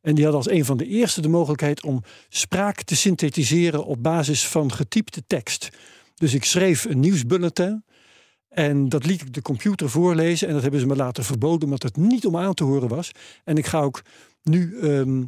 En 0.00 0.14
die 0.14 0.24
had 0.24 0.34
als 0.34 0.50
een 0.50 0.64
van 0.64 0.76
de 0.76 0.86
eerste 0.86 1.20
de 1.20 1.28
mogelijkheid 1.28 1.82
om 1.84 2.02
spraak 2.28 2.82
te 2.82 2.96
synthetiseren 2.96 3.84
op 3.84 4.02
basis 4.02 4.46
van 4.46 4.72
getypte 4.72 5.22
tekst. 5.26 5.68
Dus 6.14 6.34
ik 6.34 6.44
schreef 6.44 6.84
een 6.84 7.00
nieuwsbulletin. 7.00 7.84
En 8.48 8.88
dat 8.88 9.06
liet 9.06 9.20
ik 9.20 9.32
de 9.32 9.42
computer 9.42 9.90
voorlezen. 9.90 10.48
En 10.48 10.54
dat 10.54 10.62
hebben 10.62 10.80
ze 10.80 10.86
me 10.86 10.96
later 10.96 11.24
verboden, 11.24 11.64
omdat 11.64 11.82
het 11.82 11.96
niet 11.96 12.26
om 12.26 12.36
aan 12.36 12.54
te 12.54 12.64
horen 12.64 12.88
was. 12.88 13.10
En 13.44 13.56
ik 13.56 13.66
ga 13.66 13.80
ook 13.80 14.02
nu 14.42 14.78
ehm, 14.80 15.22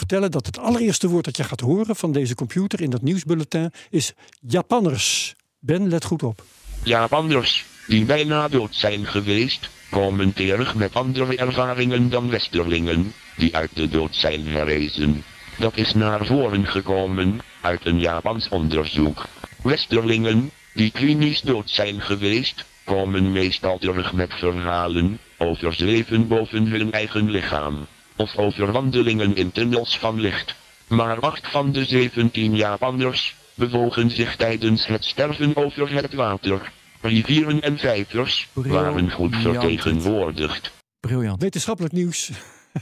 vertellen 0.00 0.30
dat 0.30 0.46
het 0.46 0.58
allereerste 0.58 1.08
woord 1.08 1.24
dat 1.24 1.36
je 1.36 1.44
gaat 1.44 1.60
horen 1.60 1.96
van 1.96 2.12
deze 2.12 2.34
computer 2.34 2.80
in 2.80 2.90
dat 2.90 3.02
nieuwsbulletin 3.02 3.72
is 3.90 4.12
Japanners. 4.40 5.34
Ben, 5.58 5.88
let 5.88 6.04
goed 6.04 6.22
op. 6.22 6.42
Japanners, 6.82 7.64
die 7.86 8.04
bijna 8.04 8.48
dood 8.48 8.74
zijn 8.74 9.06
geweest, 9.06 9.70
komen 9.90 10.32
terug 10.32 10.74
met 10.74 10.94
andere 10.94 11.36
ervaringen 11.36 12.10
dan 12.10 12.30
Westerlingen, 12.30 13.12
die 13.36 13.56
uit 13.56 13.70
de 13.74 13.88
dood 13.88 14.14
zijn 14.16 14.46
herrezen. 14.46 15.24
Dat 15.58 15.76
is 15.76 15.94
naar 15.94 16.26
voren 16.26 16.66
gekomen, 16.66 17.40
uit 17.60 17.86
een 17.86 18.00
Japans 18.00 18.48
onderzoek. 18.48 19.26
Westerlingen, 19.62 20.50
die 20.74 20.90
klinisch 20.90 21.40
dood 21.40 21.70
zijn 21.70 22.00
geweest, 22.00 22.64
komen 22.84 23.32
meestal 23.32 23.78
terug 23.78 24.12
met 24.12 24.32
verhalen, 24.34 25.18
over 25.38 25.74
zweven 25.74 26.28
boven 26.28 26.66
hun 26.66 26.92
eigen 26.92 27.30
lichaam. 27.30 27.86
Of 28.20 28.36
over 28.36 28.72
wandelingen 28.72 29.36
in 29.36 29.52
tunnels 29.52 29.98
van 29.98 30.20
licht. 30.20 30.54
Maar 30.88 31.20
acht 31.20 31.50
van 31.50 31.72
de 31.72 31.84
17 31.84 32.56
Japanners 32.56 33.36
bewogen 33.54 34.10
zich 34.10 34.36
tijdens 34.36 34.86
het 34.86 35.04
sterven 35.04 35.56
over 35.56 35.92
het 35.94 36.14
water. 36.14 36.72
Rivieren 37.00 37.60
en 37.60 37.78
vijvers 37.78 38.48
waren 38.52 39.10
goed 39.10 39.36
vertegenwoordigd. 39.36 40.72
Briljant, 41.00 41.42
Wetenschappelijk 41.42 41.94
nieuws, 41.94 42.30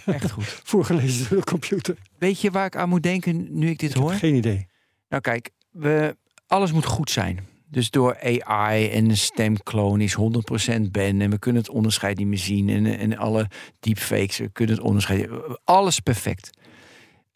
echt 0.06 0.30
goed. 0.30 0.60
voorgelezen 0.64 1.28
door 1.28 1.38
de 1.38 1.44
computer. 1.44 1.96
Weet 2.18 2.40
je 2.40 2.50
waar 2.50 2.66
ik 2.66 2.76
aan 2.76 2.88
moet 2.88 3.02
denken 3.02 3.46
nu 3.50 3.68
ik 3.68 3.78
dit 3.78 3.94
hoor? 3.94 4.12
Geen 4.12 4.34
idee. 4.34 4.66
Nou 5.08 5.22
kijk, 5.22 5.50
we, 5.70 6.16
alles 6.46 6.72
moet 6.72 6.86
goed 6.86 7.10
zijn. 7.10 7.46
Dus 7.70 7.90
door 7.90 8.16
AI 8.20 8.88
en 8.88 9.16
stemkloon 9.16 10.00
is 10.00 10.16
100% 10.16 10.80
Ben. 10.90 11.20
En 11.20 11.30
we 11.30 11.38
kunnen 11.38 11.62
het 11.62 11.70
onderscheid 11.70 12.18
niet 12.18 12.26
meer 12.26 12.38
zien. 12.38 12.68
En, 12.68 12.86
en 12.98 13.16
alle 13.16 13.46
deepfakes, 13.80 14.38
we 14.38 14.48
kunnen 14.48 14.74
het 14.76 14.84
onderscheid. 14.84 15.28
Alles 15.64 16.00
perfect. 16.00 16.50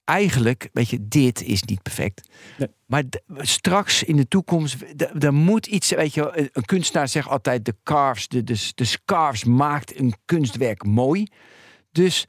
Eigenlijk, 0.05 0.69
weet 0.73 0.89
je, 0.89 1.09
dit 1.09 1.43
is 1.43 1.63
niet 1.63 1.83
perfect. 1.83 2.29
Nee. 2.59 2.69
Maar 2.87 3.03
straks 3.37 4.03
in 4.03 4.17
de 4.17 4.29
toekomst, 4.29 4.77
er 5.19 5.35
moet 5.35 5.67
iets, 5.67 5.91
weet 5.91 6.15
je, 6.15 6.37
een- 6.39 6.49
een 6.53 6.65
kunstenaar 6.65 7.09
zegt 7.09 7.29
altijd: 7.29 7.65
de 7.65 7.75
carves, 7.83 8.29
de, 8.29 8.45
de, 8.45 8.71
de 8.75 8.85
scarves 8.85 9.45
maakt 9.45 9.99
een 9.99 10.15
kunstwerk 10.25 10.85
mooi. 10.85 11.27
Dus 11.93 12.27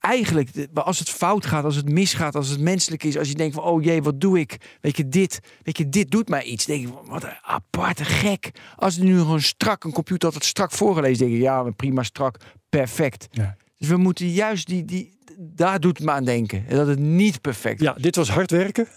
eigenlijk, 0.00 0.50
als 0.74 0.98
het 0.98 1.10
fout 1.10 1.46
gaat, 1.46 1.64
als 1.64 1.76
het 1.76 1.88
misgaat, 1.88 2.34
als 2.34 2.48
het 2.48 2.60
menselijk 2.60 3.04
is, 3.04 3.18
als 3.18 3.28
je 3.28 3.34
denkt 3.34 3.54
van, 3.54 3.64
oh 3.64 3.82
jee, 3.82 4.02
wat 4.02 4.20
doe 4.20 4.38
ik? 4.38 4.76
Weet 4.80 4.96
je, 4.96 5.08
dit, 5.08 5.40
weet 5.62 5.78
je, 5.78 5.88
dit 5.88 6.10
doet 6.10 6.28
mij 6.28 6.42
iets. 6.42 6.64
Denk 6.64 6.86
je, 6.86 6.92
wat 7.04 7.22
een 7.22 7.38
aparte 7.42 8.04
gek. 8.04 8.50
Als 8.76 8.94
het 8.94 9.04
nu 9.04 9.18
gewoon 9.18 9.40
strak, 9.40 9.84
een 9.84 9.92
computer 9.92 10.28
had 10.28 10.34
het 10.34 10.44
strak 10.44 10.72
voorgelezen, 10.72 11.18
denk 11.18 11.30
je, 11.30 11.42
ja, 11.42 11.70
prima 11.70 12.02
strak, 12.02 12.36
perfect. 12.68 13.28
Ja. 13.30 13.56
Dus 13.78 13.88
we 13.88 13.96
moeten 13.96 14.28
juist 14.28 14.66
die, 14.66 14.84
die, 14.84 15.18
daar 15.38 15.80
doet 15.80 15.96
het 15.98 16.06
me 16.06 16.12
aan 16.12 16.24
denken. 16.24 16.64
Dat 16.68 16.86
het 16.86 16.98
niet 16.98 17.40
perfect 17.40 17.80
Ja, 17.80 17.92
dit 17.92 18.16
was 18.16 18.30
hard 18.30 18.50
werken. 18.50 18.88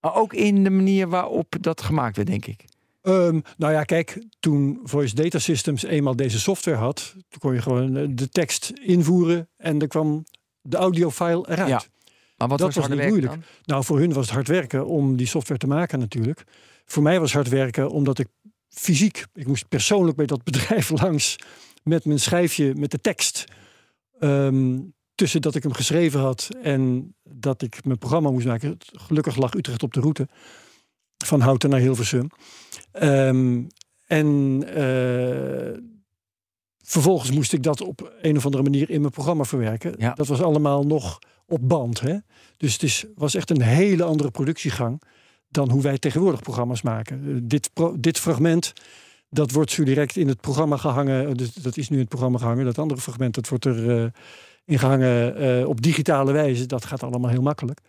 Maar 0.00 0.14
ook 0.14 0.32
in 0.32 0.64
de 0.64 0.70
manier 0.70 1.08
waarop 1.08 1.56
dat 1.60 1.82
gemaakt 1.82 2.16
werd, 2.16 2.28
denk 2.28 2.46
ik. 2.46 2.64
Ehm, 3.08 3.40
nou 3.56 3.72
ja, 3.72 3.84
kijk, 3.84 4.24
toen 4.40 4.80
Voice 4.82 5.14
Data 5.14 5.38
Systems 5.38 5.82
eenmaal 5.82 6.16
deze 6.16 6.40
software 6.40 6.76
had, 6.76 7.12
toen 7.12 7.40
kon 7.40 7.54
je 7.54 7.62
gewoon 7.62 7.96
eh, 7.96 8.06
de 8.10 8.28
tekst 8.28 8.72
invoeren 8.82 9.48
en 9.56 9.80
er 9.80 9.88
kwam 9.88 10.24
de 10.60 10.76
audiofile 10.76 11.44
eruit. 11.48 11.68
Ja. 11.68 11.82
Maar 12.36 12.48
wat 12.48 12.58
Dat 12.58 12.74
was, 12.74 12.86
was 12.86 12.96
niet 12.98 13.08
moeilijk. 13.08 13.32
dan? 13.32 13.42
Nou, 13.64 13.84
voor 13.84 13.98
hun 13.98 14.12
was 14.12 14.24
het 14.24 14.34
hard 14.34 14.48
werken 14.48 14.86
om 14.86 15.16
die 15.16 15.26
software 15.26 15.60
te 15.60 15.66
maken 15.66 15.98
natuurlijk. 15.98 16.44
Voor 16.84 17.02
mij 17.02 17.20
was 17.20 17.32
hard 17.32 17.48
werken 17.48 17.90
omdat 17.90 18.18
ik 18.18 18.28
fysiek, 18.68 19.24
ik 19.34 19.46
moest 19.46 19.68
persoonlijk 19.68 20.16
bij 20.16 20.26
dat 20.26 20.44
bedrijf 20.50 20.90
langs 20.90 21.36
met 21.82 22.04
mijn 22.04 22.20
schijfje 22.20 22.74
met 22.74 22.90
de 22.90 23.00
tekst. 23.00 23.44
Ehm, 24.18 24.78
tussen 25.14 25.42
dat 25.42 25.54
ik 25.54 25.62
hem 25.62 25.72
geschreven 25.72 26.20
had 26.20 26.48
en 26.62 27.14
dat 27.22 27.62
ik 27.62 27.84
mijn 27.84 27.98
programma 27.98 28.30
moest 28.30 28.46
maken. 28.46 28.76
Gelukkig 28.78 29.36
lag 29.36 29.54
Utrecht 29.54 29.82
op 29.82 29.92
de 29.92 30.00
route 30.00 30.28
van 31.24 31.40
Houten 31.40 31.70
naar 31.70 31.80
Hilversum. 31.80 32.28
Ehm, 32.92 33.62
en 34.06 34.62
eh, 34.74 35.78
vervolgens 36.82 37.30
moest 37.30 37.52
ik 37.52 37.62
dat 37.62 37.80
op 37.80 38.12
een 38.22 38.36
of 38.36 38.44
andere 38.44 38.62
manier 38.62 38.90
in 38.90 39.00
mijn 39.00 39.12
programma 39.12 39.44
verwerken. 39.44 39.94
Ja. 39.98 40.12
Dat 40.14 40.26
was 40.26 40.42
allemaal 40.42 40.82
nog 40.82 41.18
op 41.46 41.68
band. 41.68 42.00
Hè? 42.00 42.16
Dus 42.56 42.72
het 42.72 42.82
is, 42.82 43.04
was 43.14 43.34
echt 43.34 43.50
een 43.50 43.62
hele 43.62 44.02
andere 44.04 44.30
productiegang 44.30 45.02
dan 45.48 45.70
hoe 45.70 45.82
wij 45.82 45.98
tegenwoordig 45.98 46.42
programma's 46.42 46.82
maken. 46.82 47.22
Eh, 47.28 47.34
dit, 47.42 47.70
pro- 47.72 47.96
dit 48.00 48.18
fragment, 48.18 48.72
dat 49.30 49.50
wordt 49.50 49.70
zo 49.70 49.84
direct 49.84 50.16
in 50.16 50.28
het 50.28 50.40
programma 50.40 50.76
gehangen. 50.76 51.36
Dus 51.36 51.52
dat 51.54 51.76
is 51.76 51.88
nu 51.88 51.94
in 51.94 52.00
het 52.00 52.10
programma 52.10 52.38
gehangen. 52.38 52.64
Dat 52.64 52.78
andere 52.78 53.00
fragment, 53.00 53.34
dat 53.34 53.48
wordt 53.48 53.64
er 53.64 53.90
eh, 54.02 54.06
in 54.64 54.78
gehangen 54.78 55.36
eh, 55.36 55.68
op 55.68 55.82
digitale 55.82 56.32
wijze. 56.32 56.66
Dat 56.66 56.84
gaat 56.84 57.02
allemaal 57.02 57.30
heel 57.30 57.42
makkelijk. 57.42 57.80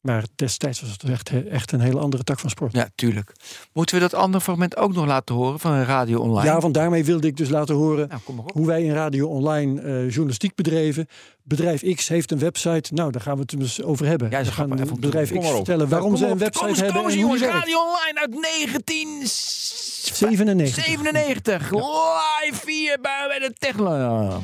Maar 0.00 0.24
destijds 0.36 0.80
was 0.80 0.90
het 0.90 1.02
echt, 1.02 1.46
echt 1.48 1.72
een 1.72 1.80
hele 1.80 1.98
andere 1.98 2.24
tak 2.24 2.38
van 2.38 2.50
sport. 2.50 2.72
Ja, 2.72 2.88
tuurlijk. 2.94 3.32
Moeten 3.72 3.94
we 3.94 4.00
dat 4.00 4.14
andere 4.14 4.44
fragment 4.44 4.76
ook 4.76 4.94
nog 4.94 5.06
laten 5.06 5.34
horen 5.34 5.58
van 5.58 5.72
een 5.72 5.84
radio 5.84 6.20
online? 6.20 6.46
Ja, 6.46 6.60
want 6.60 6.74
daarmee 6.74 7.04
wilde 7.04 7.26
ik 7.26 7.36
dus 7.36 7.48
laten 7.48 7.74
horen 7.74 8.08
Nou, 8.08 8.20
hoe 8.52 8.66
wij 8.66 8.82
in 8.82 8.92
radio 8.92 9.28
online 9.28 9.80
eh, 9.80 10.08
journalistiek 10.08 10.54
bedreven. 10.54 11.08
Bedrijf 11.42 11.94
X 11.94 12.08
heeft 12.08 12.30
een 12.30 12.38
website. 12.38 12.94
Nou, 12.94 13.12
daar 13.12 13.20
gaan 13.20 13.34
we 13.34 13.40
het 13.40 13.60
dus 13.60 13.82
over 13.82 14.06
hebben. 14.06 14.30
Ja, 14.30 14.44
gaan 14.44 14.52
grappig. 14.52 14.80
Even 14.80 15.00
bedrijf 15.00 15.32
X 15.32 15.48
vertellen 15.48 15.88
waarom 15.88 16.16
ze 16.16 16.26
een 16.26 16.38
website 16.38 16.68
eens, 16.68 16.80
hebben 16.80 16.96
kom 16.96 17.06
eens, 17.10 17.20
jongens. 17.20 17.42
Radio 17.42 17.78
Online 17.78 18.20
uit 18.20 18.42
1997. 18.42 20.84
97. 20.84 21.70
Live 21.70 22.70
hier 22.70 22.98
bij, 23.00 23.24
bij 23.28 23.38
de 23.38 23.52
Techno. 23.58 24.40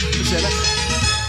Gezellig. 0.00 0.77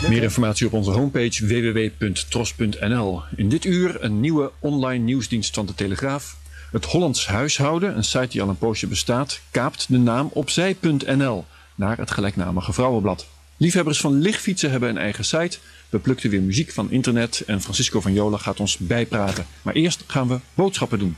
Meer 0.08 0.24
informatie 0.24 0.66
op 0.66 0.74
onze 0.74 0.92
homepage 0.92 1.48
www.tros.nl. 1.48 3.22
In 3.36 3.50
dit 3.50 3.66
uur 3.66 4.04
een 4.04 4.20
nieuwe 4.20 4.52
online 4.60 5.04
nieuwsdienst 5.04 5.56
van 5.56 5.66
de 5.66 5.76
Telegraaf. 5.76 6.38
Het 6.72 6.86
Hollands 6.86 7.28
Huishouden, 7.28 7.98
een 7.98 8.04
site 8.04 8.28
die 8.28 8.42
al 8.42 8.50
een 8.50 8.58
poosje 8.58 8.88
bestaat, 8.88 9.42
kaapt 9.52 9.86
de 9.90 9.98
naam 9.98 10.30
opzij.nl 10.34 11.46
naar 11.76 11.98
het 11.98 12.12
gelijknamige 12.12 12.74
vrouwenblad. 12.74 13.28
Liefhebbers 13.58 14.00
van 14.00 14.20
lichtfietsen 14.20 14.72
hebben 14.72 14.90
een 14.90 14.98
eigen 14.98 15.26
site. 15.26 15.58
We 15.90 16.00
plukten 16.00 16.30
weer 16.30 16.42
muziek 16.42 16.72
van 16.72 16.92
internet 16.92 17.44
en 17.48 17.62
Francisco 17.62 18.02
van 18.02 18.14
Jola 18.14 18.38
gaat 18.38 18.60
ons 18.60 18.78
bijpraten. 18.78 19.46
Maar 19.62 19.74
eerst 19.74 20.04
gaan 20.08 20.28
we 20.28 20.40
boodschappen 20.54 21.00
doen. 21.00 21.16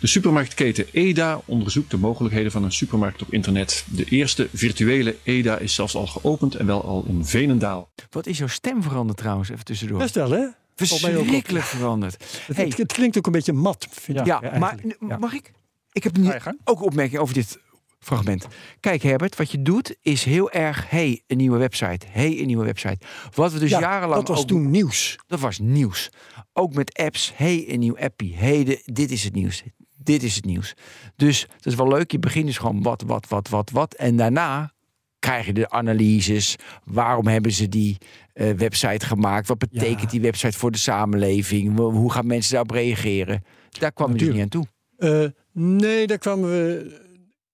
De 0.00 0.06
supermarktketen 0.06 0.86
EDA 0.92 1.40
onderzoekt 1.44 1.90
de 1.90 1.96
mogelijkheden 1.96 2.52
van 2.52 2.64
een 2.64 2.72
supermarkt 2.72 3.22
op 3.22 3.32
internet. 3.32 3.84
De 3.90 4.04
eerste 4.04 4.48
virtuele 4.52 5.16
EDA 5.22 5.58
is 5.58 5.74
zelfs 5.74 5.94
al 5.94 6.06
geopend 6.06 6.54
en 6.54 6.66
wel 6.66 6.84
al 6.84 7.04
in 7.08 7.24
Venendaal. 7.26 7.88
Wat 8.10 8.26
is 8.26 8.38
jouw 8.38 8.46
stem 8.46 8.82
veranderd 8.82 9.18
trouwens, 9.18 9.48
even 9.48 9.64
tussendoor? 9.64 9.98
Best 9.98 10.14
wel, 10.14 10.30
hè? 10.30 10.46
Verschrikkelijk 10.76 11.64
veranderd. 11.64 12.12
Het, 12.46 12.56
Hey. 12.56 12.64
het, 12.66 12.76
het 12.78 12.92
klinkt 12.92 13.18
ook 13.18 13.26
een 13.26 13.32
beetje 13.32 13.52
mat, 13.52 13.86
vind 13.90 14.18
ik. 14.18 14.26
Ja, 14.26 14.40
maar 14.58 14.76
Ja. 15.08 15.16
mag 15.18 15.32
ik? 15.32 15.52
Ik 15.92 16.02
heb 16.04 16.16
nu 16.16 16.32
ook 16.64 16.80
een 16.80 16.86
opmerking 16.86 17.20
over 17.20 17.34
dit 17.34 17.58
fragment. 17.98 18.46
Kijk 18.80 19.02
Herbert, 19.02 19.36
wat 19.36 19.50
je 19.50 19.62
doet 19.62 19.96
is 20.02 20.24
heel 20.24 20.50
erg... 20.50 20.90
hey, 20.90 21.22
een 21.26 21.36
nieuwe 21.36 21.58
website. 21.58 22.06
hey, 22.10 22.40
een 22.40 22.46
nieuwe 22.46 22.64
website. 22.64 22.98
Wat 23.34 23.52
we 23.52 23.58
dus 23.58 23.70
Ja, 23.70 23.80
jarenlang 23.80 24.20
dat 24.20 24.28
was 24.28 24.40
ook 24.40 24.46
toen 24.48 24.70
nieuws. 24.70 25.18
Dat 25.26 25.40
was 25.40 25.58
nieuws. 25.58 26.10
Ook 26.52 26.74
met 26.74 26.98
apps. 26.98 27.32
hey, 27.36 27.64
een 27.68 27.78
nieuw 27.78 27.98
appie. 27.98 28.34
hey, 28.36 28.64
de, 28.64 28.82
dit 28.84 29.10
is 29.10 29.24
het 29.24 29.34
nieuws. 29.34 29.62
Dit 29.96 30.22
is 30.22 30.34
het 30.36 30.44
nieuws. 30.44 30.74
Dus 31.16 31.46
dat 31.56 31.66
is 31.66 31.74
wel 31.74 31.88
leuk. 31.88 32.10
Je 32.10 32.18
begint 32.18 32.46
dus 32.46 32.58
gewoon 32.58 32.82
wat, 32.82 33.02
wat, 33.06 33.28
wat, 33.28 33.48
wat, 33.48 33.70
wat. 33.70 33.94
En 33.94 34.16
daarna 34.16 34.72
krijg 35.18 35.46
je 35.46 35.52
de 35.52 35.70
analyses. 35.70 36.56
Waarom 36.84 37.26
hebben 37.26 37.52
ze 37.52 37.68
die 37.68 37.96
eh, 38.32 38.50
website 38.50 39.06
gemaakt? 39.06 39.48
Wat 39.48 39.58
betekent 39.58 40.00
Ja. 40.00 40.06
die 40.08 40.20
website 40.20 40.58
voor 40.58 40.70
de 40.70 40.78
samenleving? 40.78 41.76
Hoe- 41.76 41.92
Hoe 41.92 42.12
gaan 42.12 42.26
mensen 42.26 42.50
daarop 42.52 42.70
reageren? 42.70 43.44
Daar 43.78 43.92
kwam 43.92 44.12
je 44.12 44.18
dus 44.18 44.28
niet 44.32 44.42
aan 44.42 44.48
toe. 44.48 44.66
Eh, 44.96 45.24
nee, 45.52 46.06
daar 46.06 46.18
kwamen 46.18 46.48
we 46.48 47.04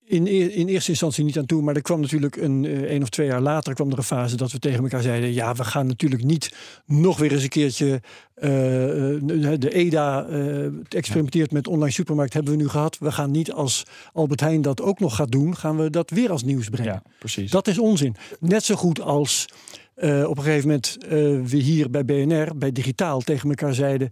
in, 0.04 0.26
e- 0.26 0.46
in 0.46 0.68
eerste 0.68 0.90
instantie 0.90 1.24
niet 1.24 1.38
aan 1.38 1.46
toe. 1.46 1.62
Maar 1.62 1.76
er 1.76 1.82
kwam 1.82 2.00
natuurlijk 2.00 2.36
een, 2.36 2.64
eh, 2.64 2.90
een 2.90 3.02
of 3.02 3.08
twee 3.08 3.26
jaar 3.26 3.40
later 3.40 3.74
kwam 3.74 3.90
er 3.90 3.98
een 3.98 4.04
fase 4.04 4.36
dat 4.36 4.52
we 4.52 4.58
tegen 4.58 4.82
elkaar 4.82 5.02
zeiden: 5.02 5.32
ja, 5.32 5.54
we 5.54 5.64
gaan 5.64 5.86
natuurlijk 5.86 6.24
niet 6.24 6.54
nog 6.86 7.18
weer 7.18 7.32
eens 7.32 7.42
een 7.42 7.48
keertje 7.48 8.00
eh, 8.34 9.14
eh, 9.14 9.20
de 9.58 9.74
EDA 9.74 10.26
eh, 10.26 10.66
experimenteert 10.88 11.52
met 11.52 11.66
online 11.68 11.92
supermarkt 11.92 12.32
hebben 12.32 12.52
we 12.52 12.58
nu 12.58 12.68
gehad. 12.68 12.98
We 12.98 13.12
gaan 13.12 13.30
niet 13.30 13.52
als 13.52 13.86
Albert 14.12 14.40
Heijn 14.40 14.62
dat 14.62 14.82
ook 14.82 15.00
nog 15.00 15.16
gaat 15.16 15.32
doen, 15.32 15.56
gaan 15.56 15.76
we 15.76 15.90
dat 15.90 16.10
weer 16.10 16.30
als 16.30 16.44
nieuws 16.44 16.68
brengen. 16.68 16.92
Ja, 16.92 17.02
precies. 17.18 17.50
Dat 17.50 17.66
is 17.68 17.78
onzin. 17.78 18.16
Net 18.40 18.64
zo 18.64 18.74
goed 18.74 19.00
als 19.00 19.46
eh, 19.94 20.28
op 20.28 20.36
een 20.36 20.44
gegeven 20.44 20.68
moment 20.68 20.96
eh, 21.04 21.10
we 21.50 21.56
hier 21.56 21.90
bij 21.90 22.04
BNR, 22.04 22.56
bij 22.56 22.72
Digitaal, 22.72 23.20
tegen 23.20 23.48
elkaar 23.48 23.74
zeiden. 23.74 24.10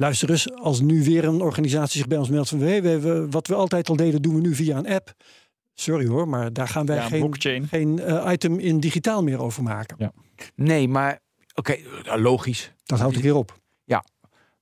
Luister 0.00 0.30
eens, 0.30 0.52
als 0.54 0.80
nu 0.80 1.04
weer 1.04 1.24
een 1.24 1.40
organisatie 1.40 1.98
zich 1.98 2.06
bij 2.06 2.18
ons 2.18 2.28
meldt 2.28 2.48
van 2.48 2.60
hey, 2.60 2.82
we, 2.82 3.26
wat 3.30 3.46
we 3.46 3.54
altijd 3.54 3.88
al 3.88 3.96
deden, 3.96 4.22
doen 4.22 4.34
we 4.34 4.40
nu 4.40 4.54
via 4.54 4.76
een 4.76 4.88
app. 4.88 5.12
Sorry 5.74 6.06
hoor, 6.06 6.28
maar 6.28 6.52
daar 6.52 6.68
gaan 6.68 6.86
wij 6.86 6.96
Ja, 6.96 7.02
een 7.02 7.08
geen, 7.08 7.20
blockchain. 7.20 7.68
geen 7.68 7.98
eh, 7.98 8.32
item 8.32 8.58
in 8.58 8.80
digitaal 8.80 9.22
meer 9.22 9.40
over 9.40 9.62
maken. 9.62 9.96
Ja. 9.98 10.12
Nee, 10.54 10.88
maar 10.88 11.20
oké, 11.54 11.76
ja, 12.02 12.18
logisch. 12.18 12.72
Dat 12.84 12.98
houdt 12.98 13.16
ik 13.16 13.22
weer 13.22 13.34
op. 13.34 13.58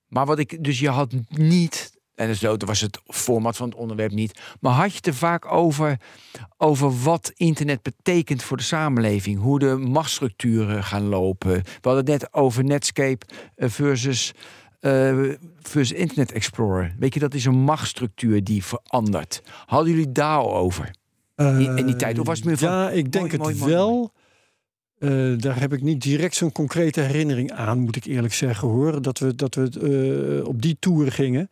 Maar 0.07 0.25
wat 0.25 0.39
ik, 0.39 0.63
dus 0.63 0.79
je 0.79 0.89
had 0.89 1.13
niet, 1.29 1.99
en 2.15 2.27
dus 2.27 2.39
dat 2.39 2.63
was 2.63 2.81
het 2.81 2.99
format 3.05 3.57
van 3.57 3.69
het 3.69 3.77
onderwerp 3.77 4.11
niet, 4.11 4.39
maar 4.59 4.73
had 4.73 4.89
je 4.89 4.95
het 4.95 5.07
er 5.07 5.15
vaak 5.15 5.51
over, 5.51 5.99
over 6.57 7.01
wat 7.01 7.31
internet 7.35 7.81
betekent 7.81 8.43
voor 8.43 8.57
de 8.57 8.63
samenleving, 8.63 9.39
hoe 9.39 9.59
de 9.59 9.75
machtsstructuren 9.75 10.83
gaan 10.83 11.07
lopen. 11.07 11.51
We 11.51 11.63
hadden 11.81 12.11
het 12.11 12.21
net 12.21 12.33
over 12.33 12.63
Netscape 12.63 13.25
eh, 13.55 13.69
versus, 13.69 14.33
eh, 14.87 15.33
versus 15.61 15.97
Internet 15.97 16.31
Explorer. 16.31 16.95
Weet 16.99 17.13
je, 17.13 17.19
dat 17.19 17.33
is 17.33 17.45
een 17.45 17.57
machtsstructuur 17.59 18.43
die 18.43 18.63
verandert. 18.63 19.41
Hadden 19.65 19.91
jullie 19.93 20.11
daarover? 20.11 20.91
In- 21.35 21.77
in 21.77 21.85
die 21.85 21.95
tijd? 21.95 22.19
Of 22.19 22.25
was 22.25 22.37
het 22.37 22.47
meer 22.47 22.57
van, 22.57 22.69
Ja, 22.69 22.89
ik 22.89 23.11
denk 23.11 23.23
mooi, 23.23 23.31
het 23.31 23.41
mooi, 23.41 23.55
mooi, 23.57 23.71
wel. 23.73 24.11
Eh, 24.99 25.37
daar 25.37 25.59
heb 25.59 25.73
ik 25.73 25.81
niet 25.81 26.01
direct 26.01 26.35
zo'n 26.35 26.51
concrete 26.51 27.01
herinnering 27.01 27.51
aan, 27.51 27.79
moet 27.79 27.95
ik 27.95 28.05
eerlijk 28.05 28.33
zeggen 28.33 28.67
hoor. 28.67 29.01
Dat 29.01 29.19
we, 29.19 29.35
dat 29.35 29.55
we 29.55 29.69
eh, 30.41 30.47
op 30.47 30.61
die 30.61 30.77
tour 30.79 31.11
gingen. 31.11 31.49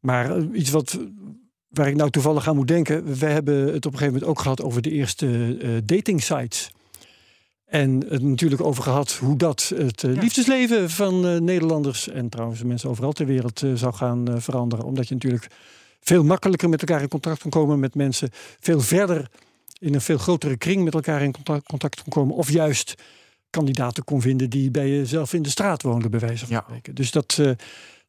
Maar 0.00 0.36
eh, 0.36 0.44
iets 0.52 0.70
wat, 0.70 0.98
waar 1.68 1.88
ik 1.88 1.96
nou 1.96 2.10
toevallig 2.10 2.48
aan 2.48 2.56
moet 2.56 2.68
denken. 2.68 3.14
We 3.18 3.26
hebben 3.26 3.54
het 3.72 3.86
op 3.86 3.92
een 3.92 3.98
gegeven 3.98 4.12
moment 4.12 4.24
ook 4.24 4.40
gehad 4.40 4.62
over 4.62 4.82
de 4.82 4.90
eerste 4.90 5.56
eh 5.62 5.68
dating 5.84 6.22
sites. 6.22 6.70
En 7.72 8.04
het 8.08 8.22
natuurlijk 8.22 8.62
over 8.62 8.82
gehad 8.82 9.12
hoe 9.12 9.36
dat 9.36 9.72
het 9.76 10.04
eh, 10.04 10.12
liefdesleven 10.12 10.90
van 10.90 11.26
eh, 11.26 11.40
Nederlanders 11.40 12.08
en 12.08 12.28
trouwens 12.28 12.62
mensen 12.62 12.88
overal 12.90 13.12
ter 13.12 13.26
wereld 13.26 13.62
eh, 13.62 13.72
zou 13.74 13.94
gaan 13.94 14.40
veranderen. 14.40 14.84
Omdat 14.84 15.08
je 15.08 15.14
natuurlijk 15.14 15.46
veel 16.00 16.24
makkelijker 16.24 16.68
met 16.68 16.80
elkaar 16.80 17.02
in 17.02 17.08
contact 17.08 17.40
kan 17.40 17.50
komen 17.50 17.80
met 17.80 17.94
mensen. 17.94 18.28
Veel 18.60 18.80
verder 18.80 19.30
in 19.78 19.94
een 19.94 20.00
veel 20.00 20.18
grotere 20.18 20.56
kring 20.56 20.84
met 20.84 20.94
elkaar 20.94 21.22
in 21.22 21.32
contact, 21.32 21.66
contact 21.66 22.02
kon 22.02 22.12
komen. 22.12 22.34
Of 22.34 22.50
juist 22.50 22.94
kandidaten 23.50 24.04
kon 24.04 24.20
vinden 24.20 24.50
die 24.50 24.70
bij 24.70 24.88
jezelf 24.88 25.32
in 25.32 25.42
de 25.42 25.50
straat 25.50 25.82
woonden, 25.82 26.10
bij 26.10 26.20
wijze 26.20 26.46
van 26.46 26.54
Ja. 26.54 26.62
spreken. 26.66 26.94
Dus 26.94 27.10
dat, 27.10 27.40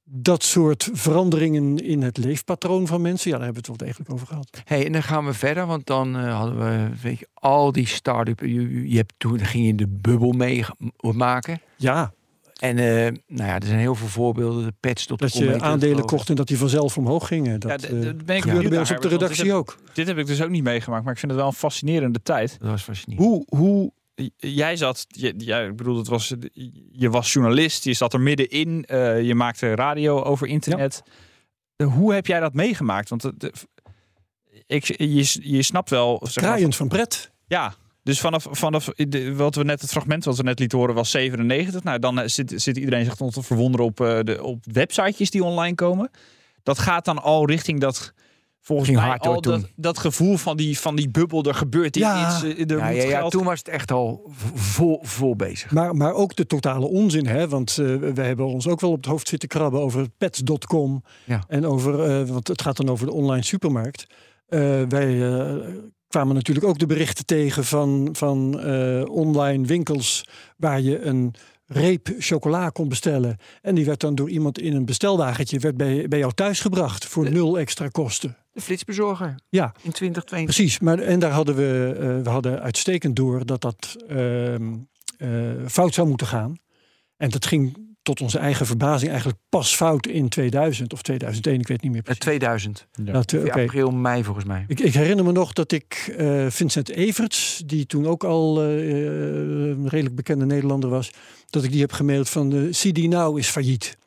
dat 0.04 0.44
soort 0.44 0.90
veranderingen 0.94 1.78
in 1.78 2.02
het 2.02 2.18
leefpatroon 2.18 2.88
van 2.88 3.02
mensen, 3.02 3.32
ja, 3.32 3.38
daar 3.38 3.46
hebben 3.46 3.64
we 3.64 3.70
het 3.72 3.80
wel 3.80 3.88
degelijk 3.90 4.14
over 4.14 4.28
gehad. 4.28 4.62
Hey, 4.64 4.86
en 4.86 4.92
dan 4.92 5.04
gaan 5.04 5.26
we 5.26 5.34
verder, 5.34 5.66
want 5.66 5.86
dan 5.86 6.18
eh, 6.18 6.38
hadden 6.38 6.58
we 6.58 6.90
weet 7.02 7.20
je, 7.20 7.28
al 7.34 7.72
die 7.72 7.88
start-up. 7.88 8.40
Je, 8.40 8.90
je- 8.90 8.98
hebt 8.98 9.14
toen 9.18 9.40
ging 9.40 9.66
je 9.66 9.76
de 9.76 9.88
bubbel 9.88 10.32
mee 10.32 10.64
maken. 11.00 11.62
Ja, 11.78 12.14
En 12.60 12.78
eh, 12.78 12.86
nou 13.28 13.50
ja, 13.50 13.56
er 13.60 13.66
zijn 13.66 13.80
heel 13.80 13.96
veel 13.96 14.08
voorbeelden. 14.08 14.66
De 14.66 14.74
pets.com. 14.80 15.18
Dat 15.18 15.34
je 15.34 15.60
aandelen 15.62 16.06
kocht 16.06 16.30
en 16.30 16.36
dat 16.36 16.48
die 16.48 16.58
vanzelf 16.58 16.98
omhoog 16.98 17.28
gingen. 17.28 17.60
Dat 17.60 17.72
Ja, 17.72 17.78
d- 17.78 17.82
d- 17.82 17.84
eh, 18.06 18.10
ben 18.26 18.36
ik 18.36 18.42
gebeurde 18.44 18.70
bij 18.70 18.80
ons 18.80 18.92
op 18.92 19.02
de 19.02 19.10
dit 19.10 19.12
redactie 19.20 19.46
heb- 19.46 19.56
ook. 19.56 19.78
Dit 19.94 20.08
heb 20.08 20.18
ik 20.18 20.26
dus 20.26 20.42
ook 20.42 20.50
niet 20.50 20.64
meegemaakt, 20.64 21.04
maar 21.04 21.14
ik 21.14 21.20
vind 21.20 21.32
het 21.32 21.40
wel 21.42 21.50
een 21.50 21.56
fascinerende 21.58 22.22
tijd. 22.24 22.56
Dat 22.60 22.70
was 22.70 22.82
fascinerend. 22.84 23.28
Hoe, 23.28 23.44
hoe 23.60 23.92
jij 24.38 24.76
zat, 24.76 25.06
je, 25.08 25.34
ja, 25.38 25.60
ik 25.60 25.76
bedoel, 25.76 25.98
het 25.98 26.08
was, 26.08 26.34
je 26.92 27.10
was 27.10 27.34
journalist, 27.34 27.84
je 27.84 27.94
zat 27.94 28.14
er 28.14 28.22
middenin, 28.22 28.86
eh 28.86 29.22
je 29.22 29.36
maakte 29.36 29.76
radio 29.76 30.24
over 30.24 30.48
internet. 30.48 31.04
Eh, 31.76 31.88
Hoe 31.94 32.14
heb 32.14 32.26
jij 32.28 32.40
dat 32.40 32.54
meegemaakt? 32.54 33.10
Want 33.10 33.22
de- 33.22 33.54
ik, 34.68 34.86
je, 34.86 35.38
je 35.42 35.62
snapt 35.64 35.90
wel, 35.90 36.18
maar, 36.22 36.32
Kraaiend 36.34 36.76
van 36.76 36.88
pret. 36.88 37.32
ja. 37.48 37.74
Dus 38.04 38.20
vanaf, 38.20 38.48
vanaf 38.52 38.86
de, 38.96 39.36
wat 39.36 39.56
we 39.56 39.64
net, 39.64 39.82
het 39.82 39.90
fragment 39.90 40.26
wat 40.26 40.38
we 40.38 40.44
net 40.44 40.60
lieten 40.60 40.78
horen 40.78 40.96
was 40.96 41.12
97. 41.12 41.84
Nou, 41.84 42.00
dan 42.00 42.20
eh, 42.20 42.28
zit, 42.28 42.54
zit 42.56 42.78
iedereen 42.78 43.06
zich 43.06 43.16
te 43.16 43.44
verwonderen 43.44 43.86
op, 43.86 44.02
eh, 44.02 44.20
de, 44.20 44.44
op 44.44 44.64
websitejes 44.72 45.30
die 45.32 45.44
online 45.44 45.76
komen. 45.76 46.10
Dat 46.64 46.80
gaat 46.80 47.06
dan 47.06 47.22
al 47.22 47.48
richting 47.48 47.80
dat, 47.80 48.14
volgens 48.66 48.88
Ging 48.90 49.00
mij, 49.00 49.10
hard, 49.10 49.26
hoor, 49.26 49.36
al 49.36 49.42
dat, 49.42 49.60
toen. 49.60 49.70
dat 49.76 49.98
gevoel 49.98 50.38
van 50.38 50.58
die, 50.58 50.80
van 50.80 50.96
die 50.96 51.10
bubbel. 51.10 51.44
Er 51.44 51.54
gebeurt 51.56 51.96
Ja. 51.96 52.28
iets, 52.28 52.44
eh, 52.44 52.72
er 52.72 52.78
Ja, 52.78 52.86
moet 52.88 52.96
ja, 52.96 53.04
ja, 53.04 53.18
geld 53.18 53.32
toen 53.32 53.44
was 53.44 53.60
het 53.60 53.68
echt 53.68 53.92
al 53.92 54.32
vol, 54.54 55.00
vol 55.02 55.36
bezig. 55.36 55.72
Maar, 55.72 55.96
maar 55.96 56.14
ook 56.14 56.36
de 56.36 56.46
totale 56.48 56.86
onzin. 56.88 57.26
Hè? 57.28 57.48
Want 57.48 57.70
eh, 57.78 57.86
we 57.96 58.22
hebben 58.22 58.46
ons 58.46 58.68
ook 58.68 58.82
wel 58.82 58.90
op 58.92 58.98
het 58.98 59.06
hoofd 59.06 59.28
zitten 59.28 59.50
krabben 59.50 59.82
over 59.82 60.10
pets.com. 60.18 61.04
Ja. 61.26 61.44
En 61.48 61.66
over, 61.66 62.04
eh, 62.04 62.28
want 62.28 62.48
het 62.48 62.62
gaat 62.62 62.78
dan 62.78 62.90
over 62.90 63.06
de 63.06 63.14
online 63.14 63.44
supermarkt. 63.44 64.08
Eh, 64.48 64.82
wij 64.90 65.32
eh, 65.34 65.56
kwamen 66.08 66.36
natuurlijk 66.36 66.66
ook 66.66 66.80
de 66.80 66.86
berichten 66.86 67.26
tegen 67.26 67.64
van, 67.66 68.10
van 68.12 68.60
eh, 68.60 69.04
online 69.10 69.66
winkels 69.66 70.28
waar 70.58 70.82
je 70.82 71.02
een 71.02 71.34
reep 71.66 72.10
chocola 72.20 72.70
kon 72.70 72.90
bestellen. 72.90 73.38
En 73.62 73.76
die 73.76 73.86
werd 73.86 74.00
dan 74.00 74.16
door 74.16 74.30
iemand 74.30 74.60
in 74.60 74.76
een 74.76 74.86
bestelwagentje 74.86 75.60
werd 75.60 75.78
bij, 75.78 76.08
bij 76.08 76.20
jou 76.20 76.32
thuis 76.34 76.60
gebracht 76.60 77.06
voor 77.06 77.32
nul 77.32 77.60
extra 77.60 77.88
kosten. 77.88 78.38
De 78.54 78.62
flitsbezorger 78.62 79.36
Ja, 79.50 79.66
in 79.82 79.92
2022. 79.92 80.56
Precies, 80.56 80.80
maar 80.80 81.00
en 81.00 81.20
daar 81.20 81.32
hadden 81.32 81.56
we, 81.56 81.96
eh, 82.00 82.24
we 82.24 82.30
hadden 82.30 82.62
uitstekend 82.62 83.16
door 83.16 83.46
dat 83.46 83.62
dat 83.62 83.96
ehm, 84.08 84.74
eh, 85.18 85.30
fout 85.68 85.94
zou 85.94 86.08
moeten 86.08 86.28
gaan. 86.28 86.56
En 87.18 87.30
dat 87.30 87.46
ging 87.46 87.92
tot 88.02 88.22
onze 88.22 88.38
eigen 88.38 88.66
verbazing 88.66 89.10
eigenlijk 89.12 89.40
pas 89.50 89.76
fout 89.76 90.08
in 90.08 90.30
2000 90.30 90.94
of 90.94 91.02
2001, 91.02 91.60
ik 91.60 91.68
weet 91.68 91.82
niet 91.82 91.92
meer 91.92 92.00
Eh, 92.00 92.06
precies. 92.06 92.24
2000. 92.24 92.88
Dat, 92.92 93.34
eh, 93.34 93.40
Ja, 93.40 93.48
oké. 93.48 93.62
April, 93.62 93.92
mei 93.92 94.24
volgens 94.24 94.46
mij. 94.46 94.66
Ik, 94.68 94.80
ik 94.80 94.94
herinner 94.94 95.26
me 95.26 95.32
nog 95.32 95.54
dat 95.54 95.72
ik 95.72 96.14
eh, 96.18 96.46
Vincent 96.50 96.90
Everts, 96.90 97.62
die 97.66 97.86
toen 97.86 98.08
ook 98.08 98.24
al 98.24 98.62
eh, 98.62 98.66
een 99.70 99.88
redelijk 99.90 100.16
bekende 100.16 100.46
Nederlander 100.46 100.90
was, 100.90 101.12
dat 101.50 101.64
ik 101.64 101.72
die 101.72 101.82
heb 101.82 101.92
gemaild 101.92 102.30
van 102.30 102.50
de 102.50 102.70
CD 102.72 102.98
Now 102.98 103.38
is 103.38 103.48
failliet. 103.50 103.98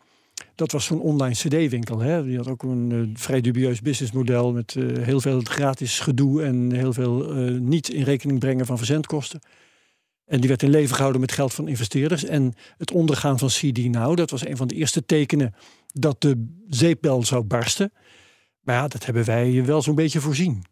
Dat 0.56 0.72
was 0.72 0.84
zo'n 0.84 1.00
online 1.00 1.34
CD-winkel. 1.34 1.98
Die 2.24 2.36
had 2.36 2.48
ook 2.48 2.62
een 2.62 2.92
eh, 2.92 3.20
vrij 3.20 3.40
dubieus 3.40 3.80
businessmodel 3.80 4.52
met 4.52 4.76
eh, 4.76 5.02
heel 5.02 5.20
veel 5.20 5.40
gratis 5.44 6.00
gedoe 6.00 6.42
en 6.42 6.72
heel 6.72 6.92
veel 6.92 7.34
eh, 7.34 7.60
niet 7.60 7.88
in 7.88 8.02
rekening 8.02 8.38
brengen 8.38 8.66
van 8.66 8.76
verzendkosten. 8.76 9.40
En 10.24 10.40
die 10.40 10.48
werd 10.48 10.62
in 10.62 10.70
leven 10.70 10.94
gehouden 10.94 11.20
met 11.20 11.32
geld 11.32 11.54
van 11.54 11.68
investeerders. 11.68 12.24
En 12.24 12.54
het 12.76 12.92
ondergaan 12.92 13.38
van 13.38 13.48
CD 13.48 13.84
Now, 13.84 14.16
dat 14.16 14.30
was 14.30 14.46
een 14.46 14.56
van 14.56 14.66
de 14.66 14.74
eerste 14.74 15.06
tekenen 15.06 15.54
dat 15.92 16.20
de 16.20 16.46
zeepbel 16.68 17.24
zou 17.24 17.44
barsten. 17.44 17.92
Maar 18.60 18.74
ja, 18.74 18.88
dat 18.88 19.04
hebben 19.04 19.24
wij 19.24 19.64
wel 19.64 19.82
zo'n 19.82 19.94
beetje 19.94 20.20
voorzien. 20.20 20.64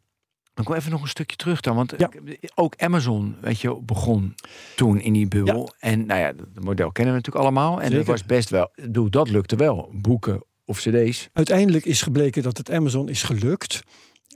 Dan 0.54 0.64
kom 0.64 0.74
even 0.74 0.90
nog 0.90 1.02
een 1.02 1.08
stukje 1.08 1.36
terug 1.36 1.60
dan. 1.60 1.76
Want 1.76 1.94
Ja. 1.98 2.10
eh, 2.10 2.34
ook 2.54 2.74
Amazon, 2.76 3.36
weet 3.40 3.60
je, 3.60 3.80
begon 3.82 4.34
toen 4.76 5.00
in 5.00 5.12
die 5.12 5.28
bubbel. 5.28 5.72
En 5.78 6.06
nou 6.06 6.20
ja, 6.20 6.26
het 6.26 6.64
model 6.64 6.92
kennen 6.92 7.14
we 7.14 7.18
natuurlijk 7.20 7.44
allemaal. 7.44 7.82
En 7.82 7.92
dat 7.92 8.06
was 8.06 8.24
best 8.24 8.50
wel, 8.50 8.70
bedoel, 8.74 9.10
dat 9.10 9.30
lukte 9.30 9.56
wel. 9.56 9.90
Boeken 9.92 10.44
of 10.64 10.78
cd's. 10.78 11.28
Uiteindelijk 11.32 11.84
is 11.84 12.02
gebleken 12.02 12.42
dat 12.42 12.56
het 12.58 12.70
Amazon 12.70 13.08
is 13.08 13.22
gelukt. 13.22 13.82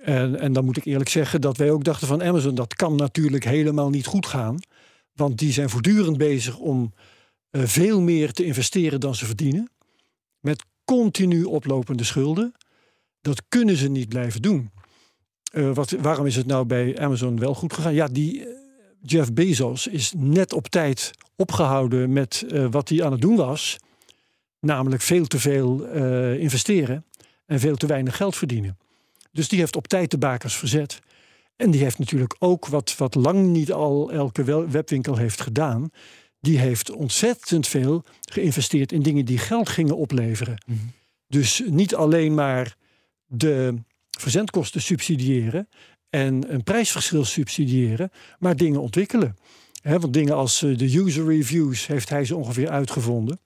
En, 0.03 0.41
en 0.41 0.53
dan 0.53 0.65
moet 0.65 0.77
ik 0.77 0.85
eerlijk 0.85 1.09
zeggen 1.11 1.41
dat 1.41 1.57
wij 1.57 1.71
ook 1.71 1.85
dachten 1.85 2.07
van 2.07 2.23
Amazon, 2.23 2.55
dat 2.55 2.75
kan 2.75 2.95
natuurlijk 2.97 3.45
helemaal 3.45 3.91
niet 3.91 4.07
goed 4.07 4.27
gaan. 4.27 4.57
Want 5.13 5.39
die 5.39 5.53
zijn 5.53 5.71
voortdurend 5.71 6.17
bezig 6.19 6.59
om 6.59 6.93
eh, 7.51 7.63
veel 7.65 8.01
meer 8.01 8.33
te 8.33 8.45
investeren 8.45 9.01
dan 9.01 9.15
ze 9.15 9.27
verdienen. 9.27 9.71
Met 10.41 10.65
continu 10.85 11.45
oplopende 11.45 12.05
schulden. 12.05 12.53
Dat 13.21 13.43
kunnen 13.49 13.77
ze 13.77 13.89
niet 13.89 14.09
blijven 14.09 14.43
doen. 14.43 14.71
Eh, 15.59 15.75
wat, 15.75 15.91
waarom 15.91 16.27
is 16.27 16.37
het 16.37 16.47
nou 16.47 16.67
bij 16.67 16.99
Amazon 16.99 17.39
wel 17.39 17.55
goed 17.55 17.73
gegaan? 17.73 17.95
Ja, 17.95 18.07
die 18.07 18.45
eh, 18.45 18.49
Jeff 19.03 19.33
Bezos 19.33 19.87
is 19.87 20.13
net 20.17 20.53
op 20.53 20.67
tijd 20.69 21.11
opgehouden 21.37 22.13
met 22.13 22.45
eh, 22.51 22.67
wat 22.71 22.89
hij 22.89 23.05
aan 23.05 23.13
het 23.13 23.21
doen 23.21 23.37
was. 23.37 23.79
Namelijk 24.61 25.03
veel 25.03 25.27
te 25.27 25.39
veel 25.39 25.85
investeren 26.35 27.05
en 27.47 27.61
veel 27.61 27.77
te 27.77 27.87
weinig 27.87 28.17
geld 28.17 28.37
verdienen. 28.37 28.79
Dus 29.33 29.49
die 29.49 29.59
heeft 29.59 29.77
op 29.77 29.87
tijd 29.87 30.11
de 30.11 30.19
bakers 30.19 30.57
verzet. 30.57 30.99
En 31.57 31.71
die 31.71 31.83
heeft 31.83 31.99
natuurlijk 31.99 32.37
ook 32.39 32.67
wat, 32.67 32.97
wat 32.97 33.15
lang 33.15 33.47
niet 33.47 33.73
al 33.73 34.13
elke 34.13 34.69
webwinkel 34.71 35.17
heeft 35.17 35.41
gedaan. 35.41 35.91
Die 36.41 36.59
heeft 36.59 36.91
ontzettend 36.91 37.69
veel 37.69 38.05
geïnvesteerd 38.21 38.93
in 38.93 39.03
dingen 39.03 39.25
die 39.25 39.39
geld 39.39 39.69
gingen 39.69 39.97
opleveren. 39.97 40.65
Dus 41.27 41.63
niet 41.67 41.95
alleen 41.95 42.35
maar 42.35 42.77
de 43.27 43.75
verzendkosten 44.21 44.83
subsidiëren 44.83 45.69
en 46.11 46.53
een 46.53 46.63
prijsverschil 46.63 47.25
subsidiëren, 47.25 48.11
maar 48.39 48.57
dingen 48.57 48.81
ontwikkelen. 48.81 49.37
Want 49.83 50.13
dingen 50.13 50.35
als 50.35 50.63
eh, 50.63 50.79
de 50.79 50.99
user 50.99 51.27
reviews 51.27 51.87
heeft 51.87 52.09
hij 52.09 52.25
ze 52.25 52.37
ongeveer 52.37 52.69
uitgevonden. 52.69 53.41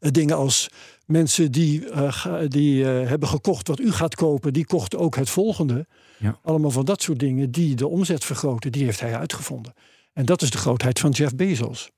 Eh, 0.00 0.10
dingen 0.10 0.36
als 0.36 0.68
mensen 1.06 1.52
die, 1.52 1.90
eh, 1.90 2.40
die 2.48 2.84
hebben 2.84 3.28
gekocht 3.28 3.68
wat 3.68 3.80
u 3.80 3.92
gaat 3.92 4.14
kopen, 4.14 4.52
die 4.52 4.66
kochten 4.66 4.98
ook 4.98 5.16
het 5.16 5.30
volgende. 5.30 5.86
Ja. 6.18 6.38
Allemaal 6.42 6.70
van 6.70 6.84
dat 6.84 7.02
soort 7.02 7.18
dingen 7.18 7.50
die 7.50 7.74
de 7.74 7.88
omzet 7.88 8.24
vergroten, 8.24 8.72
die 8.72 8.84
heeft 8.84 9.00
hij 9.00 9.16
uitgevonden. 9.16 9.72
En 10.12 10.24
dat 10.24 10.42
is 10.42 10.50
de 10.50 10.58
grootheid 10.58 10.98
van 10.98 11.10
Jeff 11.10 11.34
Bezos. 11.34 11.90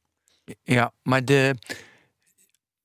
Ja, 0.63 0.93
maar 1.03 1.25
de, 1.25 1.55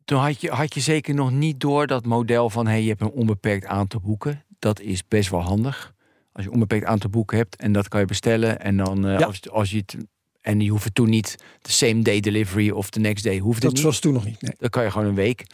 toen 0.05 0.19
had 0.19 0.41
je, 0.41 0.49
had 0.49 0.73
je 0.73 0.79
zeker 0.79 1.13
nog 1.13 1.31
niet 1.31 1.59
door 1.59 1.87
dat 1.87 2.05
model 2.05 2.49
van... 2.49 2.67
hey, 2.67 2.81
je 2.81 2.89
hebt 2.89 3.01
een 3.01 3.11
onbeperkt 3.11 3.65
aantal 3.65 3.99
boeken. 3.99 4.44
Dat 4.59 4.79
is 4.79 5.07
best 5.07 5.29
wel 5.29 5.41
handig. 5.41 5.93
Als 6.31 6.43
je 6.43 6.49
een 6.49 6.53
onbeperkt 6.55 6.85
aantal 6.85 7.09
boeken 7.09 7.37
hebt 7.37 7.55
en 7.55 7.71
dat 7.71 7.87
kan 7.87 7.99
je 7.99 8.05
bestellen. 8.05 8.59
En 8.61 8.77
dan 8.77 9.05
eh, 9.07 9.19
Ja. 9.19 9.25
als, 9.25 9.49
als 9.49 9.71
je 9.71 9.77
het... 9.77 9.95
En 10.41 10.57
die 10.57 10.69
hoeven 10.69 10.93
toen 10.93 11.09
niet 11.09 11.35
de 11.61 11.71
same 11.71 12.01
day 12.01 12.19
delivery 12.19 12.69
of 12.69 12.89
the 12.89 12.99
next 12.99 13.23
day. 13.23 13.37
Hoeft 13.39 13.55
het 13.55 13.63
Dat 13.63 13.73
niet. 13.73 13.83
was 13.83 13.99
toen 13.99 14.13
nog 14.13 14.25
niet. 14.25 14.41
Nee. 14.41 14.53
Dan 14.57 14.69
kan 14.69 14.83
je 14.83 14.91
gewoon 14.91 15.07
een 15.07 15.15
week. 15.15 15.45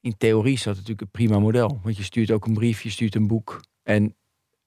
In 0.00 0.14
theorie 0.18 0.52
is 0.52 0.62
dat 0.62 0.74
natuurlijk 0.74 1.00
een 1.00 1.10
prima 1.10 1.38
model. 1.38 1.80
Want 1.82 1.96
je 1.96 2.02
stuurt 2.02 2.30
ook 2.30 2.46
een 2.46 2.54
brief, 2.54 2.82
je 2.82 2.90
stuurt 2.90 3.14
een 3.14 3.26
boek. 3.26 3.60
En, 3.82 4.14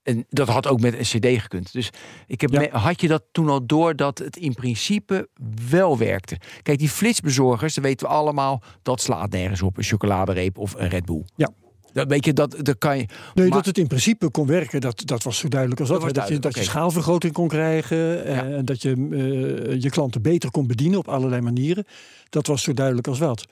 en 0.03 0.25
dat 0.29 0.47
had 0.47 0.67
ook 0.67 0.79
met 0.81 0.93
een 0.93 1.19
cd 1.19 1.41
gekund. 1.41 1.71
Dus 1.73 1.89
ik 2.27 2.41
heb 2.41 2.51
Ja. 2.51 2.59
me- 2.59 2.69
had 2.77 3.01
je 3.01 3.07
dat 3.07 3.23
toen 3.31 3.49
al 3.49 3.65
door 3.65 3.95
dat 3.95 4.17
het 4.17 4.37
in 4.37 4.53
principe 4.53 5.29
wel 5.69 5.97
werkte? 5.97 6.37
Kijk, 6.61 6.79
die 6.79 6.89
flitsbezorgers, 6.89 7.73
dat 7.73 7.83
weten 7.83 8.07
we 8.07 8.13
allemaal... 8.13 8.61
dat 8.81 9.01
slaat 9.01 9.31
nergens 9.31 9.61
op, 9.61 9.77
een 9.77 9.83
chocoladereep 9.83 10.57
of 10.57 10.73
een 10.73 10.89
Red 10.89 11.05
Bull. 11.05 11.23
Ja. 11.35 11.49
Dat 11.93 12.07
weet 12.07 12.25
je, 12.25 12.33
dat, 12.33 12.55
dat 12.61 12.77
kan 12.77 12.97
je... 12.97 13.05
Nee, 13.33 13.47
Maar- 13.47 13.57
dat 13.57 13.65
het 13.65 13.77
in 13.77 13.87
principe 13.87 14.29
kon 14.29 14.45
werken, 14.47 14.81
dat, 14.81 15.01
dat 15.05 15.23
was 15.23 15.37
zo 15.37 15.47
duidelijk 15.47 15.79
als 15.79 15.89
dat. 15.89 16.13
Dat 16.13 16.27
je, 16.27 16.39
dat 16.39 16.55
je 16.55 16.63
schaalvergroting 16.63 17.33
kon 17.33 17.47
krijgen 17.47 18.25
eh, 18.25 18.35
Ja. 18.35 18.45
en 18.45 18.65
dat 18.65 18.81
je 18.81 18.89
eh, 18.89 19.81
je 19.81 19.89
klanten 19.89 20.21
beter 20.21 20.51
kon 20.51 20.67
bedienen 20.67 20.99
op 20.99 21.07
allerlei 21.07 21.41
manieren. 21.41 21.85
Dat 22.29 22.47
was 22.47 22.63
zo 22.63 22.73
duidelijk 22.73 23.07
als 23.07 23.19
wat. 23.19 23.45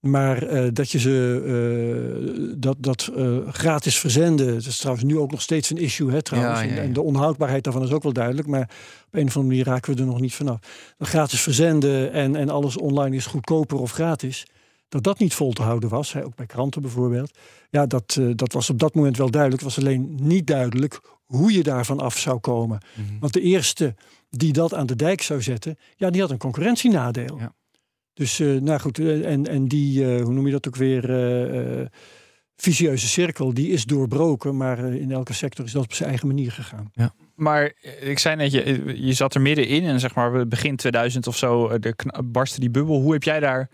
Maar 0.00 0.42
eh, 0.42 0.68
dat 0.72 0.90
je 0.90 0.98
ze 0.98 2.54
dat, 2.58 2.76
dat 2.78 3.10
gratis 3.48 3.98
verzenden, 3.98 4.46
dat 4.54 4.66
is 4.66 4.76
trouwens 4.78 5.06
nu 5.06 5.18
ook 5.18 5.30
nog 5.30 5.40
steeds 5.42 5.70
een 5.70 5.76
issue, 5.76 6.10
hè, 6.10 6.22
trouwens. 6.22 6.58
Ja, 6.60 6.64
ja, 6.64 6.70
En- 6.70 6.76
ja. 6.76 6.82
En 6.82 6.92
de 6.92 7.02
onhoudbaarheid 7.02 7.64
daarvan 7.64 7.82
is 7.82 7.90
ook 7.90 8.02
wel 8.02 8.12
duidelijk. 8.12 8.48
Maar 8.48 8.60
op 9.06 9.14
een 9.14 9.26
of 9.26 9.36
andere 9.36 9.44
manier 9.44 9.64
raken 9.64 9.94
we 9.94 10.00
er 10.00 10.06
nog 10.06 10.20
niet 10.20 10.34
vanaf. 10.34 10.58
Dat 10.98 11.08
gratis 11.08 11.40
verzenden 11.40 12.12
en, 12.12 12.36
en 12.36 12.48
alles 12.50 12.76
online 12.76 13.16
is 13.16 13.26
goedkoper 13.26 13.78
of 13.78 13.92
gratis. 13.92 14.46
Dat 14.94 15.04
dat 15.04 15.18
niet 15.18 15.34
vol 15.34 15.52
te 15.52 15.62
houden 15.62 15.88
was, 15.88 16.12
hè, 16.12 16.24
ook 16.24 16.34
bij 16.34 16.46
kranten 16.46 16.82
bijvoorbeeld. 16.82 17.38
Ja, 17.70 17.86
dat, 17.86 18.16
eh, 18.20 18.30
dat 18.34 18.52
was 18.52 18.70
op 18.70 18.78
dat 18.78 18.94
moment 18.94 19.16
wel 19.16 19.30
duidelijk. 19.30 19.62
Het 19.62 19.74
was 19.74 19.84
alleen 19.84 20.14
niet 20.20 20.46
duidelijk 20.46 21.00
hoe 21.24 21.52
je 21.52 21.62
daarvan 21.62 22.00
af 22.00 22.18
zou 22.18 22.38
komen. 22.38 22.80
Mhm. 22.94 23.18
Want 23.18 23.32
de 23.32 23.40
eerste 23.40 23.94
die 24.30 24.52
dat 24.52 24.74
aan 24.74 24.86
de 24.86 24.96
dijk 24.96 25.22
zou 25.22 25.42
zetten, 25.42 25.78
ja, 25.96 26.10
die 26.10 26.20
had 26.20 26.30
een 26.30 26.38
concurrentienadeel. 26.38 27.38
Ja. 27.38 27.54
Dus, 28.12 28.40
eh, 28.40 28.60
nou 28.60 28.80
goed, 28.80 28.98
eh, 28.98 29.32
en, 29.32 29.46
en 29.46 29.68
die, 29.68 30.04
hoe 30.04 30.32
noem 30.32 30.46
je 30.46 30.52
dat 30.52 30.66
ook 30.66 30.76
weer, 30.76 31.02
vicieuze 32.56 33.06
cirkel, 33.08 33.54
die 33.54 33.68
is 33.68 33.84
doorbroken. 33.84 34.56
Maar 34.56 34.78
in 34.78 35.12
elke 35.12 35.32
sector 35.32 35.64
is 35.64 35.72
dat 35.72 35.84
op 35.84 35.92
zijn 35.92 36.08
eigen 36.08 36.26
manier 36.26 36.52
gegaan. 36.52 36.90
Maar 37.34 37.72
eh, 37.80 38.08
ik 38.08 38.18
zei 38.18 38.36
net, 38.36 38.52
je, 38.52 38.92
je 38.96 39.12
zat 39.12 39.34
er 39.34 39.40
middenin 39.40 39.84
en 39.84 40.00
zeg 40.00 40.14
maar 40.14 40.48
begin 40.48 40.76
2000 40.76 41.26
of 41.26 41.36
zo 41.36 41.78
de 41.78 41.94
barstte 42.24 42.60
die 42.60 42.70
bubbel. 42.70 43.00
Hoe 43.00 43.12
heb 43.12 43.22
jij 43.22 43.40
daar 43.40 43.70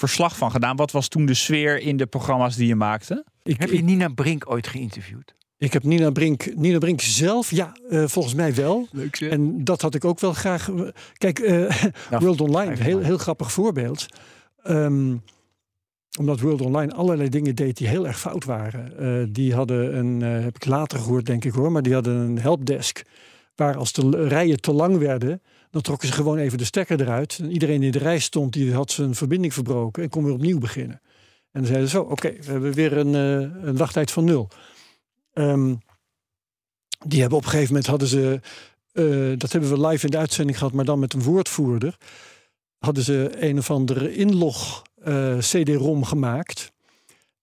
verslag 0.00 0.36
van 0.36 0.50
gedaan? 0.50 0.76
Wat 0.76 0.90
was 0.90 1.08
toen 1.08 1.26
de 1.26 1.34
sfeer 1.34 1.80
in 1.80 1.96
de 1.96 2.06
programma's 2.06 2.56
die 2.56 2.66
je 2.66 2.74
maakte? 2.74 3.24
Ik, 3.42 3.60
Heb 3.60 3.70
je 3.70 3.76
ik, 3.76 3.84
Nina 3.84 4.08
Brink 4.08 4.50
ooit 4.50 4.66
geïnterviewd? 4.66 5.34
ik 5.58 5.72
heb 5.72 5.82
Nina 5.82 6.10
Brink, 6.10 6.56
Nina 6.56 6.78
Brink 6.78 7.00
zelf, 7.00 7.50
ja, 7.50 7.72
eh, 7.90 8.04
volgens 8.06 8.34
mij 8.34 8.54
wel. 8.54 8.88
Leuk 8.92 9.20
En 9.20 9.64
dat 9.64 9.80
had 9.80 9.94
ik 9.94 10.04
ook 10.04 10.20
wel 10.20 10.32
graag. 10.32 10.70
Kijk, 11.12 11.38
eh, 11.38 11.82
World 12.20 12.40
Online, 12.40 12.82
heel, 12.82 12.98
heel 12.98 13.18
grappig 13.18 13.52
voorbeeld. 13.52 14.06
Ehm, 14.62 15.16
omdat 16.18 16.40
World 16.40 16.60
Online 16.60 16.92
allerlei 16.92 17.28
dingen 17.28 17.54
deed 17.54 17.76
die 17.76 17.88
heel 17.88 18.06
erg 18.06 18.20
fout 18.20 18.44
waren. 18.44 18.98
Eh, 18.98 19.26
die 19.28 19.54
hadden 19.54 19.96
een, 19.96 20.22
eh, 20.22 20.44
heb 20.44 20.56
ik 20.56 20.66
later 20.66 20.98
gehoord 20.98 21.26
denk 21.26 21.44
ik 21.44 21.52
hoor, 21.52 21.72
maar 21.72 21.82
die 21.82 21.94
hadden 21.94 22.16
een 22.16 22.38
helpdesk. 22.38 23.02
Waar 23.54 23.76
als 23.76 23.92
de 23.92 24.28
rijen 24.28 24.60
te 24.60 24.72
lang 24.72 24.98
werden, 24.98 25.42
dan 25.70 25.82
trokken 25.82 26.08
ze 26.08 26.14
gewoon 26.14 26.38
even 26.38 26.58
de 26.58 26.64
stekker 26.64 27.00
eruit. 27.00 27.38
En 27.42 27.52
iedereen 27.52 27.82
in 27.82 27.90
de 27.90 27.98
rij 27.98 28.18
stond, 28.18 28.52
die 28.52 28.74
had 28.74 28.90
zijn 28.90 29.14
verbinding 29.14 29.54
verbroken 29.54 30.02
en 30.02 30.08
kon 30.08 30.24
weer 30.24 30.32
opnieuw 30.32 30.58
beginnen. 30.58 31.00
En 31.52 31.60
dan 31.60 31.66
zeiden 31.66 31.88
ze 31.88 31.96
zo, 31.96 32.02
oké, 32.02 32.32
we 32.32 32.50
hebben 32.50 32.72
weer 32.72 32.96
een, 32.96 33.14
eh, 33.14 33.66
een 33.66 33.76
wachttijd 33.76 34.10
van 34.10 34.24
nul. 34.24 34.48
Ehm, 35.32 35.74
die 37.06 37.20
hebben 37.20 37.38
op 37.38 37.44
een 37.44 37.50
gegeven 37.50 37.72
moment 37.72 37.86
hadden 37.86 38.08
ze, 38.08 38.40
eh, 38.92 39.38
dat 39.38 39.52
hebben 39.52 39.70
we 39.70 39.86
live 39.86 40.04
in 40.04 40.10
de 40.10 40.18
uitzending 40.18 40.58
gehad, 40.58 40.72
maar 40.72 40.84
dan 40.84 40.98
met 40.98 41.12
een 41.12 41.22
woordvoerder. 41.22 41.96
Hadden 42.78 43.04
ze 43.04 43.30
een 43.34 43.58
of 43.58 43.70
andere 43.70 44.14
inlog 44.14 44.82
eh, 45.02 45.38
CD-ROM 45.38 46.04
gemaakt. 46.04 46.72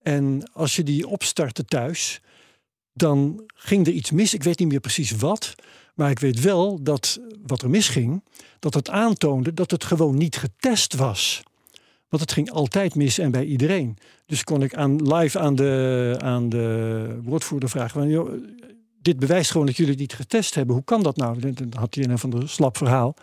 En 0.01 0.49
als 0.53 0.75
je 0.75 0.83
die 0.83 1.07
opstartte 1.07 1.65
thuis, 1.65 2.21
dan 2.93 3.43
ging 3.55 3.87
er 3.87 3.93
iets 3.93 4.11
mis. 4.11 4.33
Ik 4.33 4.43
weet 4.43 4.59
niet 4.59 4.67
meer 4.67 4.79
precies 4.79 5.11
wat. 5.11 5.55
Maar 5.97 6.09
ik 6.09 6.19
weet 6.19 6.41
wel 6.41 6.83
dat 6.83 7.19
wat 7.47 7.61
er 7.61 7.69
misging, 7.69 8.23
dat 8.59 8.73
het 8.73 8.89
aantoonde 8.89 9.53
dat 9.53 9.71
het 9.71 9.83
gewoon 9.83 10.17
niet 10.17 10.37
getest 10.37 10.95
was. 10.95 11.43
Want 12.09 12.21
het 12.21 12.31
ging 12.31 12.51
altijd 12.51 12.95
mis 12.95 13.17
en 13.17 13.31
bij 13.31 13.45
iedereen. 13.45 13.97
Dus 14.25 14.43
kon 14.43 14.63
ik 14.63 14.75
aan, 14.75 15.13
live 15.13 15.39
aan 15.39 15.55
de, 15.55 16.15
aan 16.17 16.49
de 16.49 17.19
woordvoerder 17.23 17.69
vragen: 17.69 17.89
van, 17.89 18.41
Dit 19.01 19.19
bewijst 19.19 19.51
gewoon 19.51 19.65
dat 19.65 19.75
jullie 19.75 19.91
het 19.91 20.01
niet 20.01 20.13
getest 20.13 20.55
hebben. 20.55 20.75
Hoe 20.75 20.83
kan 20.83 21.03
dat 21.03 21.17
nou? 21.17 21.53
Dan 21.53 21.71
had 21.77 21.95
hij 21.95 22.03
een 22.03 22.19
van 22.19 22.29
de 22.29 22.47
slap 22.47 22.77
verhaal. 22.77 23.15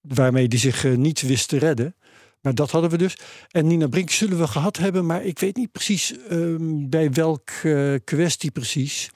Waarmee 0.00 0.46
hij 0.48 0.58
zich 0.58 0.84
eh, 0.84 0.96
niet 0.96 1.22
wist 1.22 1.48
te 1.48 1.58
redden. 1.58 1.94
Maar 2.40 2.54
dat 2.54 2.70
hadden 2.70 2.90
we 2.90 2.96
dus. 2.96 3.16
En 3.50 3.66
Nina 3.66 3.86
Brink 3.86 4.10
zullen 4.10 4.38
we 4.38 4.46
gehad 4.46 4.76
hebben, 4.76 5.06
maar 5.06 5.24
ik 5.24 5.38
weet 5.38 5.56
niet 5.56 5.72
precies 5.72 6.14
ehm, 6.28 6.88
bij 6.88 7.12
welke 7.12 8.00
kwestie 8.04 8.50
precies. 8.50 9.10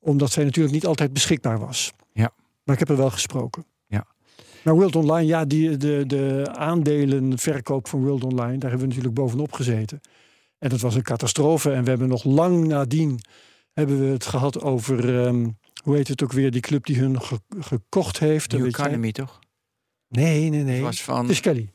Omdat 0.00 0.32
zij 0.32 0.44
natuurlijk 0.44 0.74
niet 0.74 0.86
altijd 0.86 1.12
beschikbaar 1.12 1.58
was. 1.58 1.92
Ja. 2.70 2.74
Maar 2.74 2.74
ik 2.74 2.78
heb 2.78 2.88
er 2.88 2.96
wel 2.96 3.10
gesproken. 3.10 3.64
Ja. 3.86 4.06
Maar 4.64 4.74
World 4.74 4.96
Online, 4.96 5.26
ja, 5.26 5.44
die, 5.44 5.76
de, 5.76 6.04
de 6.06 6.44
aandelenverkoop 6.52 7.88
van 7.88 8.04
World 8.04 8.24
Online, 8.24 8.58
daar 8.58 8.70
hebben 8.70 8.80
we 8.80 8.86
natuurlijk 8.86 9.14
bovenop 9.14 9.52
gezeten. 9.52 10.00
En 10.58 10.68
dat 10.68 10.80
was 10.80 10.94
een 10.94 11.02
catastrofe. 11.02 11.72
En 11.72 11.82
we 11.84 11.90
hebben 11.90 12.08
nog 12.08 12.24
lang 12.24 12.66
nadien 12.66 13.20
hebben 13.72 14.00
we 14.00 14.06
het 14.06 14.26
gehad 14.26 14.62
over, 14.62 15.24
ehm, 15.26 15.48
hoe 15.84 15.96
heet 15.96 16.08
het 16.08 16.22
ook 16.22 16.32
weer, 16.32 16.50
die 16.50 16.60
club 16.60 16.86
die 16.86 16.98
hun 16.98 17.22
ge- 17.22 17.40
gekocht 17.60 18.18
heeft. 18.18 18.52
New 18.52 18.60
jij? 18.60 18.68
Economy, 18.68 19.12
toch? 19.12 19.38
Nee, 20.08 20.50
nee, 20.50 20.62
nee. 20.62 20.74
Het 20.74 20.84
was 20.84 21.02
van 21.02 21.26
Tiscali. 21.26 21.72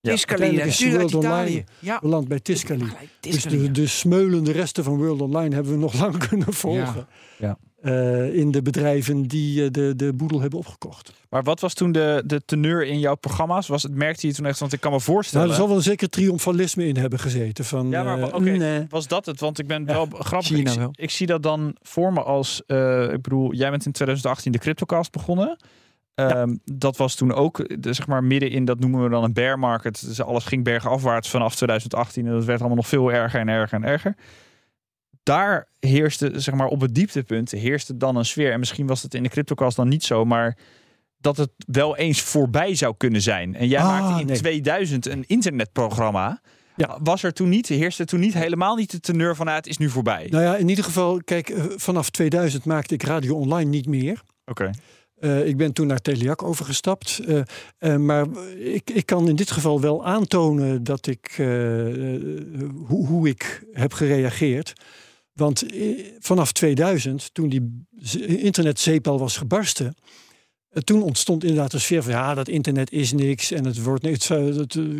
Tiscali, 0.00 0.40
uiteindelijk 0.42 0.80
is 0.80 0.92
World. 0.92 1.14
Online 1.14 1.64
Ja, 1.78 1.98
Beland 2.00 2.28
bij 2.28 2.40
Tiscali. 2.40 2.84
Dus 2.84 2.92
Tiscali, 3.20 3.56
de, 3.58 3.64
ja. 3.64 3.70
de 3.72 3.86
smeulende 3.86 4.52
resten 4.52 4.84
van 4.84 4.96
World 4.96 5.20
Online 5.20 5.54
hebben 5.54 5.72
we 5.72 5.78
nog 5.78 5.94
lang 6.02 6.28
kunnen 6.28 6.52
volgen. 6.52 7.06
Ja. 7.38 7.58
Eh, 7.84 8.34
in 8.34 8.50
de 8.50 8.62
bedrijven 8.62 9.22
die 9.22 9.64
eh, 9.64 9.70
de, 9.70 9.92
de 9.96 10.12
boedel 10.12 10.40
hebben 10.40 10.58
opgekocht. 10.58 11.12
Maar 11.30 11.42
wat 11.42 11.60
was 11.60 11.74
toen 11.74 11.92
de, 11.92 12.22
de 12.26 12.42
teneur 12.44 12.84
in 12.86 12.98
jouw 12.98 13.14
programma's? 13.14 13.66
Was 13.66 13.82
het, 13.82 13.94
merkte 13.94 14.26
je 14.26 14.32
toen 14.34 14.46
echt, 14.46 14.58
want 14.58 14.72
ik 14.72 14.80
kan 14.80 14.90
me 14.90 14.96
Nou, 14.96 15.10
voorstellen... 15.10 15.48
er 15.48 15.54
zal 15.54 15.66
wel 15.68 15.76
een 15.76 15.82
zeker 15.82 16.08
triomfalisme 16.08 16.86
in 16.86 16.96
hebben 16.96 17.18
gezeten. 17.18 17.64
Van, 17.64 17.88
Ja, 17.90 18.02
maar 18.02 18.18
eh, 18.32 18.40
nee. 18.40 18.86
was 18.88 19.08
dat 19.08 19.26
het? 19.26 19.40
Want 19.40 19.58
ik 19.58 19.66
ben 19.66 19.80
Ja, 19.86 19.92
wel 19.92 20.06
grappig. 20.10 20.46
China 20.48 20.60
ik, 20.60 20.68
zie- 20.68 20.78
wel. 20.78 20.90
ik 20.92 21.10
zie 21.10 21.26
dat 21.26 21.42
dan 21.42 21.76
voor 21.82 22.12
me 22.12 22.22
als, 22.22 22.62
eh, 22.66 23.02
ik 23.12 23.22
bedoel, 23.22 23.52
jij 23.54 23.70
bent 23.70 23.86
in 23.86 23.92
2018 23.92 24.52
de 24.52 24.58
CryptoCast 24.58 25.12
begonnen. 25.12 25.56
Ehm, 26.14 26.56
Dat 26.64 26.96
was 26.96 27.14
toen 27.14 27.32
ook, 27.32 27.82
de, 27.82 27.92
zeg 27.92 28.06
maar, 28.06 28.24
midden 28.24 28.50
in, 28.50 28.64
dat 28.64 28.78
noemen 28.80 29.02
we 29.02 29.08
dan 29.08 29.24
een 29.24 29.32
bear 29.32 29.58
market. 29.58 30.06
Dus 30.06 30.22
alles 30.22 30.44
ging 30.44 30.64
bergafwaarts 30.64 31.30
vanaf 31.30 31.54
2018 31.56 32.26
en 32.26 32.32
dat 32.32 32.44
werd 32.44 32.58
allemaal 32.58 32.76
nog 32.76 32.88
veel 32.88 33.12
erger 33.12 33.40
en 33.40 33.48
erger 33.48 33.78
en 33.82 33.84
erger. 33.88 34.16
Daar 35.24 35.68
heerste, 35.80 36.30
zeg 36.34 36.54
maar, 36.54 36.66
op 36.66 36.80
het 36.80 36.94
dieptepunt 36.94 37.50
heerste 37.50 37.96
dan 37.96 38.16
een 38.16 38.24
sfeer. 38.24 38.52
En 38.52 38.58
misschien 38.58 38.86
was 38.86 39.02
het 39.02 39.14
in 39.14 39.22
de 39.22 39.28
CryptoCast 39.28 39.76
dan 39.76 39.88
niet 39.88 40.04
zo, 40.04 40.24
maar 40.24 40.56
dat 41.18 41.36
het 41.36 41.50
wel 41.56 41.96
eens 41.96 42.22
voorbij 42.22 42.74
zou 42.74 42.94
kunnen 42.96 43.22
zijn. 43.22 43.54
En 43.54 43.68
jij 43.68 43.80
Ah, 43.80 43.86
maakte 43.88 44.20
in 44.20 44.26
nee. 44.26 44.36
2000 44.36 45.06
een 45.06 45.24
internetprogramma. 45.26 46.40
Ja. 46.76 46.98
Was 47.02 47.22
er 47.22 47.32
toen 47.32 47.48
niet, 47.48 47.66
heerste 47.68 48.04
toen 48.04 48.20
niet 48.20 48.34
helemaal 48.34 48.76
niet 48.76 48.90
de 48.90 49.00
teneur 49.00 49.36
van 49.36 49.48
ah, 49.48 49.54
het 49.54 49.66
is 49.66 49.78
nu 49.78 49.88
voorbij? 49.90 50.26
Nou 50.30 50.44
ja, 50.44 50.56
in 50.56 50.68
ieder 50.68 50.84
geval, 50.84 51.20
kijk, 51.24 51.48
eh, 51.50 51.64
vanaf 51.76 52.10
2000 52.10 52.64
maakte 52.64 52.94
ik 52.94 53.02
radio 53.02 53.36
online 53.36 53.70
niet 53.70 53.86
meer. 53.86 54.22
Oké. 54.44 54.70
Eh, 55.18 55.46
ik 55.46 55.56
ben 55.56 55.72
toen 55.72 55.86
naar 55.86 56.00
Teliak 56.00 56.42
overgestapt. 56.42 57.20
eh, 57.78 57.96
maar 57.96 58.26
ik, 58.58 58.90
ik 58.90 59.06
kan 59.06 59.28
in 59.28 59.36
dit 59.36 59.50
geval 59.50 59.80
wel 59.80 60.06
aantonen 60.06 60.84
dat 60.84 61.06
ik, 61.06 61.34
hoe, 62.86 63.06
hoe 63.06 63.28
ik 63.28 63.64
heb 63.72 63.92
gereageerd. 63.92 64.72
Want 65.34 65.72
eh, 65.72 66.04
vanaf 66.18 66.52
2000, 66.52 67.34
toen 67.34 67.48
die 67.48 67.86
internetzeepel 68.26 69.18
was 69.18 69.36
gebarsten. 69.36 69.94
eh, 70.70 70.82
toen 70.82 71.02
ontstond 71.02 71.42
inderdaad 71.42 71.72
een 71.72 71.80
sfeer 71.80 72.02
van 72.02 72.12
ja, 72.12 72.34
dat 72.34 72.48
internet 72.48 72.92
is 72.92 73.12
niks. 73.12 73.50
En 73.50 73.64
het 73.64 73.82
wordt 73.82 74.02
niks. 74.02 74.30
eh, 74.30 74.46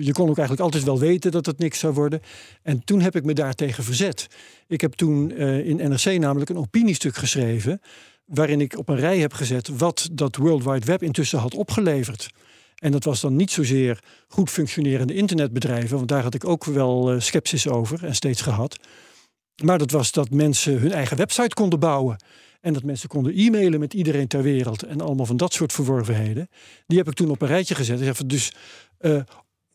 je 0.01 0.13
kon 0.13 0.29
ook 0.29 0.39
eigenlijk 0.39 0.61
altijd 0.61 0.85
wel 0.85 0.99
weten 0.99 1.31
dat 1.31 1.47
het 1.47 1.59
niks 1.59 1.79
zou 1.79 1.95
worden. 1.95 2.21
En 2.63 2.85
toen 2.85 3.01
heb 3.01 3.17
ik 3.17 3.25
me 3.25 3.33
daartegen 3.33 3.85
verzet. 3.85 4.27
Ik 4.67 4.81
heb 4.81 4.93
toen 4.93 5.31
in 5.31 5.77
NRC 5.77 6.19
namelijk 6.19 6.51
een 6.51 6.57
opiniestuk 6.57 7.17
geschreven 7.17 7.81
waarin 8.25 8.61
ik 8.61 8.79
op 8.79 8.89
een 8.89 8.97
rij 8.97 9.19
heb 9.19 9.33
gezet 9.33 9.69
wat 9.69 10.09
dat 10.13 10.37
World 10.37 10.65
Wide 10.65 10.87
Web 10.87 11.03
intussen 11.03 11.39
had 11.39 11.55
opgeleverd. 11.55 12.29
En 12.75 12.93
dat 12.93 13.05
was 13.05 13.21
dan 13.21 13.37
niet 13.37 13.51
zozeer 13.51 14.03
goed 14.29 14.51
functionerende 14.51 15.15
internetbedrijven, 15.15 15.97
want 15.97 16.09
daar 16.09 16.23
had 16.23 16.35
ik 16.35 16.45
ook 16.45 16.65
wel 16.65 17.13
eh, 17.13 17.21
sceptisch 17.21 17.69
over 17.69 18.05
en 18.05 18.15
steeds 18.15 18.41
gehad. 18.41 18.77
Maar 19.63 19.79
dat 19.79 19.91
was 19.91 20.13
dat 20.13 20.31
mensen 20.31 20.79
hun 20.79 20.93
eigen 20.93 21.17
website 21.17 21.55
konden 21.55 21.79
bouwen. 21.79 22.17
En 22.61 22.73
dat 22.73 22.83
mensen 22.83 23.09
konden 23.09 23.33
e-mailen 23.37 23.81
met 23.81 23.95
iedereen 23.95 24.27
ter 24.27 24.43
wereld. 24.43 24.83
En 24.83 25.01
allemaal 25.01 25.27
van 25.27 25.37
dat 25.37 25.53
soort 25.53 25.73
verworvenheden. 25.73 26.49
Die 26.87 26.99
heb 26.99 27.09
ik 27.09 27.15
toen 27.15 27.31
op 27.31 27.43
een 27.43 27.49
rijtje 27.49 27.75
gezet. 27.75 28.29
Dus 28.29 28.53
eh, 28.99 29.21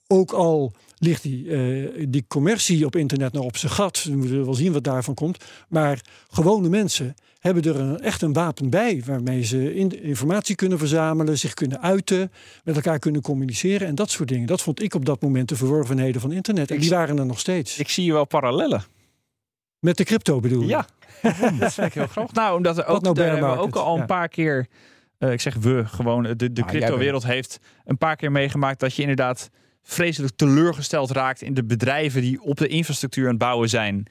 ook 0.08 0.32
al 0.32 0.74
ligt 0.98 1.24
die, 1.24 1.52
eh, 1.52 2.06
die 2.10 2.26
commercie 2.28 2.86
op 2.86 2.96
internet 2.96 3.34
nog 3.34 3.46
op 3.46 3.58
zijn 3.58 3.72
gat. 3.72 4.04
We 4.04 4.16
moeten 4.16 4.46
wel 4.46 4.54
zien 4.54 4.74
wat 4.74 4.84
daarvan 4.84 5.14
komt. 5.14 5.46
Maar 5.68 6.02
gewone 6.30 6.70
mensen 6.70 7.16
hebben 7.40 7.64
er 7.64 7.80
een, 7.80 8.00
echt 8.00 8.22
een 8.22 8.34
wapen 8.34 8.70
bij. 8.70 9.04
Waarmee 9.06 9.44
ze 9.44 9.76
in, 9.76 10.04
informatie 10.04 10.56
kunnen 10.56 10.78
verzamelen, 10.78 11.38
zich 11.38 11.54
kunnen 11.54 11.82
uiten, 11.82 12.32
met 12.64 12.76
elkaar 12.76 13.00
kunnen 13.00 13.22
communiceren 13.22 13.88
en 13.88 13.96
dat 13.96 14.10
soort 14.10 14.30
dingen. 14.30 14.48
Dat 14.48 14.62
vond 14.62 14.82
ik 14.82 14.94
op 14.94 15.06
dat 15.06 15.22
moment 15.22 15.50
de 15.50 15.56
verworvenheden 15.56 16.22
van 16.22 16.32
internet. 16.32 16.72
En 16.72 16.80
die 16.80 16.90
waren 16.90 17.18
er 17.18 17.26
nog 17.26 17.40
steeds. 17.40 17.80
Ik 17.80 17.90
zie 17.90 18.06
je 18.06 18.14
wel 18.14 18.26
parallellen. 18.26 18.84
Met 19.80 19.98
de 19.98 20.04
crypto 20.04 20.40
bedoel 20.40 20.62
je? 20.62 20.68
Ja, 20.68 20.86
dat 21.60 21.74
vind 21.74 21.88
ik 21.88 21.94
heel 21.94 22.08
grappig. 22.08 22.36
Nou, 22.36 22.56
omdat 22.58 22.78
er 22.78 22.86
ook, 22.86 23.02
nou 23.02 23.40
we 23.40 23.46
ook 23.62 23.76
al 23.76 23.94
een 23.94 24.00
Ja. 24.00 24.06
paar 24.06 24.28
keer, 24.28 24.68
eh, 25.18 25.32
ik 25.32 25.42
zeg 25.42 25.56
we, 25.56 25.86
gewoon 25.86 26.24
de, 26.24 26.36
de 26.36 26.50
jij 26.54 26.66
crypto-wereld 26.66 27.24
heeft 27.26 27.60
een 27.86 27.98
paar 27.98 28.16
keer 28.16 28.32
meegemaakt 28.32 28.80
dat 28.80 28.96
je 28.96 29.02
inderdaad 29.02 29.50
vreselijk 29.84 30.36
teleurgesteld 30.36 31.12
raakt 31.12 31.42
in 31.42 31.54
de 31.54 31.64
bedrijven 31.64 32.22
die 32.22 32.42
op 32.42 32.58
de 32.58 32.68
infrastructuur 32.68 33.24
aan 33.24 33.30
het 33.30 33.40
bouwen 33.40 33.70
zijn. 33.70 34.06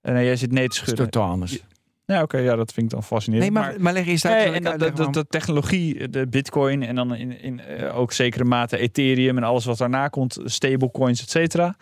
En 0.00 0.16
eh, 0.16 0.24
jij 0.24 0.36
zit 0.36 0.52
nee 0.52 0.62
te 0.62 0.68
Dat 0.68 0.76
is 0.76 0.82
schudden. 0.82 1.10
totaal 1.10 1.30
anders. 1.30 1.62
Ja, 2.04 2.22
oké, 2.22 2.38
ja, 2.38 2.56
dat 2.56 2.72
vind 2.72 2.86
ik 2.86 2.92
dan 2.92 3.02
fascinerend. 3.02 3.52
Nee, 3.52 3.62
maar, 3.62 3.74
maar 3.80 3.92
leg 3.92 4.06
eens 4.06 4.26
uit. 4.26 4.52
En 4.54 4.62
dat, 4.62 4.72
dat, 4.72 4.80
dat, 4.80 4.96
waarom? 4.96 5.12
de 5.12 5.26
technologie, 5.26 6.08
de 6.08 6.26
bitcoin 6.26 6.82
en 6.82 6.94
dan 6.94 7.14
in, 7.14 7.40
in 7.40 7.60
eh, 7.60 7.98
ook 7.98 8.12
zekere 8.12 8.44
mate 8.44 8.78
Ethereum 8.78 9.36
en 9.36 9.42
alles 9.44 9.64
wat 9.64 9.78
daarna 9.78 10.08
komt, 10.08 10.38
stablecoins, 10.44 11.22
et 11.22 11.30
cetera. 11.30 11.76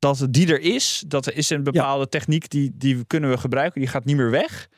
Dat 0.00 0.26
die 0.30 0.52
er 0.52 0.60
is, 0.60 1.04
dat 1.06 1.26
er 1.26 1.36
is 1.36 1.50
een 1.50 1.62
bepaalde 1.62 2.08
techniek 2.08 2.50
die, 2.50 2.70
die 2.74 3.04
kunnen 3.04 3.30
we 3.30 3.38
gebruiken, 3.38 3.80
die 3.80 3.90
gaat 3.90 4.04
niet 4.04 4.16
meer 4.16 4.30
weg. 4.30 4.68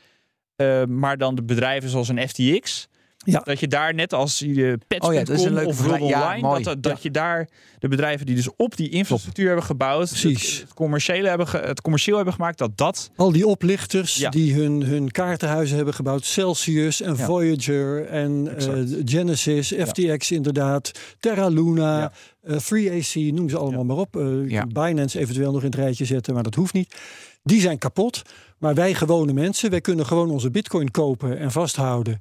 Eh, 0.56 0.84
maar 0.84 1.18
dan 1.18 1.34
de 1.34 1.42
bedrijven 1.42 1.90
zoals 1.90 2.08
een 2.08 2.28
FTX, 2.28 2.88
Ja. 3.24 3.40
dat 3.44 3.60
je 3.60 3.68
daar 3.68 3.94
net 3.94 4.12
als 4.14 4.38
je 4.38 4.78
pets.com 4.86 5.08
Oh 5.08 5.14
ja, 5.14 5.24
dat 5.24 5.38
is 5.38 5.44
een 5.44 5.52
leuke 5.52 5.68
of 5.68 5.86
ja, 5.86 6.34
Online, 6.36 6.62
dat, 6.62 6.82
dat, 6.82 7.02
je 7.02 7.10
daar 7.10 7.48
de 7.78 7.88
bedrijven 7.88 8.26
die 8.26 8.34
dus 8.34 8.48
op 8.56 8.76
die 8.76 8.88
infrastructuur 8.88 9.46
hebben 9.46 9.64
gebouwd, 9.64 10.08
Precies. 10.08 10.50
Het, 10.52 10.60
het 10.60 10.74
commerciële 10.74 11.28
hebben 11.28 11.48
ge- 11.48 11.58
het 11.58 11.80
commercieel 11.80 12.16
hebben 12.16 12.34
gemaakt, 12.34 12.58
dat 12.58 12.76
dat 12.76 13.10
Al 13.16 13.32
die 13.32 13.46
oplichters 13.46 14.26
die 14.30 14.54
hun, 14.54 14.82
hun 14.82 15.10
kaartenhuizen 15.10 15.76
hebben 15.76 15.94
gebouwd. 15.94 16.24
Celsius 16.24 17.00
en. 17.00 17.16
Voyager 17.16 18.06
en 18.06 18.56
eh. 18.58 19.00
Genesis, 19.04 19.72
FTX 19.86 20.30
inderdaad. 20.30 20.90
Terra 21.20 21.48
Luna, 21.48 21.98
Ja. 21.98 22.12
eh, 22.42 22.56
3AC, 22.56 23.14
noem 23.32 23.48
ze 23.48 23.58
allemaal 23.58 23.84
maar 23.84 23.96
op. 23.96 24.16
Eh. 24.16 24.62
Binance 24.68 25.18
eventueel 25.18 25.52
nog 25.52 25.60
in 25.60 25.66
het 25.70 25.74
rijtje 25.78 26.04
zetten, 26.04 26.34
maar 26.34 26.42
dat 26.42 26.54
hoeft 26.54 26.72
niet. 26.72 26.94
Die 27.42 27.60
zijn 27.60 27.78
kapot. 27.78 28.22
Maar 28.58 28.74
wij 28.74 28.94
gewone 28.94 29.32
mensen, 29.32 29.70
wij 29.70 29.80
kunnen 29.80 30.06
gewoon 30.06 30.30
onze 30.30 30.50
bitcoin 30.50 30.90
kopen 30.90 31.38
en 31.38 31.50
vasthouden. 31.50 32.20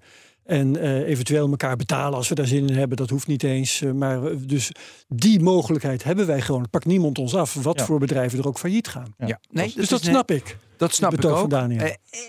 En 0.51 0.77
eh, 0.81 1.07
eventueel 1.07 1.49
elkaar 1.49 1.75
betalen 1.75 2.17
als 2.17 2.29
we 2.29 2.35
daar 2.35 2.47
zin 2.47 2.67
in 2.69 2.75
hebben. 2.75 2.97
Dat 2.97 3.09
hoeft 3.09 3.27
niet 3.27 3.43
eens. 3.43 3.81
eh, 3.81 3.91
maar 3.91 4.25
eh, 4.25 4.35
dus 4.39 4.71
die 5.07 5.39
mogelijkheid 5.39 6.03
hebben 6.03 6.27
wij 6.27 6.41
gewoon. 6.41 6.61
Het 6.61 6.69
Pakt 6.69 6.85
niemand 6.85 7.17
ons 7.17 7.35
af. 7.35 7.53
Wat 7.53 7.79
Ja. 7.79 7.85
voor 7.85 7.99
bedrijven 7.99 8.39
er 8.39 8.47
ook 8.47 8.59
failliet 8.59 8.87
gaan. 8.87 9.15
Ja. 9.17 9.39
Nee, 9.49 9.73
dus 9.75 9.89
dat 9.89 10.03
snap 10.03 10.31
ik. 10.31 10.57
Dat 10.77 10.93
snap 10.93 11.13
ik 11.13 11.25
ook. 11.25 11.51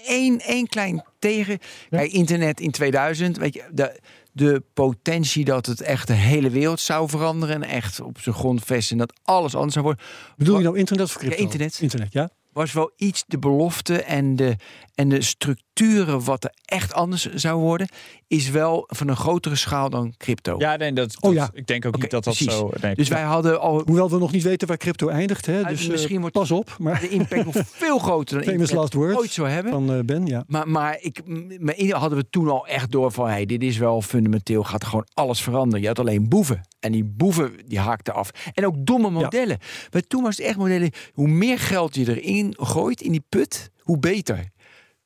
Eén 0.07 0.41
één 0.41 0.67
klein 0.69 1.05
tegen. 1.19 1.59
Kijk, 1.91 2.13
internet 2.13 2.61
in 2.61 2.71
2000, 2.71 3.37
weet 3.37 3.55
je, 3.55 3.65
de, 3.73 4.01
de 4.33 4.63
potentie 4.75 5.45
dat 5.45 5.67
het 5.67 5.81
echt 5.81 6.07
de 6.07 6.13
hele 6.13 6.51
wereld 6.51 6.81
zou 6.81 7.09
veranderen. 7.09 7.55
En 7.55 7.69
echt 7.69 8.01
op 8.01 8.21
zijn 8.21 8.35
grondvest 8.35 8.91
en 8.91 8.99
dat 8.99 9.13
alles 9.23 9.55
anders 9.55 9.73
zou 9.73 9.85
worden. 9.85 10.05
Bedoel 10.37 10.57
je 10.59 10.65
nou 10.65 10.79
internet 10.79 11.05
of 11.07 11.13
Ja, 11.13 11.19
crypto? 11.19 11.43
internet. 11.43 11.79
Internet, 11.81 12.13
ja. 12.13 12.31
Was 12.53 12.73
wel 12.73 12.93
iets 12.97 13.25
de 13.27 13.39
belofte 13.39 14.03
en 14.03 14.37
de, 14.37 14.57
en 14.95 15.09
de 15.09 15.23
structuren 15.23 16.25
wat 16.25 16.45
er 16.45 16.53
echt 16.65 16.93
anders 16.93 17.27
zou 17.35 17.61
worden. 17.61 17.89
Is 18.27 18.51
wel 18.51 18.85
van 18.87 19.09
een 19.09 19.17
grotere 19.17 19.55
schaal 19.57 19.91
dan 19.91 20.15
crypto. 20.17 20.55
Ja, 20.59 20.77
nee, 20.77 20.93
dat, 20.93 21.17
Oh 21.17 21.21
dat- 21.23 21.33
ja. 21.33 21.51
ik 21.53 21.67
denk 21.67 21.85
ook 21.87 22.01
niet 22.01 22.11
dat 22.11 22.25
dat 22.25 22.35
precies. 22.37 22.55
zo... 22.57 22.71
Nee. 22.81 22.95
Dus 22.95 23.09
wij 23.09 23.23
hadden 23.23 23.61
al 23.61 23.83
Hoewel 23.87 24.11
we 24.11 24.19
nog 24.19 24.33
niet 24.33 24.43
weten 24.43 24.69
waar 24.69 24.77
crypto 24.77 25.09
eindigt. 25.09 25.47
Hè? 25.47 25.63
Dus 25.65 25.87
misschien 25.87 26.15
eh, 26.15 26.21
wordt- 26.21 26.35
pas 26.37 26.51
op. 26.51 26.77
Maar 26.79 27.01
de 27.01 27.09
impact 27.09 27.45
nog 27.45 27.55
veel 27.67 27.99
groter 27.99 28.37
dan 28.37 28.53
famous 28.53 28.71
last 28.71 28.93
words 28.95 29.19
ooit 29.19 29.31
zou 29.31 29.49
hebben. 29.49 29.73
van 29.73 29.93
eh, 29.93 30.01
Ben, 30.05 30.27
ja. 30.27 30.45
Maar, 30.47 30.69
maar, 30.69 30.99
ik, 31.01 31.21
maar 31.61 31.77
in- 31.77 31.91
hadden 31.93 32.19
we 32.19 32.31
toen 32.31 32.49
al 32.49 32.67
echt 32.67 32.91
door 32.91 33.13
van... 33.13 33.29
Hey, 33.29 33.47
dit 33.47 33.63
is 33.63 33.77
wel 33.79 34.03
fundamenteel, 34.03 34.63
gaat 34.65 34.83
er 34.83 34.89
gewoon 34.89 35.07
alles 35.15 35.43
veranderen. 35.43 35.81
Je 35.81 35.87
had 35.87 35.99
alleen 35.99 36.29
boeven. 36.29 36.61
En 36.81 36.93
die 36.93 37.05
boeven 37.05 37.53
die 37.67 37.79
haakten 37.79 38.15
af. 38.15 38.31
En 38.55 38.67
ook 38.67 38.75
domme 38.79 39.11
modellen. 39.11 39.59
Maar 39.93 40.03
toen 40.03 40.23
was 40.23 40.37
het 40.37 40.47
echt 40.47 40.57
modellen... 40.57 40.91
hoe 41.13 41.29
meer 41.29 41.59
geld 41.59 41.95
je 41.95 42.17
erin 42.21 42.55
gooit 42.59 43.01
in 43.01 43.11
die 43.13 43.25
put, 43.29 43.71
hoe 43.79 43.99
beter. 43.99 44.51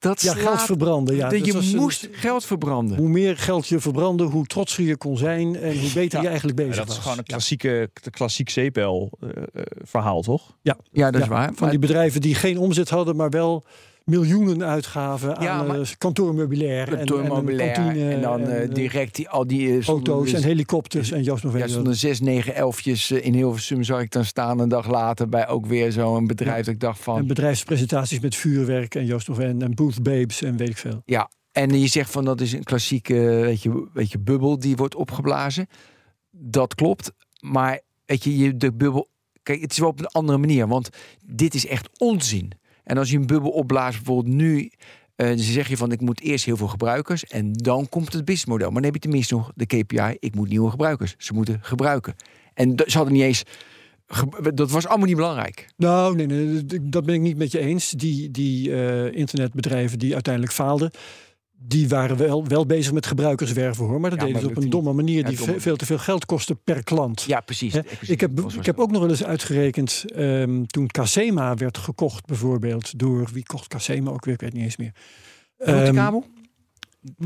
Dat 0.07 0.23
Ja, 0.23 0.35
geld 0.35 0.63
verbranden. 0.63 1.15
Ja. 1.17 1.21
dat 1.29 1.31
Dat 1.31 1.47
je 1.47 1.53
was 1.53 1.73
een- 1.73 1.79
moest 1.79 2.09
geld 2.13 2.45
verbranden. 2.45 2.97
Hoe 2.99 3.09
meer 3.09 3.37
geld 3.37 3.67
je 3.67 3.81
verbrandde, 3.81 4.25
hoe 4.25 4.47
trotser 4.47 4.85
je 4.85 4.97
kon 4.97 5.17
zijn 5.17 5.57
en 5.57 5.79
hoe 5.81 5.93
beter 5.95 6.21
je 6.21 6.27
eigenlijk 6.27 6.57
bezig 6.57 6.75
Ja, 6.75 6.81
dat 6.81 6.89
is 6.89 6.95
was. 6.95 7.03
gewoon 7.03 7.19
een 7.19 7.25
Ja. 7.27 7.33
klassieke, 7.33 7.91
de 8.03 8.11
klassiek 8.11 8.51
zeepbel 8.51 9.11
eh, 9.21 9.29
eh, 9.55 9.63
verhaal, 9.83 10.23
toch? 10.23 10.57
Ja, 10.63 10.77
dat 10.93 11.15
is 11.15 11.21
Ja, 11.21 11.29
waar. 11.29 11.45
Van 11.47 11.55
Maar- 11.59 11.71
die 11.71 11.79
bedrijven 11.79 12.21
die 12.21 12.35
geen 12.35 12.59
omzet 12.59 12.89
hadden, 12.89 13.17
maar 13.17 13.31
wel 13.31 13.65
miljoenen 14.11 14.65
uitgaven 14.65 15.29
Ja, 15.41 15.51
aan 15.51 15.67
maar- 15.67 15.81
eh, 15.81 15.87
kantoormeubilair. 15.99 16.89
en- 16.93 16.99
en, 16.99 17.07
kantine 17.07 18.11
en 18.11 18.21
dan 18.21 18.41
eh, 18.41 18.57
en, 18.63 18.69
eh, 18.69 18.75
direct 18.75 19.15
die, 19.15 19.29
al 19.29 19.47
die 19.47 19.85
auto's 19.87 20.33
en 20.33 20.43
helikopters 20.43 21.11
en 21.11 21.23
Joost 21.23 21.45
nog 21.45 21.59
Ja, 21.59 21.67
stonden 21.69 21.95
zes, 21.97 22.21
negen 22.21 22.55
elfjes 22.55 23.11
in 23.11 23.35
Hilversum 23.35 23.83
zag 23.83 24.01
ik 24.01 24.11
dan 24.11 24.25
staan 24.25 24.59
een 24.59 24.69
dag 24.69 24.89
later 24.91 25.29
bij 25.29 25.49
ook 25.49 25.67
weer 25.67 25.93
zo'n 25.93 26.27
bedrijf. 26.27 26.65
Dat 26.65 26.75
ik 26.75 26.81
dacht 26.81 27.01
van, 27.01 27.19
En 27.19 27.27
bedrijfspresentaties 27.27 28.21
met 28.21 28.35
vuurwerk 28.35 28.95
en 28.95 29.05
Joost 29.07 29.29
nog 29.29 29.41
en, 29.41 29.63
en 29.63 29.75
booth 29.75 30.03
babes 30.03 30.43
en 30.43 30.57
weet 30.57 30.69
ik 30.69 30.77
veel. 30.77 31.03
Ja, 31.05 31.31
en 31.53 31.81
je 31.81 31.87
zegt 31.87 32.11
van 32.11 32.25
dat 32.25 32.41
is 32.41 32.53
een 32.53 32.65
klassieke 32.65 33.15
weet 33.15 33.63
je, 33.63 33.89
weet 33.93 34.11
je, 34.13 34.19
bubbel 34.19 34.59
die 34.59 34.77
wordt 34.77 34.95
opgeblazen. 34.95 35.67
Dat 36.31 36.75
klopt. 36.75 37.13
Maar 37.41 37.81
weet 38.05 38.25
je, 38.25 38.37
je, 38.39 38.57
de 38.57 38.73
bubbel. 38.73 39.09
Kijk, 39.43 39.61
het 39.61 39.73
is 39.73 39.79
wel 39.79 39.89
op 39.89 39.99
een 39.99 40.07
andere 40.07 40.39
manier. 40.39 40.69
Want 40.69 40.89
dit 41.25 41.55
is 41.55 41.67
echt 41.67 41.89
onzin. 41.99 42.53
En 42.87 42.99
als 42.99 43.11
je 43.11 43.17
een 43.17 43.27
bubbel 43.27 43.51
opblaast, 43.51 43.97
bijvoorbeeld 43.97 44.35
nu. 44.35 44.71
eh, 45.17 45.27
dan 45.27 45.39
zeg 45.39 45.69
je 45.69 45.77
van 45.77 45.93
ik 45.93 46.01
moet 46.01 46.21
eerst 46.21 46.45
heel 46.45 46.57
veel 46.57 46.69
gebruikers. 46.69 47.25
En 47.25 47.53
dan 47.53 47.89
komt 47.89 48.13
het 48.13 48.25
businessmodel. 48.25 48.67
Maar 48.67 48.75
dan 48.83 48.85
heb 48.85 48.95
je 48.95 49.01
tenminste 49.01 49.35
nog 49.35 49.53
de 49.55 49.67
KPI. 49.67 50.17
Ik 50.19 50.35
moet 50.35 50.49
nieuwe 50.49 50.71
gebruikers. 50.71 51.15
Ze 51.19 51.33
moeten 51.35 51.59
gebruiken. 51.63 52.15
En 52.55 52.75
ze 52.87 52.97
hadden 52.97 53.15
niet 53.15 53.23
eens. 53.23 53.43
Dat 54.55 54.71
was 54.71 54.87
allemaal 54.87 55.07
niet 55.07 55.17
belangrijk. 55.17 55.67
Nou, 55.77 56.17
nee, 56.17 56.27
nee, 56.27 56.65
dat 56.83 57.05
ben 57.05 57.15
ik 57.15 57.21
niet 57.21 57.37
met 57.37 57.53
je 57.53 57.59
eens. 57.59 57.91
Die, 57.91 58.31
die 58.31 58.73
eh, 58.73 59.13
internetbedrijven 59.19 59.99
die 59.99 60.13
uiteindelijk 60.15 60.55
faalden, 60.55 60.91
die 61.59 61.89
waren 61.89 62.17
wel, 62.17 62.47
wel 62.47 62.67
bezig 62.67 62.93
met 62.93 63.07
gebruikerswerven 63.07 63.85
hoor. 63.85 64.01
Maar 64.01 64.11
dat 64.11 64.21
Ja, 64.21 64.27
deden 64.27 64.41
ze 64.41 64.49
op 64.49 64.57
een 64.57 64.71
domme 64.71 64.93
manier 64.93 65.25
die 65.25 65.39
veel 65.39 65.77
te 65.77 65.87
veel 65.87 65.99
geld 65.99 66.25
kostte 66.25 66.55
per 66.55 66.85
klant. 66.85 67.23
Ja, 67.23 67.41
precies. 67.41 67.75
Ik 68.01 68.21
heb, 68.21 68.41
ik 68.41 68.67
heb 68.67 68.79
ook 68.79 68.91
nog 68.91 69.01
wel 69.01 69.11
eens 69.11 69.25
uitgerekend, 69.25 70.05
ehm, 70.15 70.65
toen 70.65 70.87
Casema 70.87 71.55
werd 71.55 71.79
gekocht 71.79 72.27
bijvoorbeeld, 72.27 72.99
door 72.99 73.29
wie 73.33 73.45
kocht 73.45 73.69
Casema 73.69 74.11
ook 74.11 74.25
weer, 74.25 74.35
ik 74.35 74.41
weet 74.41 74.53
niet 74.53 74.63
eens 74.63 74.77
meer. 74.77 74.93
Ehm, 75.59 75.95
kabel? 75.95 76.25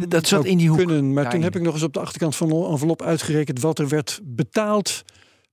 Dat 0.08 0.26
zat 0.26 0.44
in 0.44 0.58
die 0.58 0.68
hoek. 0.68 0.78
Kunnen, 0.78 1.12
maar 1.12 1.30
toen 1.30 1.42
heb 1.42 1.56
ik 1.56 1.62
nog 1.62 1.74
eens 1.74 1.82
op 1.82 1.92
de 1.92 2.00
achterkant 2.00 2.36
van 2.36 2.50
een 2.50 2.70
envelop 2.70 3.02
uitgerekend 3.02 3.60
wat 3.60 3.78
er 3.78 3.88
werd 3.88 4.20
betaald 4.24 5.02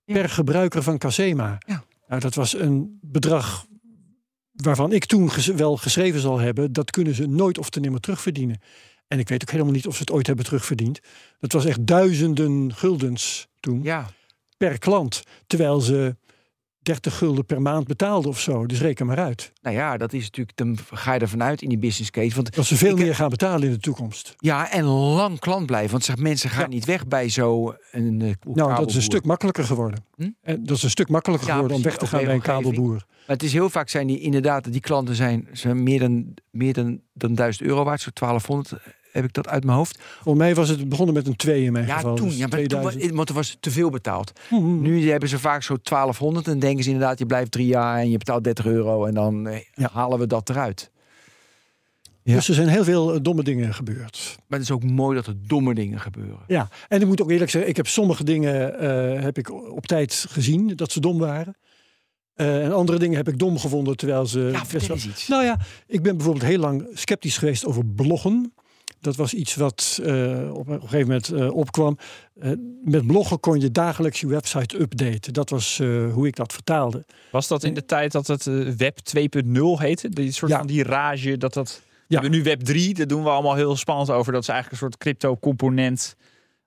per 0.06 0.30
gebruiker 0.30 0.84
van 0.84 0.98
Casema. 0.98 1.58
Ja. 1.68 1.84
Nou, 2.08 2.22
dat 2.22 2.36
was 2.36 2.60
een 2.60 3.00
bedrag 3.02 3.66
waarvan 4.64 4.92
ik 4.92 5.06
toen 5.06 5.32
ges- 5.32 5.46
wel 5.48 5.78
geschreven 5.78 6.20
zal 6.20 6.40
hebben, 6.40 6.74
dat 6.74 6.92
kunnen 6.92 7.16
ze 7.16 7.26
nooit 7.28 7.58
of 7.58 7.70
te 7.70 7.80
nimmer 7.80 8.00
terugverdienen. 8.02 8.62
En 9.08 9.20
ik 9.20 9.30
weet 9.30 9.42
ook 9.42 9.52
helemaal 9.52 9.74
niet 9.74 9.88
of 9.88 9.94
ze 9.96 10.00
het 10.02 10.12
ooit 10.12 10.28
hebben 10.28 10.46
terugverdiend. 10.46 11.00
Dat 11.40 11.52
was 11.52 11.66
echt 11.66 11.86
duizenden 11.88 12.74
guldens 12.76 13.48
toen 13.60 13.84
Ja. 13.84 14.10
per 14.58 14.78
klant. 14.80 15.24
Terwijl 15.48 15.80
ze 15.82 16.16
30 16.88 17.18
gulden 17.18 17.46
per 17.46 17.62
maand 17.62 17.88
betaalden 17.88 18.30
of 18.30 18.40
zo. 18.40 18.66
Dus 18.66 18.82
reken 18.82 19.06
maar 19.06 19.18
uit. 19.18 19.52
Nou 19.62 19.76
ja, 19.76 19.98
dat 19.98 20.14
is 20.14 20.24
natuurlijk, 20.24 20.58
dan 20.58 20.78
ga 20.94 21.14
je 21.14 21.20
ervan 21.20 21.44
uit 21.44 21.62
in 21.62 21.70
die 21.70 21.78
business 21.78 22.12
case. 22.12 22.36
Want 22.36 22.56
Dat 22.56 22.66
ze 22.66 22.76
veel 22.78 22.96
meer 22.96 23.16
gaan 23.16 23.30
betalen 23.30 23.64
in 23.68 23.74
de 23.74 23.80
toekomst. 23.80 24.36
ja, 24.38 24.72
en 24.72 24.84
lang 24.86 25.40
klant 25.40 25.66
blijven. 25.66 25.92
Want 25.92 26.04
zeg, 26.04 26.18
mensen 26.18 26.50
gaan 26.50 26.62
Ja. 26.62 26.68
niet 26.68 26.86
weg 26.86 27.08
bij 27.08 27.30
zo'n 27.30 27.76
een, 27.92 28.22
eh, 28.22 28.32
Nou, 28.54 28.76
dat 28.76 28.90
is 28.90 28.96
een 28.96 29.02
stuk 29.02 29.26
makkelijker 29.26 29.64
geworden. 29.64 30.04
Hm? 30.16 30.30
En 30.42 30.64
dat 30.66 30.78
is 30.78 30.84
een 30.84 30.90
stuk 30.90 31.10
makkelijker 31.10 31.48
Ja, 31.48 31.54
geworden 31.54 31.78
om 31.78 31.84
weg 31.84 31.98
te 31.98 32.08
gaan 32.08 32.24
bij 32.24 32.34
een 32.34 32.42
kabelboer. 32.42 32.94
Maar 33.28 33.36
het 33.36 33.44
is 33.44 33.54
heel 33.54 33.70
vaak 33.70 33.90
zijn 33.90 34.08
die 34.08 34.20
inderdaad, 34.20 34.72
die 34.72 34.82
klanten 34.82 35.16
zijn, 35.16 35.48
zijn 35.52 35.84
meer, 35.84 36.00
dan, 36.00 36.34
meer 36.52 36.74
dan, 36.74 37.00
dan 37.14 37.36
1000 37.36 37.68
euro 37.68 37.84
waard. 37.84 38.02
Zo 38.02 38.10
1200 38.14 38.74
heb 39.22 39.26
ik 39.30 39.34
dat 39.34 39.48
uit 39.48 39.64
mijn 39.64 39.78
hoofd. 39.78 39.98
Volgens 40.22 40.44
mij 40.44 40.56
was 40.56 40.70
het 40.70 40.90
begonnen 40.90 41.14
met 41.16 41.28
een 41.28 41.36
2 41.36 41.64
in 41.64 41.72
mijn 41.72 41.86
Ja, 41.86 41.96
geval. 41.96 42.16
toen, 42.16 42.28
dus 42.28 42.38
ja, 42.38 42.48
maar 42.48 42.50
toen, 42.60 42.68
2000. 42.68 43.10
wa- 43.10 43.16
want 43.16 43.30
er 43.30 43.36
was 43.36 43.58
te 43.60 43.72
veel 43.72 43.90
betaald. 43.90 44.32
Mhm. 44.50 44.82
Nu 44.82 45.10
hebben 45.10 45.30
ze 45.30 45.40
vaak 45.40 45.64
zo 45.64 45.76
1200 45.82 46.48
en 46.48 46.60
denken 46.60 46.84
ze 46.84 46.90
inderdaad, 46.90 47.20
je 47.20 47.26
blijft 47.26 47.52
drie 47.52 47.68
jaar 47.68 47.98
en 48.00 48.10
je 48.10 48.18
betaalt 48.18 48.44
30 48.44 48.66
euro 48.66 49.06
en 49.06 49.14
dan 49.14 49.48
eh, 49.48 49.60
Ja. 49.74 49.90
halen 49.94 50.20
we 50.20 50.28
dat 50.28 50.50
eruit. 50.50 50.92
Ja. 52.24 52.34
Dus 52.36 52.48
er 52.48 52.54
zijn 52.56 52.68
heel 52.68 52.84
veel 52.84 53.14
eh, 53.14 53.20
domme 53.22 53.44
dingen 53.44 53.74
gebeurd. 53.74 54.36
Maar 54.48 54.60
het 54.60 54.68
is 54.70 54.72
ook 54.76 54.84
mooi 54.84 55.16
dat 55.16 55.28
er 55.28 55.36
domme 55.48 55.74
dingen 55.74 56.00
gebeuren. 56.00 56.40
Ja, 56.48 56.70
en 56.88 57.02
ik 57.02 57.08
moet 57.08 57.22
ook 57.22 57.32
eerlijk 57.32 57.52
zeggen, 57.52 57.70
ik 57.70 57.76
heb 57.78 57.88
sommige 57.88 58.24
dingen 58.24 58.80
eh, 58.80 59.22
heb 59.24 59.38
ik 59.38 59.52
op 59.72 59.86
tijd 59.86 60.26
gezien 60.30 60.76
dat 60.76 60.92
ze 60.92 61.00
dom 61.00 61.18
waren. 61.20 61.56
En 62.36 62.74
andere 62.74 63.00
dingen 63.00 63.18
heb 63.18 63.28
ik 63.28 63.40
dom 63.40 63.58
gevonden 63.60 63.98
terwijl 63.98 64.26
ze. 64.26 64.50
Ja, 64.52 64.66
vertel 64.66 64.96
eens 64.96 65.08
iets. 65.08 65.28
Nou 65.28 65.44
ja, 65.44 65.60
ik 65.88 66.02
ben 66.04 66.16
bijvoorbeeld 66.18 66.46
heel 66.46 66.60
lang 66.60 66.88
sceptisch 66.94 67.38
geweest 67.38 67.66
over 67.66 67.86
bloggen. 67.86 68.54
Dat 69.00 69.16
was 69.16 69.34
iets 69.34 69.56
wat 69.56 70.00
eh, 70.04 70.52
op 70.54 70.68
een 70.68 70.80
gegeven 70.82 71.00
moment 71.08 71.32
eh, 71.32 71.54
opkwam. 71.56 71.98
Eh, 72.40 72.52
met 72.84 73.08
bloggen 73.08 73.40
kon 73.40 73.60
je 73.60 73.72
dagelijks 73.72 74.20
je 74.20 74.28
website 74.28 74.80
updaten. 74.80 75.34
Dat 75.34 75.50
was 75.50 75.78
hoe 76.14 76.28
ik 76.28 76.36
dat 76.36 76.54
vertaalde. 76.54 77.06
Was 77.32 77.48
dat 77.48 77.64
in 77.64 77.74
de 77.74 77.86
tijd 77.86 78.12
dat 78.12 78.28
het 78.28 78.44
Web 78.78 78.98
2.0 79.04 79.80
heette? 79.80 80.10
Die 80.10 80.32
soort 80.32 80.52
Ja. 80.52 80.58
van 80.58 80.68
die 80.68 80.84
rage 80.84 81.38
dat 81.38 81.54
dat... 81.54 81.82
We 82.08 82.14
Ja. 82.16 82.22
hebben 82.22 82.38
nu 82.40 82.44
Web 82.44 82.60
3, 82.62 82.94
daar 82.94 83.08
doen 83.08 83.24
we 83.24 83.30
allemaal 83.30 83.56
heel 83.56 83.76
spannend 83.76 84.10
over. 84.10 84.32
Dat 84.34 84.42
is 84.42 84.48
eigenlijk 84.48 84.82
een 84.82 84.88
soort 84.90 85.02
crypto-component. 85.02 86.16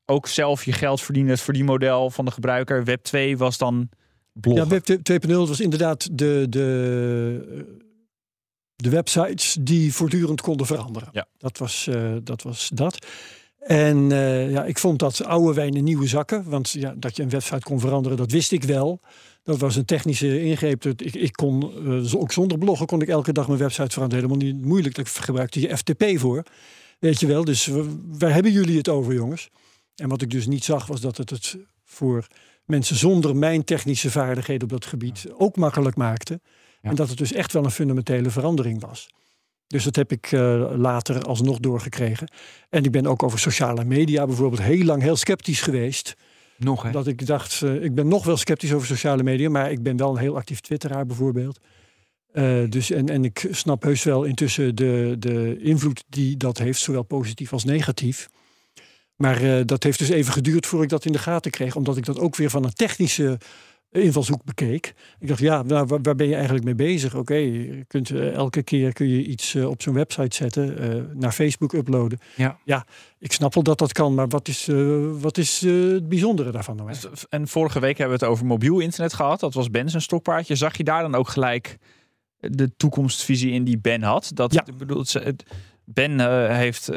Ook 0.07 0.26
zelf 0.26 0.64
je 0.64 0.72
geld 0.72 1.01
verdienen, 1.01 1.33
het 1.33 1.41
verdienmodel 1.41 2.11
van 2.11 2.24
de 2.24 2.31
gebruiker. 2.31 2.85
Web 2.85 3.03
2 3.03 3.39
was 3.39 3.59
dan 3.59 3.89
bloggen. 4.33 4.68
Ja, 4.68 4.83
Web 4.87 4.99
2.0 5.28 5.31
was 5.49 5.61
inderdaad 5.61 6.18
de, 6.18 6.47
de, 6.49 7.64
de 8.83 8.91
websites 8.91 9.57
die 9.61 9.95
voortdurend 9.95 10.41
konden 10.41 10.66
veranderen. 10.66 11.09
Ja. 11.12 11.26
Dat, 11.39 11.59
was, 11.59 11.87
eh, 11.87 12.12
dat 12.22 12.43
was 12.43 12.70
dat. 12.74 13.07
En 13.59 14.12
eh, 14.12 14.51
ja, 14.51 14.64
ik 14.64 14.78
vond 14.78 14.99
dat 14.99 15.24
oude 15.24 15.55
wijn 15.55 15.74
in 15.74 15.85
nieuwe 15.85 16.07
zakken. 16.07 16.45
Want 16.49 16.70
ja, 16.70 16.95
dat 16.97 17.16
je 17.16 17.22
een 17.22 17.31
website 17.31 17.61
kon 17.61 17.81
veranderen, 17.81 18.16
dat 18.16 18.31
wist 18.31 18.53
ik 18.53 18.64
wel. 18.64 19.01
Dat 19.43 19.59
was 19.59 19.76
een 19.76 19.85
technische 19.85 20.43
ingreep. 20.43 20.85
Ik, 20.85 21.14
ik 21.14 21.33
kon, 21.33 21.72
eh, 21.87 22.20
ook 22.20 22.33
zonder 22.33 22.59
bloggen 22.59 22.87
kon 22.87 23.03
ik 23.03 23.09
elke 23.09 23.33
dag 23.33 23.47
mijn 23.47 23.59
website 23.59 23.91
veranderen. 23.91 24.24
Helemaal 24.24 24.47
niet 24.47 24.64
moeilijk. 24.64 24.95
Daar 24.95 25.07
gebruikte 25.07 25.61
je 25.61 25.76
FTP 25.76 26.05
voor. 26.18 26.43
Weet 26.99 27.20
je 27.20 27.26
wel. 27.26 27.45
Dus 27.45 27.66
w- 27.66 27.87
waar 28.18 28.33
hebben 28.33 28.53
jullie 28.53 28.76
het 28.76 28.89
over, 28.89 29.14
jongens? 29.14 29.49
En 29.95 30.09
wat 30.09 30.22
ik 30.22 30.31
dus 30.31 30.47
niet 30.47 30.64
zag, 30.64 30.87
was 30.87 31.01
dat 31.01 31.16
het 31.16 31.31
het 31.31 31.57
voor 31.85 32.26
mensen 32.64 32.97
zonder 32.97 33.37
mijn 33.37 33.64
technische 33.64 34.11
vaardigheden 34.11 34.62
op 34.62 34.68
dat 34.68 34.87
gebied 34.87 35.26
ook 35.37 35.57
makkelijk 35.57 35.97
maakte. 35.97 36.41
En 36.81 36.95
dat 36.95 37.09
het 37.09 37.18
dus 37.18 37.33
echt 37.33 37.53
wel 37.53 37.64
een 37.64 37.70
fundamentele 37.70 38.31
verandering 38.31 38.81
was. 38.81 39.09
Dus 39.70 39.85
dat 39.85 39.97
heb 39.97 40.12
ik 40.12 40.33
eh, 40.33 40.70
later 40.76 41.22
alsnog 41.22 41.59
doorgekregen. 41.59 42.28
En 42.68 42.85
ik 42.85 42.91
ben 42.91 43.07
ook 43.07 43.22
over 43.22 43.39
sociale 43.39 43.85
media 43.85 44.26
bijvoorbeeld 44.26 44.62
heel 44.62 44.85
lang 44.85 45.03
heel 45.03 45.16
sceptisch 45.16 45.61
geweest. 45.61 46.16
Nog 46.57 46.83
hè? 46.83 46.91
Dat 46.91 47.07
ik 47.07 47.26
dacht, 47.26 47.62
eh, 47.62 47.83
ik 47.83 47.95
ben 47.95 48.09
nog 48.09 48.24
wel 48.24 48.37
sceptisch 48.37 48.72
over 48.72 48.87
sociale 48.87 49.22
media, 49.22 49.49
maar 49.49 49.70
ik 49.70 49.83
ben 49.83 49.97
wel 49.97 50.11
een 50.11 50.18
heel 50.18 50.37
actief 50.37 50.61
twitteraar 50.61 51.07
bijvoorbeeld. 51.07 51.61
Eh, 52.33 52.62
dus 52.68 52.91
en, 52.91 53.09
en 53.09 53.24
ik 53.24 53.49
snap 53.51 53.83
heus 53.83 54.03
wel 54.03 54.24
intussen 54.24 54.74
de, 54.74 55.16
de 55.18 55.59
invloed 55.61 56.05
die 56.09 56.37
dat 56.37 56.59
heeft, 56.59 56.81
zowel 56.81 57.03
positief 57.03 57.53
als 57.53 57.64
negatief. 57.64 58.28
Maar 59.16 59.66
dat 59.66 59.83
heeft 59.83 59.99
dus 59.99 60.09
even 60.09 60.33
geduurd 60.33 60.66
voor 60.66 60.83
ik 60.83 60.89
dat 60.89 61.05
in 61.05 61.12
de 61.12 61.18
gaten 61.18 61.51
kreeg, 61.51 61.76
omdat 61.76 61.97
ik 61.97 62.05
dat 62.05 62.18
ook 62.18 62.37
weer 62.37 62.51
van 62.51 62.64
een 62.64 62.72
technische 62.72 63.39
invalshoek 63.91 64.45
bekeek. 64.45 64.95
Ik 65.18 65.28
dacht, 65.28 65.41
ja, 65.41 65.62
nou, 65.62 65.86
waar, 65.86 65.99
waar 66.03 66.14
ben 66.14 66.28
je 66.28 66.34
eigenlijk 66.34 66.64
mee 66.64 66.74
bezig? 66.74 67.14
Oké, 67.14 67.66
kunt 67.86 68.11
eh, 68.11 68.32
elke 68.32 68.62
keer 68.62 68.93
kun 68.93 69.09
je 69.09 69.24
iets 69.24 69.55
eh, 69.55 69.68
op 69.68 69.82
zo'n 69.82 69.95
website 69.95 70.36
zetten, 70.36 70.78
eh, 70.78 71.03
naar 71.14 71.32
Facebook 71.32 71.72
uploaden. 71.72 72.18
Ja. 72.36 72.59
ja, 72.64 72.86
ik 73.18 73.32
snap 73.32 73.55
wel 73.55 73.62
dat 73.62 73.78
dat 73.78 73.93
kan, 73.93 74.14
maar 74.14 74.28
wat 74.28 74.49
is, 74.49 74.68
wat 75.20 75.38
is 75.38 75.61
het 75.61 76.09
bijzondere 76.09 76.51
daarvan 76.51 76.76
nou? 76.76 76.91
En 77.28 77.49
vorige 77.49 77.80
week 77.80 77.99
hebben 77.99 78.18
we 78.18 78.24
het 78.24 78.32
over 78.32 78.47
mobiel 78.47 78.78
internet 78.78 79.12
gehad. 79.12 79.41
Dat 79.41 79.55
was 79.55 79.70
Ben 79.70 79.91
zijn 79.91 80.03
stokpaardje. 80.03 80.55
Zag 80.55 80.76
je 80.76 80.84
daar 80.84 81.03
dan 81.03 81.14
ook 81.14 81.28
gelijk 81.28 81.78
de 82.41 82.76
toekomstvisie 82.76 83.53
in 83.53 83.64
die 83.64 83.78
Ben 83.78 84.03
had? 84.03 84.30
Dat, 84.34 84.55
Ja. 84.55 84.66
ik 84.66 84.76
bedoel, 84.76 85.05
Ben 85.84 86.51
heeft 86.55 86.91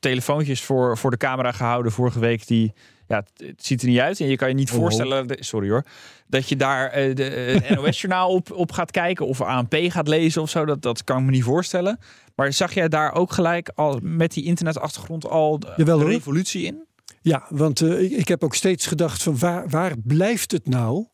telefoontjes 0.00 0.62
voor, 0.62 0.98
voor 0.98 1.10
de 1.10 1.16
camera 1.16 1.52
gehouden 1.52 1.92
vorige 1.92 2.18
week 2.18 2.46
die 2.46 2.72
ja, 3.08 3.16
het, 3.16 3.46
het 3.48 3.64
ziet 3.66 3.82
er 3.82 3.88
niet 3.88 3.98
uit. 3.98 4.20
En 4.20 4.26
je 4.28 4.36
kan 4.36 4.48
je 4.48 4.54
niet 4.54 4.68
Oh, 4.70 4.74
oh. 4.74 4.80
voorstellen, 4.80 5.26
de- 5.26 5.36
sorry 5.40 5.70
hoor, 5.70 5.84
dat 6.26 6.48
je 6.48 6.56
daar 6.56 6.90
eh, 6.90 7.14
de 7.14 7.24
eh, 7.28 7.70
NOS-journaal 7.76 8.30
op, 8.30 8.52
op 8.52 8.72
gaat 8.72 8.90
kijken 8.90 9.26
of 9.26 9.40
ANP 9.40 9.74
gaat 9.88 10.08
lezen 10.08 10.42
of 10.42 10.50
zo. 10.50 10.64
Dat, 10.64 10.82
dat 10.82 11.04
kan 11.04 11.18
ik 11.18 11.24
me 11.24 11.30
niet 11.30 11.42
voorstellen. 11.44 11.98
Maar 12.34 12.52
zag 12.52 12.74
jij 12.74 12.88
daar 12.88 13.14
ook 13.14 13.32
gelijk 13.32 13.70
al 13.74 13.98
met 14.02 14.32
die 14.32 14.44
internetachtergrond 14.44 15.26
al 15.28 15.58
de, 15.58 15.72
Jawel, 15.76 15.96
de 15.98 16.04
hoor. 16.04 16.12
revolutie 16.12 16.62
in? 16.64 16.84
Ja, 17.22 17.46
want 17.48 17.80
eh, 17.80 18.02
ik, 18.02 18.10
ik 18.10 18.28
heb 18.28 18.44
ook 18.44 18.54
steeds 18.54 18.86
gedacht 18.86 19.22
van 19.22 19.38
waar, 19.38 19.68
waar 19.68 19.92
blijft 20.04 20.52
het 20.52 20.68
nou? 20.68 21.06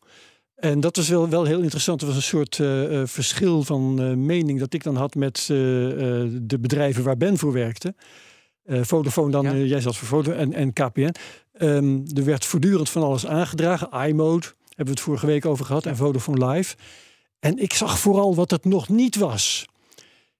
En 0.55 0.79
dat 0.79 0.95
was 0.95 1.09
wel, 1.09 1.29
wel 1.29 1.43
heel 1.45 1.61
interessant. 1.61 2.01
Er 2.01 2.07
was 2.07 2.15
een 2.15 2.21
soort 2.21 2.55
verschil 3.11 3.63
van 3.63 3.95
mening 4.25 4.59
dat 4.59 4.73
ik 4.73 4.83
dan 4.83 4.95
had 4.95 5.15
met 5.15 5.43
de 5.47 6.57
bedrijven 6.59 7.03
waar 7.03 7.17
Ben 7.17 7.37
voor 7.37 7.53
werkte. 7.53 7.95
Vodafone 8.65 9.31
dan, 9.31 9.43
Ja. 9.43 9.53
jij 9.55 9.81
zat 9.81 9.95
voor 9.97 10.07
Vodafone 10.07 10.35
en, 10.41 10.53
en 10.53 10.73
KPN. 10.73 11.11
Ehm, 11.61 11.99
er 12.15 12.23
werd 12.23 12.45
voortdurend 12.45 12.89
van 12.89 13.03
alles 13.03 13.25
aangedragen. 13.25 14.07
iMode 14.07 14.45
hebben 14.65 14.85
we 14.85 14.91
het 14.91 14.99
vorige 14.99 15.25
week 15.25 15.45
over 15.45 15.65
gehad 15.65 15.85
en 15.85 15.95
Vodafone 15.95 16.47
Live. 16.47 16.75
En 17.39 17.57
ik 17.57 17.73
zag 17.73 17.99
vooral 17.99 18.35
wat 18.35 18.51
het 18.51 18.65
nog 18.65 18.89
niet 18.89 19.15
was. 19.15 19.65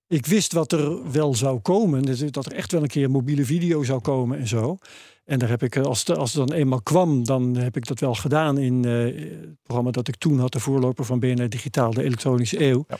Ik 0.08 0.26
wist 0.26 0.54
wat 0.54 0.72
er 0.72 1.12
wel 1.12 1.36
zou 1.36 1.60
komen. 1.60 2.02
dus 2.02 2.20
Dat 2.20 2.46
er 2.46 2.52
echt 2.52 2.72
wel 2.72 2.82
een 2.82 2.88
keer 2.88 3.12
mobiele 3.12 3.46
video 3.46 3.84
zou 3.84 4.02
komen 4.02 4.40
en 4.40 4.48
zo. 4.48 4.78
En 5.26 5.40
daar 5.40 5.50
heb 5.50 5.64
ik, 5.64 5.76
eh, 5.76 5.84
als 5.84 6.00
het, 6.00 6.18
als 6.18 6.34
het 6.34 6.48
dan 6.48 6.58
eenmaal 6.58 6.82
kwam, 6.82 7.26
dan 7.26 7.56
heb 7.56 7.78
ik 7.78 7.86
dat 7.86 8.00
wel 8.00 8.16
gedaan 8.16 8.58
in 8.58 8.86
eh, 8.86 8.92
het 8.92 9.62
programma 9.64 9.92
dat 9.92 10.08
ik 10.08 10.16
toen 10.16 10.40
had, 10.40 10.52
de 10.52 10.60
voorloper 10.60 11.06
van 11.06 11.20
BNR 11.20 11.50
Digitaal, 11.50 11.94
de 11.94 12.04
elektronische 12.04 12.62
eeuw. 12.62 12.86
Ja. 12.88 12.98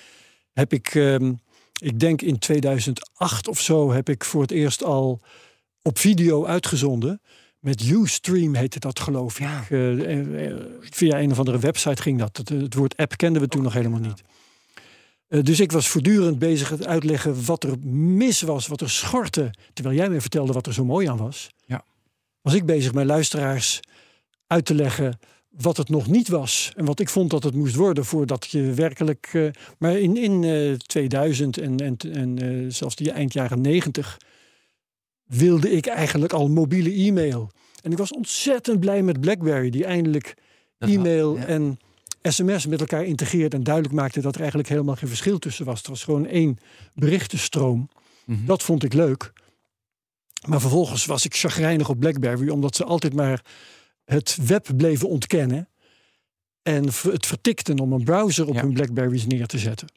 Heb 0.54 0.74
ik, 0.74 0.96
ehm, 0.96 1.34
ik 1.80 2.00
denk 2.00 2.22
in 2.22 2.40
2008 2.40 3.48
of 3.48 3.60
zo, 3.60 3.92
heb 3.92 4.10
ik 4.10 4.24
voor 4.24 4.42
het 4.42 4.52
eerst 4.52 4.84
al 4.84 5.22
op 5.82 5.98
video 5.98 6.46
uitgezonden. 6.46 7.22
Met 7.62 7.82
Ustream 7.82 8.56
heette 8.56 8.80
dat, 8.80 9.00
geloof 9.00 9.40
ik. 9.40 9.46
Ja. 9.46 9.66
Eh, 9.70 10.46
eh, 10.48 10.56
via 10.80 11.20
een 11.20 11.32
of 11.32 11.40
andere 11.40 11.60
website 11.60 12.02
ging 12.02 12.20
dat. 12.20 12.38
Het, 12.38 12.50
het 12.50 12.74
woord 12.74 12.98
app 12.98 13.18
kenden 13.18 13.42
we 13.42 13.48
toen 13.48 13.64
nog 13.64 13.74
helemaal 13.74 14.00
niet. 14.00 14.24
Eh, 15.28 15.44
dus 15.44 15.60
ik 15.60 15.72
was 15.72 15.88
voortdurend 15.88 16.40
bezig 16.40 16.70
het 16.70 16.86
uitleggen 16.86 17.46
wat 17.46 17.64
er 17.64 17.80
mis 17.88 18.42
was, 18.42 18.68
wat 18.68 18.82
er 18.82 18.90
schortte. 18.90 19.54
Terwijl 19.74 19.96
jij 19.96 20.10
me 20.10 20.22
vertelde 20.22 20.54
wat 20.54 20.68
er 20.68 20.74
zo 20.74 20.86
mooi 20.86 21.08
aan 21.08 21.18
was. 21.18 21.50
Ja. 21.66 21.84
Was 22.42 22.54
ik 22.54 22.66
bezig 22.66 22.94
mijn 22.94 23.08
luisteraars 23.08 23.80
uit 24.48 24.66
te 24.66 24.76
leggen 24.76 25.20
wat 25.52 25.78
het 25.78 25.90
nog 25.90 26.08
niet 26.08 26.28
was. 26.28 26.72
En 26.76 26.86
wat 26.86 27.00
ik 27.00 27.10
vond 27.10 27.30
dat 27.30 27.44
het 27.44 27.54
moest 27.54 27.76
worden 27.76 28.06
voordat 28.06 28.48
je 28.50 28.74
werkelijk... 28.74 29.30
eh, 29.32 29.48
maar 29.78 30.00
in, 30.00 30.18
in 30.18 30.44
eh, 30.44 30.74
2000 30.74 31.58
en, 31.58 31.78
en, 31.78 31.98
en 31.98 32.38
eh, 32.38 32.66
zelfs 32.72 32.96
die 32.96 33.12
eind 33.12 33.34
jaren 33.34 33.62
90 33.62 34.18
wilde 35.38 35.72
ik 35.72 35.86
eigenlijk 35.86 36.34
al 36.34 36.50
mobiele 36.50 36.94
e-mail. 36.94 37.52
En 37.84 37.92
ik 37.92 37.98
was 37.98 38.12
ontzettend 38.12 38.80
blij 38.80 39.02
met 39.02 39.22
BlackBerry, 39.22 39.70
die 39.70 39.86
eindelijk 39.86 40.34
e-mail 40.78 41.38
ja. 41.38 41.46
en 41.46 41.80
sms 42.22 42.66
met 42.66 42.80
elkaar 42.80 43.06
integreerde 43.06 43.56
en 43.56 43.64
duidelijk 43.64 43.96
maakte 43.96 44.22
dat 44.22 44.34
er 44.34 44.40
eigenlijk 44.40 44.70
helemaal 44.70 44.96
geen 44.96 45.08
verschil 45.08 45.40
tussen 45.40 45.66
was. 45.66 45.78
Het 45.78 45.88
was 45.88 46.04
gewoon 46.04 46.26
één 46.26 46.58
berichtenstroom. 46.94 47.90
Mhm. 48.26 48.46
Dat 48.46 48.64
vond 48.64 48.84
ik 48.84 48.94
leuk. 48.94 49.34
Maar 50.48 50.62
vervolgens 50.62 51.06
was 51.06 51.26
ik 51.26 51.36
chagrijnig 51.36 51.90
op 51.90 52.00
BlackBerry, 52.00 52.50
omdat 52.50 52.76
ze 52.76 52.84
altijd 52.84 53.14
maar 53.14 53.46
het 54.06 54.38
web 54.46 54.68
bleven 54.78 55.10
ontkennen. 55.10 55.70
En 56.62 56.86
het 56.86 57.26
vertikten 57.26 57.80
om 57.80 57.94
een 57.94 58.04
browser 58.04 58.48
op 58.48 58.54
Ja. 58.56 58.62
hun 58.62 58.74
Blackberries 58.74 59.26
neer 59.26 59.46
te 59.48 59.58
zetten. 59.58 59.88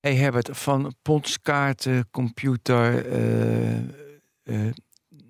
Hey 0.00 0.14
Herbert, 0.14 0.48
van 0.52 0.94
ponskaarten, 1.02 2.08
computer, 2.10 3.06
eh, 3.06 3.78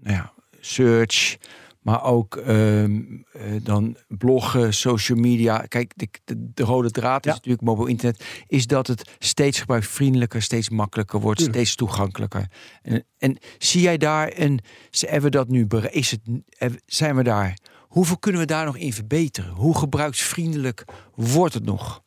nou 0.01 0.16
ja, 0.16 0.33
search, 0.61 1.37
maar 1.81 2.03
ook 2.05 2.37
ehm, 2.37 3.01
eh, 3.33 3.43
dan 3.62 3.97
bloggen, 4.09 4.75
social 4.75 5.18
media. 5.18 5.59
Kijk, 5.59 5.93
de, 5.97 6.09
de, 6.25 6.51
de 6.55 6.62
rode 6.62 6.91
draad 6.91 7.25
is 7.27 7.31
Ja. 7.31 7.37
natuurlijk 7.37 7.62
mobiel 7.62 7.87
internet, 7.87 8.25
is 8.47 8.66
dat 8.66 8.87
het 8.87 9.11
steeds 9.18 9.59
gebruiksvriendelijker, 9.61 10.43
steeds 10.43 10.68
makkelijker 10.68 11.21
wordt, 11.21 11.39
Tuurlijk. 11.39 11.59
steeds 11.59 11.77
toegankelijker. 11.77 12.47
En, 12.83 13.05
en 13.18 13.39
zie 13.59 13.81
jij 13.83 13.97
daar 13.97 14.33
een, 14.35 14.61
hebben 14.91 15.31
we 15.31 15.37
dat 15.37 15.49
nu, 15.49 15.66
is 15.91 16.11
het, 16.11 16.21
eh, 16.59 16.71
zijn 16.87 17.16
we 17.16 17.23
daar? 17.23 17.59
Hoeveel 17.89 18.18
kunnen 18.18 18.41
we 18.41 18.47
daar 18.47 18.64
nog 18.64 18.77
in 18.77 18.93
verbeteren? 18.93 19.51
Hoe 19.51 19.79
gebruiksvriendelijk 19.79 20.85
wordt 21.14 21.55
het 21.55 21.64
nog? 21.64 22.03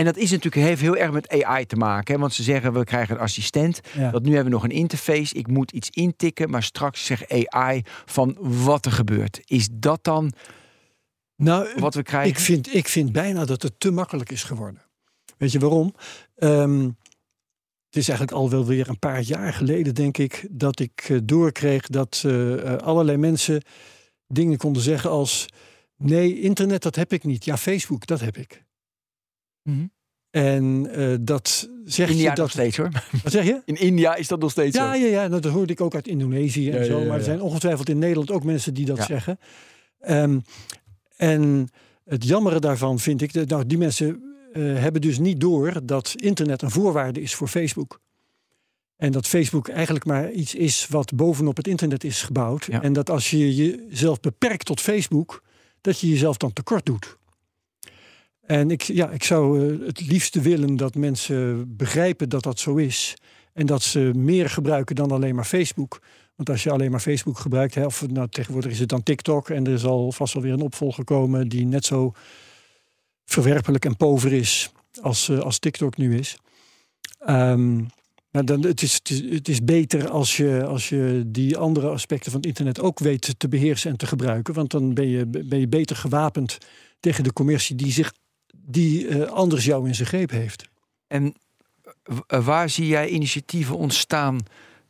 En 0.00 0.06
dat 0.06 0.16
is 0.16 0.30
natuurlijk 0.30 0.66
heeft 0.66 0.80
heel 0.80 0.96
erg 0.96 1.10
met 1.10 1.28
AI 1.28 1.66
te 1.66 1.76
maken. 1.76 2.14
Hè? 2.14 2.20
Want 2.20 2.32
ze 2.32 2.42
zeggen 2.42 2.72
we 2.72 2.84
krijgen 2.84 3.14
een 3.14 3.20
assistent. 3.20 3.80
Ja. 3.96 4.10
Dat 4.10 4.22
nu 4.22 4.28
hebben 4.28 4.44
we 4.44 4.58
nog 4.58 4.64
een 4.64 4.76
interface. 4.76 5.34
Ik 5.34 5.46
moet 5.46 5.70
iets 5.70 5.90
intikken. 5.90 6.50
Maar 6.50 6.62
straks 6.62 7.04
zegt 7.04 7.48
AI 7.48 7.82
van 8.04 8.36
wat 8.38 8.86
er 8.86 8.92
gebeurt. 8.92 9.40
Is 9.44 9.68
dat 9.72 10.04
dan 10.04 10.32
Nou, 11.36 11.68
wat 11.76 11.94
we 11.94 12.02
krijgen? 12.02 12.30
ik 12.30 12.38
vind, 12.38 12.74
ik 12.74 12.88
vind 12.88 13.12
bijna 13.12 13.44
dat 13.44 13.62
het 13.62 13.80
te 13.80 13.90
makkelijk 13.90 14.30
is 14.30 14.42
geworden. 14.42 14.82
Weet 15.38 15.52
je 15.52 15.58
waarom? 15.58 15.94
Ehm, 16.36 16.82
het 17.86 17.96
is 17.96 18.08
eigenlijk 18.08 18.38
al 18.38 18.50
wel 18.50 18.66
weer 18.66 18.88
een 18.88 18.98
paar 18.98 19.20
jaar 19.20 19.52
geleden, 19.52 19.94
denk 19.94 20.18
ik, 20.18 20.46
dat 20.50 20.80
ik 20.80 21.06
eh, 21.08 21.18
doorkreeg 21.22 21.86
dat 21.86 22.22
eh, 22.26 22.72
eh, 22.72 22.78
allerlei 22.78 23.16
mensen 23.16 23.62
dingen 24.26 24.58
konden 24.58 24.82
zeggen 24.82 25.10
als: 25.10 25.46
nee, 25.96 26.40
internet 26.40 26.82
dat 26.82 26.96
heb 26.96 27.12
ik 27.12 27.24
niet. 27.24 27.44
Ja, 27.44 27.56
Facebook 27.56 28.06
dat 28.06 28.20
heb 28.20 28.36
ik. 28.36 28.68
Mhm. 29.62 29.86
En 30.30 30.86
eh, 30.92 31.14
dat 31.20 31.68
zeg 31.84 32.08
India 32.08 32.22
je 32.22 32.28
nog 32.28 32.36
dat. 32.36 32.50
steeds 32.50 32.76
hoor. 32.76 32.88
Wat 33.22 33.32
zeg 33.32 33.44
je? 33.44 33.62
In 33.64 33.74
India 33.76 34.14
is 34.14 34.28
dat 34.28 34.40
nog 34.40 34.50
steeds 34.50 34.76
Ja, 34.76 34.94
zo. 34.94 35.00
ja, 35.00 35.06
ja 35.06 35.26
nou, 35.28 35.40
dat 35.40 35.52
hoorde 35.52 35.72
ik 35.72 35.80
ook 35.80 35.94
uit 35.94 36.08
Indonesië 36.08 36.70
en 36.70 36.78
Ja, 36.78 36.84
zo. 36.84 36.94
ja, 36.96 37.00
ja, 37.02 37.08
Maar 37.08 37.18
er 37.18 37.24
zijn 37.24 37.40
ongetwijfeld 37.40 37.88
in 37.88 37.98
Nederland 37.98 38.30
ook 38.30 38.44
mensen 38.44 38.74
die 38.74 38.84
dat 38.86 38.96
Ja. 38.96 39.04
zeggen. 39.04 39.38
Ehm, 40.00 40.38
en 41.16 41.68
het 42.04 42.24
jammere 42.24 42.58
daarvan 42.60 42.98
vind 42.98 43.22
ik, 43.22 43.32
dat- 43.32 43.48
nou, 43.48 43.66
die 43.66 43.78
mensen 43.78 44.22
eh, 44.52 44.62
hebben 44.62 45.00
dus 45.00 45.18
niet 45.18 45.40
door 45.40 45.86
dat 45.86 46.12
internet 46.16 46.62
een 46.62 46.70
voorwaarde 46.70 47.20
is 47.20 47.34
voor 47.34 47.48
Facebook. 47.48 48.00
En 48.96 49.12
dat 49.12 49.26
Facebook 49.26 49.68
eigenlijk 49.68 50.04
maar 50.04 50.30
iets 50.30 50.54
is 50.54 50.86
wat 50.88 51.14
bovenop 51.14 51.56
het 51.56 51.66
internet 51.66 52.04
is 52.04 52.22
gebouwd. 52.22 52.64
Ja. 52.64 52.82
En 52.82 52.92
dat 52.92 53.10
als 53.10 53.30
je 53.30 53.54
jezelf 53.54 54.20
beperkt 54.20 54.66
tot 54.66 54.80
Facebook, 54.80 55.42
dat 55.80 56.00
je 56.00 56.08
jezelf 56.08 56.36
dan 56.36 56.52
tekort 56.52 56.86
doet. 56.86 57.18
En 58.50 58.70
ik, 58.70 58.82
ja, 58.82 59.10
ik 59.10 59.24
zou 59.24 59.72
eh, 59.74 59.86
het 59.86 60.06
liefste 60.06 60.40
willen 60.40 60.76
dat 60.76 60.94
mensen 60.94 61.64
begrijpen 61.76 62.28
dat 62.28 62.42
dat 62.42 62.58
zo 62.58 62.76
is. 62.76 63.16
En 63.52 63.66
dat 63.66 63.82
ze 63.82 64.10
meer 64.14 64.50
gebruiken 64.50 64.96
dan 64.96 65.10
alleen 65.10 65.34
maar 65.34 65.44
Facebook. 65.44 66.00
Want 66.36 66.50
als 66.50 66.62
je 66.62 66.70
alleen 66.70 66.90
maar 66.90 67.00
Facebook 67.00 67.38
gebruikt, 67.38 67.74
hè, 67.74 67.84
of 67.84 68.08
nou, 68.08 68.28
tegenwoordig 68.28 68.70
is 68.70 68.78
het 68.78 68.88
dan 68.88 69.02
TikTok. 69.02 69.48
En 69.48 69.66
er 69.66 69.78
zal 69.78 70.12
vast 70.12 70.32
wel 70.34 70.42
weer 70.42 70.52
een 70.52 70.60
opvolger 70.60 71.04
komen 71.04 71.48
die 71.48 71.66
net 71.66 71.84
zo 71.84 72.12
verwerpelijk 73.24 73.84
en 73.84 73.96
pover 73.96 74.32
is 74.32 74.72
als, 75.02 75.28
eh, 75.28 75.38
als 75.38 75.58
TikTok 75.58 75.96
nu 75.96 76.18
is. 76.18 76.36
Ehm, 77.18 77.76
maar 78.30 78.44
dan, 78.44 78.64
het, 78.64 78.82
is, 78.82 78.94
het, 78.94 79.10
is, 79.10 79.20
het 79.30 79.48
is 79.48 79.64
beter 79.64 80.08
als 80.08 80.36
je, 80.36 80.64
als 80.66 80.88
je 80.88 81.22
die 81.26 81.56
andere 81.56 81.88
aspecten 81.88 82.30
van 82.30 82.40
het 82.40 82.48
internet 82.48 82.80
ook 82.80 82.98
weet 82.98 83.34
te 83.38 83.48
beheersen 83.48 83.90
en 83.90 83.96
te 83.96 84.06
gebruiken. 84.06 84.54
Want 84.54 84.70
dan 84.70 84.94
ben 84.94 85.08
je, 85.08 85.26
ben 85.26 85.60
je 85.60 85.68
beter 85.68 85.96
gewapend 85.96 86.58
tegen 87.00 87.24
de 87.24 87.32
commercie 87.32 87.76
die, 87.76 87.92
zich, 87.92 88.12
die 88.70 89.08
eh, 89.08 89.22
anders 89.30 89.64
jou 89.64 89.86
in 89.88 89.94
zijn 89.94 90.08
greep 90.08 90.30
heeft. 90.30 90.68
En 91.06 91.34
w- 92.04 92.36
waar 92.44 92.70
zie 92.70 92.86
jij 92.86 93.08
initiatieven 93.08 93.76
ontstaan 93.76 94.38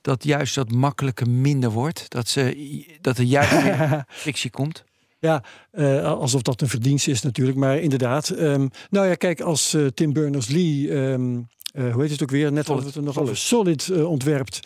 dat 0.01 0.25
juist 0.25 0.55
dat 0.55 0.71
makkelijke 0.73 1.27
minder 1.27 1.71
wordt? 1.71 2.05
Dat, 2.11 2.29
ze, 2.29 2.85
dat 3.01 3.19
er 3.19 3.25
juist 3.25 3.63
meer 3.63 4.05
frictie 4.09 4.51
komt? 4.51 4.85
Ja, 5.19 5.43
eh, 5.71 6.05
alsof 6.05 6.43
dat 6.43 6.61
een 6.61 6.69
verdienst 6.69 7.09
is 7.09 7.23
natuurlijk, 7.23 7.59
maar 7.59 7.79
inderdaad. 7.79 8.29
ehm, 8.31 8.69
nou 8.91 9.07
ja, 9.07 9.15
kijk, 9.15 9.41
als 9.41 9.75
eh, 9.75 9.87
Tim 9.87 10.13
Berners-Lee, 10.13 10.91
ehm, 10.93 11.39
eh, 11.73 11.93
hoe 11.93 12.03
heet 12.03 12.11
het 12.11 12.23
ook 12.23 12.31
weer? 12.31 12.53
Net 12.53 12.67
hadden 12.67 12.85
we 12.85 12.91
het 12.91 12.99
er 12.99 13.05
nog 13.07 13.19
over, 13.19 13.37
Solid 13.37 13.89
eh, 13.89 14.11
ontwerpt 14.11 14.61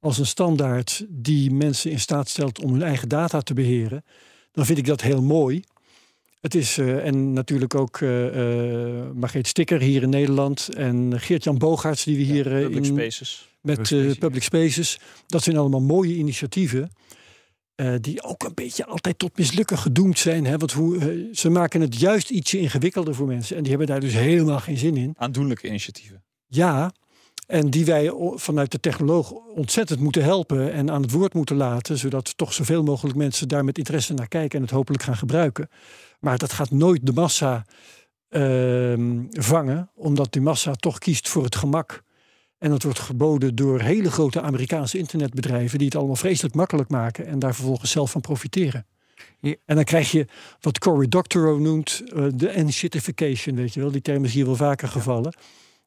als 0.00 0.18
een 0.18 0.26
standaard 0.26 1.04
die 1.08 1.50
mensen 1.50 1.90
in 1.90 2.00
staat 2.00 2.28
stelt 2.28 2.60
om 2.62 2.72
hun 2.72 2.82
eigen 2.82 3.08
data 3.08 3.40
te 3.40 3.54
beheren, 3.54 4.04
dan 4.52 4.66
vind 4.66 4.78
ik 4.78 4.86
dat 4.86 5.00
heel 5.00 5.22
mooi. 5.22 5.62
Het 6.40 6.54
is, 6.54 6.78
eh, 6.78 7.06
en 7.06 7.32
natuurlijk 7.32 7.74
ook 7.74 8.00
eh 8.00 8.26
eh 8.26 9.10
Margreet 9.14 9.46
Stikker 9.46 9.80
hier 9.80 10.02
in 10.02 10.08
Nederland 10.10 10.68
en 10.74 11.20
Geert-Jan 11.20 11.58
Bogaerts 11.58 12.04
die 12.04 12.16
we 12.16 12.22
hier 12.22 12.46
eh, 12.56 12.62
Public 12.62 12.76
in, 12.76 12.84
Spaces. 12.84 13.48
met 13.60 13.76
Public 13.76 13.90
eh, 13.92 13.98
Spaces, 13.98 14.18
Public 14.18 14.42
Spaces. 14.42 14.98
Dat 15.26 15.42
zijn 15.42 15.56
allemaal 15.56 15.80
mooie 15.80 16.14
initiatieven. 16.14 16.90
eh, 17.74 17.94
die 18.00 18.22
ook 18.22 18.42
een 18.42 18.54
beetje 18.54 18.86
altijd 18.86 19.18
tot 19.18 19.38
mislukken 19.38 19.78
gedoemd 19.78 20.18
zijn. 20.18 20.46
Hè? 20.46 20.56
Want 20.56 20.72
hoe, 20.72 21.28
ze 21.32 21.50
maken 21.50 21.80
het 21.80 22.00
juist 22.00 22.30
ietsje 22.30 22.58
ingewikkelder 22.58 23.14
voor 23.14 23.26
mensen. 23.26 23.56
En 23.56 23.60
die 23.62 23.70
hebben 23.70 23.88
daar 23.88 24.00
dus 24.00 24.14
helemaal 24.14 24.60
geen 24.60 24.78
zin 24.78 24.96
in. 24.96 25.14
Aandoenlijke 25.16 25.66
initiatieven. 25.66 26.22
Ja, 26.46 26.92
en 27.46 27.70
die 27.70 27.84
wij 27.84 28.12
vanuit 28.34 28.70
de 28.72 28.80
technoloog 28.80 29.30
ontzettend 29.54 30.00
moeten 30.00 30.22
helpen 30.22 30.72
en 30.72 30.90
aan 30.90 31.02
het 31.02 31.10
woord 31.10 31.34
moeten 31.34 31.56
laten. 31.56 31.98
Zodat 31.98 32.36
toch 32.36 32.52
zoveel 32.52 32.82
mogelijk 32.82 33.16
mensen 33.16 33.48
daar 33.48 33.64
met 33.64 33.78
interesse 33.78 34.14
naar 34.14 34.28
kijken 34.28 34.58
en 34.58 34.64
het 34.64 34.74
hopelijk 34.74 35.02
gaan 35.02 35.16
gebruiken. 35.16 35.68
Maar 36.20 36.38
dat 36.38 36.52
gaat 36.52 36.70
nooit 36.70 37.06
de 37.06 37.12
massa 37.12 37.66
ehm, 38.28 39.22
vangen, 39.30 39.90
omdat 39.94 40.32
die 40.32 40.42
massa 40.42 40.74
toch 40.74 40.98
kiest 40.98 41.28
voor 41.28 41.44
het 41.44 41.56
gemak. 41.56 42.02
En 42.58 42.70
dat 42.70 42.82
wordt 42.82 42.98
geboden 42.98 43.54
door 43.54 43.80
hele 43.80 44.10
grote 44.10 44.40
Amerikaanse 44.40 44.98
internetbedrijven 44.98 45.78
die 45.78 45.86
het 45.86 45.96
allemaal 45.96 46.16
vreselijk 46.16 46.54
makkelijk 46.54 46.88
maken 46.88 47.26
en 47.26 47.38
daar 47.38 47.54
vervolgens 47.54 47.90
zelf 47.90 48.10
van 48.10 48.20
profiteren. 48.20 48.86
Ja. 49.40 49.54
En 49.64 49.74
dan 49.74 49.84
krijg 49.84 50.10
je 50.10 50.26
wat 50.60 50.78
Cory 50.78 51.08
Doctorow 51.08 51.60
noemt 51.60 52.02
eh, 52.14 52.26
de 52.34 52.48
enshittification, 52.48 53.56
weet 53.56 53.74
je 53.74 53.80
wel. 53.80 53.90
Die 53.90 54.02
term 54.02 54.24
is 54.24 54.34
hier 54.34 54.44
wel 54.44 54.56
vaker 54.56 54.88
gevallen. 54.88 55.34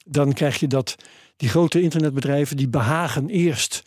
Dan 0.06 0.34
krijg 0.34 0.60
je 0.60 0.68
dat 0.68 0.96
die 1.38 1.50
grote 1.50 1.82
internetbedrijven 1.82 2.58
die 2.58 2.68
behagen 2.68 3.30
eerst 3.30 3.84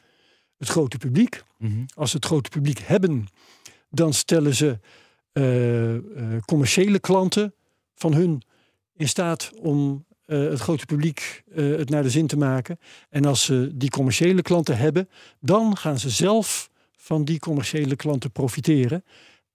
het 0.58 0.68
grote 0.68 0.98
publiek. 0.98 1.42
Mhm. 1.58 1.84
Als 1.94 2.10
ze 2.10 2.16
het 2.16 2.26
grote 2.26 2.50
publiek 2.50 2.78
hebben, 2.78 3.26
dan 3.90 4.12
stellen 4.12 4.54
ze 4.54 4.78
commerciële 6.44 6.98
klanten 6.98 7.54
van 7.94 8.14
hun 8.14 8.42
in 8.96 9.08
staat 9.08 9.52
om 9.60 10.04
eh, 10.26 10.38
het 10.38 10.60
grote 10.60 10.86
publiek 10.86 11.42
eh, 11.54 11.76
het 11.76 11.88
naar 11.88 12.02
de 12.02 12.10
zin 12.10 12.26
te 12.26 12.36
maken. 12.36 12.78
En 13.10 13.24
als 13.24 13.44
ze 13.44 13.70
die 13.74 13.90
commerciële 13.90 14.42
klanten 14.42 14.78
hebben, 14.78 15.08
dan 15.40 15.76
gaan 15.76 15.98
ze 15.98 16.10
zelf 16.10 16.70
van 16.96 17.24
die 17.24 17.38
commerciële 17.38 17.96
klanten 17.96 18.30
profiteren. 18.30 19.04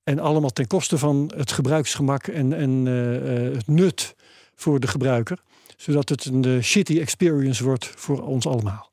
En 0.03 0.19
allemaal 0.19 0.49
ten 0.49 0.67
koste 0.67 0.97
van 0.97 1.32
het 1.36 1.51
gebruiksgemak 1.51 2.27
en, 2.27 2.53
en 2.53 2.88
eh, 2.88 3.45
eh, 3.45 3.53
het 3.53 3.67
nut 3.67 4.15
voor 4.55 4.79
de 4.79 4.88
gebruiker. 4.88 5.43
Zodat 5.77 6.09
het 6.09 6.25
een 6.25 6.45
eh, 6.45 6.61
shitty 6.61 6.99
experience 6.99 7.63
wordt 7.63 7.86
voor 7.95 8.21
ons 8.21 8.47
allemaal. 8.47 8.91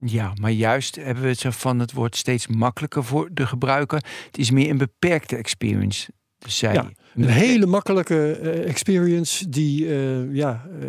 Ja, 0.00 0.32
maar 0.40 0.50
juist 0.50 0.96
hebben 0.96 1.22
we 1.22 1.28
het 1.28 1.38
zo 1.38 1.50
van 1.50 1.78
het 1.78 1.92
wordt 1.92 2.16
steeds 2.16 2.46
makkelijker 2.46 3.04
voor 3.04 3.28
de 3.32 3.46
gebruiker. 3.46 4.04
Het 4.26 4.38
is 4.38 4.50
meer 4.50 4.70
een 4.70 4.78
beperkte 4.78 5.36
experience. 5.36 6.10
Dus 6.38 6.58
zij, 6.58 6.72
Ja, 6.72 6.90
Een 7.14 7.28
hele 7.28 7.66
makkelijke 7.66 8.32
eh, 8.32 8.68
experience 8.68 9.48
die 9.48 9.88
eh, 9.88 10.34
ja, 10.34 10.66
eh, 10.80 10.88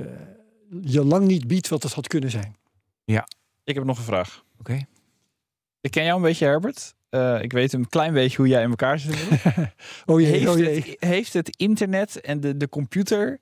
je 0.81 1.03
lang 1.03 1.27
niet 1.27 1.47
biedt 1.47 1.67
wat 1.67 1.83
het 1.83 1.93
had 1.93 2.07
kunnen 2.07 2.29
zijn. 2.29 2.55
Ik 3.63 3.75
heb 3.75 3.83
nog 3.83 3.97
een 3.97 4.03
vraag. 4.03 4.43
Oké. 4.59 4.85
Ik 5.81 5.91
ken 5.91 6.03
jou 6.03 6.15
een 6.15 6.23
beetje, 6.23 6.45
Herbert. 6.45 6.95
Eh, 7.09 7.41
ik 7.41 7.51
weet 7.51 7.73
een 7.73 7.89
klein 7.89 8.13
beetje 8.13 8.37
hoe 8.37 8.47
jij 8.47 8.63
in 8.63 8.69
elkaar 8.69 8.99
zit. 8.99 9.15
Oh 10.05 10.19
jee, 10.19 10.29
heeft, 10.29 10.47
oh 10.47 10.57
jee. 10.57 10.75
het, 10.75 10.95
heeft 10.99 11.33
het 11.33 11.55
internet 11.57 12.21
en 12.21 12.39
de, 12.39 12.57
de 12.57 12.69
computer 12.69 13.39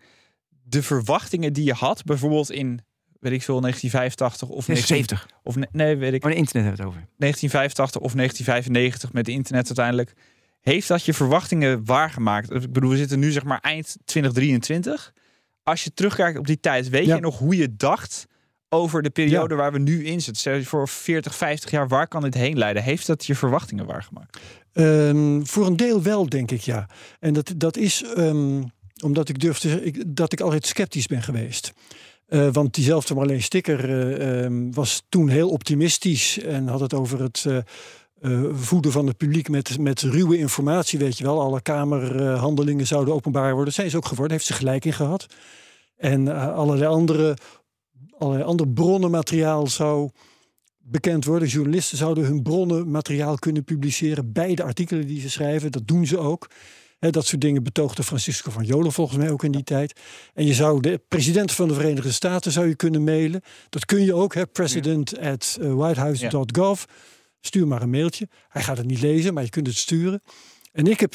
de 0.63 0.83
verwachtingen 0.83 1.53
die 1.53 1.63
je 1.63 1.73
had, 1.73 2.03
bijvoorbeeld 2.03 2.51
in, 2.51 2.81
weet 3.19 3.33
ik 3.33 3.41
veel, 3.43 3.61
1985 3.61 4.49
of 4.49 4.67
19, 4.67 4.95
70. 4.95 5.27
of 5.43 5.55
ne- 5.55 5.67
nee, 5.71 5.95
weet 5.97 6.13
ik, 6.13 6.23
Maar 6.23 6.31
internet 6.33 6.65
hebben 6.67 6.85
we 6.85 6.91
het 6.91 6.97
over. 6.97 7.07
1985 7.17 8.01
of 8.01 8.13
1995 8.13 9.13
met 9.13 9.27
internet 9.27 9.65
uiteindelijk. 9.65 10.13
Heeft 10.61 10.87
dat 10.87 11.03
je 11.05 11.13
verwachtingen 11.13 11.85
waargemaakt? 11.85 12.51
Ik 12.53 12.71
bedoel, 12.71 12.89
we 12.89 12.97
zitten 12.97 13.19
nu 13.19 13.31
zeg 13.31 13.43
maar 13.43 13.59
eind 13.59 13.97
2023. 14.05 15.13
Als 15.63 15.83
je 15.83 15.93
terugkijkt 15.93 16.37
op 16.39 16.47
die 16.47 16.59
tijd, 16.59 16.89
weet 16.89 17.05
Ja. 17.05 17.15
je 17.15 17.21
nog 17.21 17.37
hoe 17.37 17.55
je 17.57 17.75
dacht 17.75 18.25
over 18.69 19.01
de 19.01 19.09
periode 19.09 19.55
waar 19.55 19.71
we 19.71 19.79
nu 19.79 20.05
in 20.05 20.21
zitten? 20.21 20.35
Stel 20.35 20.53
je 20.53 20.63
voor 20.65 20.87
40, 20.87 21.35
50 21.35 21.71
jaar, 21.71 21.87
waar 21.87 22.07
kan 22.07 22.21
dit 22.21 22.33
heen 22.33 22.57
leiden? 22.57 22.83
Heeft 22.83 23.07
dat 23.07 23.25
je 23.25 23.35
verwachtingen 23.35 23.85
waargemaakt? 23.85 24.37
Ehm, 24.73 25.43
voor 25.43 25.65
een 25.65 25.75
deel 25.75 26.01
wel, 26.01 26.29
denk 26.29 26.51
ik, 26.51 26.61
ja. 26.61 26.89
En 27.19 27.33
dat, 27.33 27.53
dat 27.57 27.77
is 27.77 28.03
ehm, 28.15 28.63
omdat 29.03 29.29
ik 29.29 29.39
durf 29.39 29.59
te 29.59 29.69
zeggen 29.69 29.87
ik, 29.87 30.03
dat 30.07 30.31
ik 30.33 30.39
altijd 30.41 30.65
sceptisch 30.65 31.07
ben 31.07 31.23
geweest. 31.23 31.73
Eh, 32.29 32.47
want 32.51 32.73
diezelfde 32.73 33.13
Marleen 33.13 33.41
Sticker 33.41 33.89
eh, 33.89 34.43
ehm, 34.43 34.71
was 34.71 35.03
toen 35.09 35.29
heel 35.29 35.49
optimistisch 35.49 36.39
en 36.39 36.67
had 36.67 36.79
het 36.79 36.93
over 36.93 37.21
het 37.21 37.45
eh, 37.45 38.43
voeden 38.51 38.91
van 38.91 39.07
het 39.07 39.17
publiek 39.17 39.49
met, 39.49 39.79
met 39.79 40.01
ruwe 40.01 40.37
informatie. 40.37 40.99
Weet 40.99 41.17
je 41.17 41.23
wel, 41.23 41.41
alle 41.41 41.61
kamerhandelingen 41.61 42.87
zouden 42.87 43.13
openbaar 43.13 43.53
worden. 43.53 43.73
Zijn 43.73 43.89
ze 43.89 43.97
ook 43.97 44.05
geworden, 44.05 44.33
heeft 44.33 44.47
ze 44.47 44.53
gelijk 44.53 44.85
in 44.85 44.93
gehad. 44.93 45.25
En 45.97 46.53
allerlei 46.53 46.91
andere, 46.91 47.37
allerlei 48.17 48.45
ander 48.45 48.67
bronnenmateriaal 48.67 49.67
zou 49.67 50.09
bekend 50.77 51.25
worden. 51.25 51.47
Journalisten 51.47 51.97
zouden 51.97 52.23
hun 52.23 52.41
bronnenmateriaal 52.41 53.35
kunnen 53.35 53.63
publiceren 53.63 54.31
bij 54.31 54.55
de 54.55 54.63
artikelen 54.63 55.07
die 55.07 55.21
ze 55.21 55.29
schrijven. 55.29 55.71
Dat 55.71 55.87
doen 55.87 56.05
ze 56.05 56.17
ook. 56.17 56.47
Dat 56.99 57.25
soort 57.25 57.41
dingen 57.41 57.63
betoogde 57.63 58.03
Francisco 58.03 58.51
van 58.51 58.65
Jolen 58.65 58.91
volgens 58.91 59.17
mij 59.17 59.31
ook 59.31 59.43
in 59.43 59.51
die 59.51 59.63
tijd. 59.63 59.99
En 60.33 60.45
je 60.45 60.53
zou 60.53 60.81
de 60.81 61.01
president 61.07 61.51
van 61.51 61.67
de 61.67 61.73
Verenigde 61.73 62.11
Staten 62.11 62.51
zou 62.51 62.67
je 62.67 62.75
kunnen 62.75 63.03
mailen. 63.03 63.41
Dat 63.69 63.85
kun 63.85 64.03
je 64.03 64.13
ook, 64.13 64.33
hè, 64.33 64.47
president 64.47 65.19
at 65.19 65.57
eh, 65.61 65.73
whitehouse.gov. 65.73 66.83
Stuur 67.41 67.67
maar 67.67 67.81
een 67.81 67.89
mailtje. 67.89 68.27
Hij 68.47 68.63
gaat 68.63 68.77
het 68.77 68.85
niet 68.85 69.01
lezen, 69.01 69.33
maar 69.33 69.43
je 69.43 69.49
kunt 69.49 69.67
het 69.67 69.75
sturen. 69.75 70.21
En 70.71 70.87
ik 70.87 70.99
heb 70.99 71.13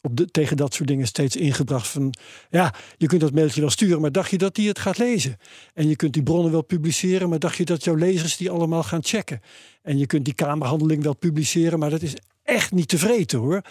op 0.00 0.16
de, 0.16 0.26
tegen 0.26 0.56
dat 0.56 0.74
soort 0.74 0.88
dingen 0.88 1.06
steeds 1.06 1.36
ingebracht 1.36 1.88
van... 1.88 2.14
ja, 2.50 2.74
je 2.96 3.06
kunt 3.06 3.20
dat 3.20 3.32
mailtje 3.32 3.60
wel 3.60 3.70
sturen, 3.70 4.00
maar 4.00 4.12
dacht 4.12 4.30
je 4.30 4.38
dat 4.38 4.56
hij 4.56 4.66
het 4.66 4.78
gaat 4.78 4.98
lezen? 4.98 5.36
En 5.74 5.88
je 5.88 5.96
kunt 5.96 6.12
die 6.12 6.22
bronnen 6.22 6.52
wel 6.52 6.62
publiceren, 6.62 7.28
maar 7.28 7.38
dacht 7.38 7.56
je 7.56 7.64
dat 7.64 7.84
jouw 7.84 7.94
lezers 7.94 8.36
die 8.36 8.50
allemaal 8.50 8.82
gaan 8.82 9.04
checken? 9.04 9.40
En 9.82 9.98
je 9.98 10.06
kunt 10.06 10.24
die 10.24 10.34
kamerhandeling 10.34 11.02
wel 11.02 11.16
publiceren, 11.16 11.78
maar 11.78 11.90
dat 11.90 12.02
is 12.02 12.14
echt 12.42 12.72
niet 12.72 12.88
tevreden 12.88 13.38
hoor. 13.38 13.62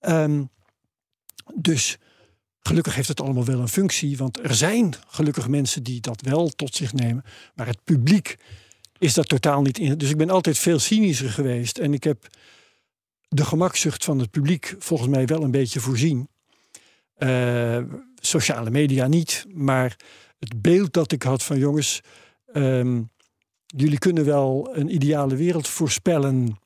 Ehm, 0.00 0.42
dus 1.54 1.98
gelukkig 2.60 2.94
heeft 2.94 3.08
het 3.08 3.20
allemaal 3.20 3.44
wel 3.44 3.60
een 3.60 3.68
functie, 3.68 4.16
want 4.16 4.44
er 4.44 4.54
zijn 4.54 4.94
gelukkig 5.08 5.48
mensen 5.48 5.82
die 5.82 6.00
dat 6.00 6.20
wel 6.20 6.48
tot 6.48 6.74
zich 6.74 6.92
nemen. 6.92 7.24
Maar 7.54 7.66
het 7.66 7.84
publiek 7.84 8.36
is 8.98 9.14
daar 9.14 9.24
totaal 9.24 9.62
niet 9.62 9.78
in. 9.78 9.98
Dus 9.98 10.10
ik 10.10 10.16
ben 10.16 10.30
altijd 10.30 10.58
veel 10.58 10.78
cynischer 10.78 11.30
geweest 11.30 11.78
en 11.78 11.94
ik 11.94 12.04
heb 12.04 12.26
de 13.28 13.44
gemakzucht 13.44 14.04
van 14.04 14.18
het 14.18 14.30
publiek 14.30 14.74
volgens 14.78 15.08
mij 15.08 15.26
wel 15.26 15.42
een 15.42 15.50
beetje 15.50 15.80
voorzien. 15.80 16.28
Eh, 17.14 17.82
sociale 18.14 18.70
media 18.70 19.06
niet, 19.06 19.46
maar 19.54 19.96
het 20.38 20.62
beeld 20.62 20.92
dat 20.92 21.12
ik 21.12 21.22
had 21.22 21.42
van 21.42 21.58
jongens, 21.58 22.00
ehm, 22.52 23.02
jullie 23.66 23.98
kunnen 23.98 24.24
wel 24.24 24.70
een 24.72 24.94
ideale 24.94 25.36
wereld 25.36 25.68
voorspellen. 25.68 26.58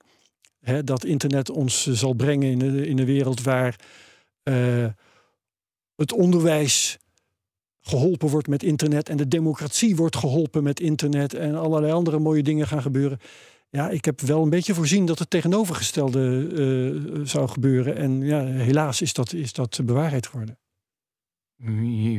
Hè, 0.61 0.85
dat 0.85 1.05
internet 1.05 1.51
ons 1.51 1.87
eh, 1.87 1.95
zal 1.95 2.14
brengen 2.14 2.51
in 2.51 2.85
in 2.85 2.99
een 2.99 3.05
wereld 3.05 3.43
waar 3.43 3.77
eh, 4.47 4.86
het 5.97 6.12
onderwijs 6.12 6.99
geholpen 7.80 8.28
wordt 8.28 8.49
met 8.49 8.62
internet 8.62 9.09
en 9.09 9.16
de 9.16 9.28
democratie 9.28 9.97
wordt 9.97 10.16
geholpen 10.16 10.62
met 10.62 10.80
internet 10.80 11.34
en 11.34 11.55
allerlei 11.55 11.92
andere 11.92 12.18
mooie 12.18 12.42
dingen 12.42 12.66
gaan 12.66 12.82
gebeuren. 12.82 13.18
Ja, 13.70 13.88
ik 13.90 14.05
heb 14.05 14.20
wel 14.20 14.42
een 14.42 14.51
beetje 14.51 14.74
voorzien 14.74 15.07
dat 15.07 15.18
het 15.18 15.30
tegenovergestelde 15.30 16.49
eh, 17.14 17.20
zou 17.24 17.49
gebeuren. 17.49 17.97
En 17.97 18.22
ja, 18.22 18.44
helaas 18.44 19.01
is 19.01 19.12
dat, 19.12 19.32
is 19.32 19.53
dat 19.53 19.80
bewaarheid 19.84 20.26
geworden. 20.26 20.59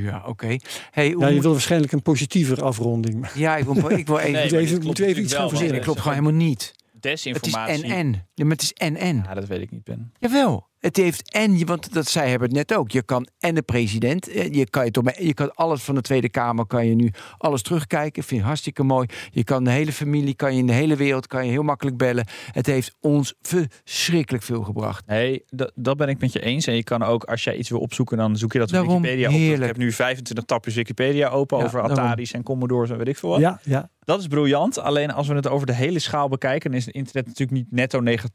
Ja, 0.04 0.24
oké. 0.28 0.56
Hey, 0.92 1.12
hoe 1.12 1.22
Ja, 1.22 1.28
je 1.28 1.34
moet- 1.34 1.44
wil 1.44 1.52
waarschijnlijk 1.52 1.92
een 1.92 2.02
positievere 2.02 2.62
afronding. 2.62 3.28
ja, 3.34 3.58
ik 3.58 3.66
wil, 3.66 3.90
ik 3.90 4.08
wil 4.08 4.20
even... 4.30 4.52
Nee, 4.58 4.80
moeten 4.80 5.20
iets 5.20 5.32
wel, 5.32 5.40
gaan 5.40 5.50
verzinnen? 5.50 5.76
dat 5.76 5.84
klopt 5.84 6.00
gewoon 6.00 6.18
helemaal 6.18 6.38
niet. 6.48 6.74
Het 6.94 7.06
is 7.06 7.22
Desinformatie. 7.24 7.94
NN. 7.94 8.22
Ja, 8.38 8.46
maar 8.46 8.56
het 8.56 8.62
is 8.62 8.90
NN. 8.90 9.22
Ja, 9.26 9.34
dat 9.34 9.48
weet 9.48 9.62
ik 9.62 9.72
niet, 9.72 9.84
Ben. 9.84 10.12
Jawel. 10.20 10.68
Het 10.80 10.98
heeft 10.98 11.32
en, 11.32 11.66
want 11.66 11.94
dat 11.94 12.08
zei 12.08 12.30
hebben 12.30 12.48
het 12.48 12.58
net 12.58 12.78
ook. 12.78 12.92
Je 12.92 13.04
kan 13.04 13.28
en 13.40 13.56
de 13.56 13.62
president, 13.62 14.28
eh, 14.28 14.54
je 14.54 14.70
kan, 14.70 14.86
je, 14.86 14.92
toch, 14.92 15.18
je 15.18 15.34
kan 15.34 15.54
alles 15.54 15.84
van 15.84 15.96
de 15.96 16.02
Tweede 16.02 16.30
Kamer, 16.30 16.66
kan 16.66 16.86
je 16.86 16.96
nu 16.96 17.12
alles 17.38 17.62
terugkijken. 17.62 18.24
Vind 18.24 18.42
ik 18.42 18.48
hartstikke 18.48 18.84
mooi. 18.84 19.08
Je 19.32 19.44
kan 19.44 19.64
de 19.64 19.70
hele 19.70 19.92
familie, 19.92 20.36
kan 20.36 20.54
je 20.54 20.60
in 20.60 20.68
de 20.68 20.74
hele 20.74 20.96
wereld, 20.96 21.28
kan 21.28 21.46
je 21.46 21.52
heel 21.52 21.64
makkelijk 21.64 21.98
bellen. 21.98 22.26
Het 22.52 22.66
heeft 22.66 22.96
ons 23.00 23.34
verschrikkelijk 23.42 24.44
veel 24.44 24.64
gebracht. 24.64 25.06
Nee, 25.06 25.44
dat, 25.50 25.72
dat 25.76 25.98
ben 25.98 26.08
ik 26.08 26.20
met 26.20 26.34
je 26.34 26.42
eens. 26.42 26.68
En 26.68 26.76
je 26.76 26.84
kan 26.84 27.04
ook, 27.04 27.24
als 27.24 27.44
jij 27.44 27.56
iets 27.56 27.70
wil 27.70 27.80
opzoeken, 27.80 28.18
dan 28.18 28.38
zoek 28.38 28.54
je 28.54 28.60
dat 28.60 28.68
op 28.68 28.74
Daarom, 28.74 29.02
Wikipedia 29.02 29.28
op. 29.28 29.62
Ik 29.62 29.68
heb 29.68 29.78
nu 29.78 29.92
25 29.92 30.46
tapjes 30.46 30.76
Wikipedia 30.76 31.30
open 31.30 31.58
Ja, 31.58 31.64
over. 31.64 31.82
Atari's 31.82 32.32
en 32.34 32.44
Commodores 32.44 32.90
en 32.90 32.98
weet 32.98 33.08
ik 33.08 33.18
veel 33.18 33.30
wat. 33.30 33.40
Ja, 33.40 33.60
ja. 33.64 33.90
Dat 34.00 34.20
is 34.20 34.28
briljant. 34.28 34.80
Alleen 34.80 35.12
als 35.12 35.28
we 35.28 35.34
het 35.34 35.48
over 35.48 35.68
de 35.68 35.74
hele 35.74 36.00
schaal 36.00 36.28
bekijken, 36.28 36.70
dan 36.70 36.80
is 36.80 36.86
het 36.86 36.96
internet 36.96 37.26
natuurlijk 37.26 37.58
niet 37.58 37.72
netto 37.72 38.00
negatief. 38.00 38.27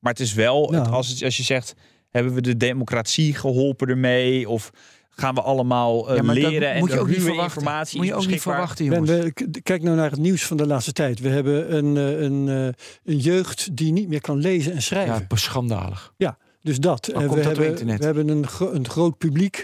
Maar 0.00 0.12
het 0.12 0.20
is 0.20 0.34
wel, 0.34 0.62
het- 0.62 0.70
Nou. 0.82 0.88
als, 0.94 1.08
het, 1.08 1.22
als 1.22 1.36
je 1.36 1.42
zegt, 1.42 1.74
hebben 2.10 2.34
we 2.34 2.40
de 2.40 2.56
democratie 2.56 3.34
geholpen 3.34 3.88
ermee? 3.88 4.48
Of 4.48 4.70
gaan 5.10 5.34
we 5.34 5.40
allemaal 5.42 6.10
eh, 6.10 6.16
Ja, 6.16 6.32
leren 6.32 6.72
en 6.72 6.78
moet 6.78 6.92
je 6.92 6.98
ook 7.00 7.06
niet 7.08 7.16
verwachten. 7.22 7.44
informatie 7.44 7.98
Moet 7.98 8.06
je 8.06 8.14
ook 8.14 8.26
niet 8.26 8.40
verwachten, 8.40 8.88
Ben, 8.88 9.04
jongens. 9.04 9.24
we, 9.24 9.32
k- 9.32 9.62
kijk 9.62 9.82
nou 9.82 9.96
naar 9.96 10.10
het 10.10 10.20
nieuws 10.20 10.44
van 10.44 10.56
de 10.56 10.66
laatste 10.66 10.92
tijd. 10.92 11.20
We 11.20 11.28
hebben 11.28 11.76
een, 11.76 11.96
eh, 11.96 12.20
een, 12.20 12.48
eh, 12.48 13.12
een 13.14 13.18
jeugd 13.18 13.76
die 13.76 13.92
niet 13.92 14.08
meer 14.08 14.20
kan 14.20 14.38
lezen 14.38 14.72
en 14.72 14.82
schrijven. 14.82 15.26
Ja, 15.28 15.36
schandalig. 15.36 16.12
Dus 16.60 16.78
dat. 16.78 17.10
Komt 17.12 17.28
we, 17.28 17.34
dat 17.36 17.44
hebben, 17.44 17.66
internet? 17.66 17.98
we 17.98 18.04
hebben 18.04 18.28
een, 18.28 18.46
gro- 18.46 18.72
een 18.72 18.88
groot 18.88 19.18
publiek 19.18 19.56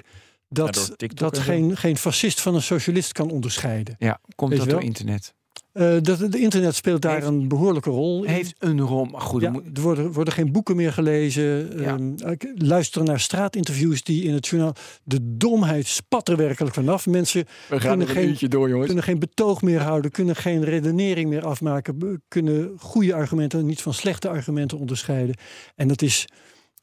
Ja, 0.48 0.64
dat, 0.64 0.94
dat 1.14 1.38
geen, 1.38 1.76
geen 1.76 1.96
fascist 1.96 2.40
van 2.40 2.54
een 2.54 2.62
socialist 2.62 3.12
kan 3.12 3.30
onderscheiden. 3.30 3.94
Ja, 3.98 4.20
komt 4.34 4.50
Weet 4.50 4.58
dat 4.60 4.68
door 4.68 4.82
internet? 4.82 5.34
Eh 5.78 5.96
dat, 6.02 6.18
het 6.18 6.34
internet 6.34 6.74
speelt 6.74 7.02
daar 7.02 7.14
Heeft- 7.14 7.26
een 7.26 7.48
behoorlijke 7.48 7.90
rol 7.90 8.24
in. 8.24 8.30
Heeft 8.30 8.54
een 8.58 8.80
rom. 8.80 9.10
Maar 9.10 9.20
goed, 9.20 9.42
Ja, 9.42 9.52
er 9.74 9.80
worden, 9.80 10.12
worden 10.12 10.32
geen 10.34 10.52
boeken 10.52 10.76
meer 10.76 10.92
gelezen. 10.92 11.80
Ja. 11.80 11.96
Ehm, 11.96 12.30
ik 12.30 12.52
luister 12.54 13.02
naar 13.04 13.20
straatinterviews 13.20 14.02
die 14.02 14.22
in 14.24 14.34
het 14.34 14.46
journaal. 14.46 14.74
De 15.02 15.36
domheid 15.36 15.86
spat 15.86 16.28
er 16.28 16.36
werkelijk 16.36 16.74
vanaf. 16.74 17.06
Mensen 17.06 17.44
we 17.68 17.80
gaan 17.80 18.00
er 18.00 18.08
geen- 18.08 18.36
door, 18.48 18.68
jongens. 18.68 18.86
kunnen 18.86 19.04
geen 19.04 19.18
betoog 19.18 19.62
meer 19.62 19.80
houden, 19.80 20.10
kunnen 20.10 20.36
geen 20.36 20.64
redenering 20.64 21.28
meer 21.28 21.44
afmaken, 21.46 22.22
kunnen 22.28 22.72
goede 22.78 23.14
argumenten 23.14 23.66
niet 23.66 23.82
van 23.82 23.94
slechte 23.94 24.28
argumenten 24.28 24.78
onderscheiden. 24.78 25.36
En 25.74 25.88
dat 25.88 26.02
is 26.02 26.24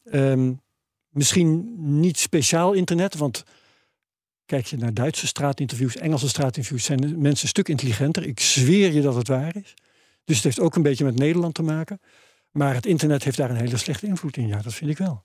ehm, 0.05 0.53
misschien 1.09 1.73
niet 1.99 2.17
speciaal 2.19 2.73
internet, 2.73 3.15
want 3.17 3.43
Kijk 4.45 4.65
je 4.65 4.77
naar 4.77 4.93
Duitse 4.93 5.27
straatinterviews, 5.27 5.95
Engelse 5.95 6.29
straatinterviews, 6.29 6.83
zijn 6.83 7.01
de 7.01 7.07
mensen 7.07 7.43
een 7.43 7.49
stuk 7.49 7.67
intelligenter. 7.67 8.23
Ik 8.23 8.39
zweer 8.39 8.91
je 8.91 9.01
dat 9.01 9.15
het 9.15 9.27
waar 9.27 9.55
is. 9.55 9.73
Dus 10.25 10.35
het 10.35 10.43
heeft 10.43 10.59
ook 10.59 10.75
een 10.75 10.81
beetje 10.81 11.03
met 11.03 11.15
Nederland 11.15 11.53
te 11.53 11.63
maken. 11.63 11.99
Maar 12.51 12.73
het 12.73 12.85
internet 12.85 13.23
heeft 13.23 13.37
daar 13.37 13.49
een 13.49 13.55
hele 13.55 13.77
slechte 13.77 14.05
invloed 14.05 14.37
in. 14.37 14.47
Ja, 14.47 14.61
dat 14.61 14.73
vind 14.73 14.91
ik 14.91 14.97
wel. 14.97 15.23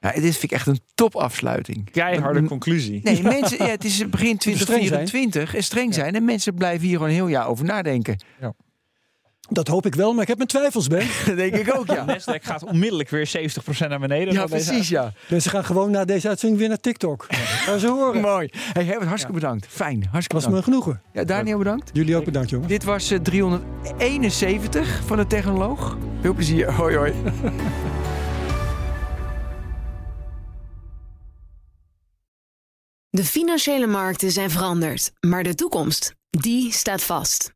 Ja, 0.00 0.12
dit 0.12 0.22
vind 0.22 0.42
ik 0.42 0.52
echt 0.52 0.66
een 0.66 0.80
topafsluiting. 0.94 1.90
Keiharde 1.90 2.42
conclusie. 2.42 3.00
Nee, 3.02 3.22
mensen, 3.38 3.64
ja, 3.64 3.70
het 3.70 3.84
is 3.84 4.08
begin 4.08 4.36
streng 4.38 4.56
zijn. 4.56 4.66
2024 4.66 5.54
en 5.54 5.64
streng 5.64 5.94
zijn. 5.94 6.14
En 6.14 6.24
mensen 6.24 6.54
blijven 6.54 6.86
hier 6.86 6.96
gewoon 6.96 7.08
een 7.08 7.14
heel 7.14 7.28
jaar 7.28 7.46
over 7.46 7.64
nadenken. 7.64 8.20
Dat 9.48 9.68
hoop 9.68 9.86
ik 9.86 9.94
wel, 9.94 10.12
maar 10.12 10.22
ik 10.22 10.28
heb 10.28 10.36
mijn 10.36 10.48
twijfels, 10.48 10.86
Ben. 10.86 11.06
Dat 11.26 11.36
denk 11.44 11.54
ik 11.54 11.76
ook, 11.76 11.86
ja. 11.86 12.04
Nasdaq 12.04 12.42
gaat 12.42 12.64
onmiddellijk 12.64 13.08
weer 13.08 13.30
70% 13.84 13.88
naar 13.88 13.98
beneden. 13.98 14.34
Ja, 14.34 14.46
deze 14.46 14.64
precies, 14.64 14.88
ja. 14.88 15.12
Mensen 15.28 15.50
gaan 15.50 15.64
gewoon 15.64 15.90
na 15.90 16.04
deze 16.04 16.28
uitzending 16.28 16.60
weer 16.60 16.68
naar 16.68 16.80
TikTok. 16.80 17.26
Gaan 17.28 17.78
ze 17.78 17.88
horen. 17.88 18.20
Mooi. 18.20 18.48
Hey, 18.52 18.84
Herbert, 18.84 19.06
hartstikke 19.06 19.40
bedankt. 19.40 19.66
Fijn, 19.68 20.08
hartstikke 20.10 20.44
was 20.44 20.54
me 20.54 20.62
genoegen. 20.62 21.02
Ja, 21.12 21.24
Daniel, 21.24 21.58
bedankt. 21.58 21.90
Jullie 21.92 22.16
ook 22.16 22.24
bedankt, 22.24 22.50
jongen. 22.50 22.68
Dit 22.68 22.84
was 22.84 23.10
eh, 23.10 23.18
371 23.18 25.00
van 25.06 25.16
de 25.16 25.26
Technoloog. 25.26 25.96
Veel 26.20 26.34
plezier. 26.34 26.72
Hoi, 26.72 26.96
hoi. 26.96 27.12
De 33.10 33.24
financiële 33.24 33.86
markten 33.86 34.30
zijn 34.30 34.50
veranderd, 34.50 35.12
maar 35.20 35.42
de 35.42 35.54
toekomst, 35.54 36.14
die 36.30 36.72
staat 36.72 37.02
vast. 37.02 37.55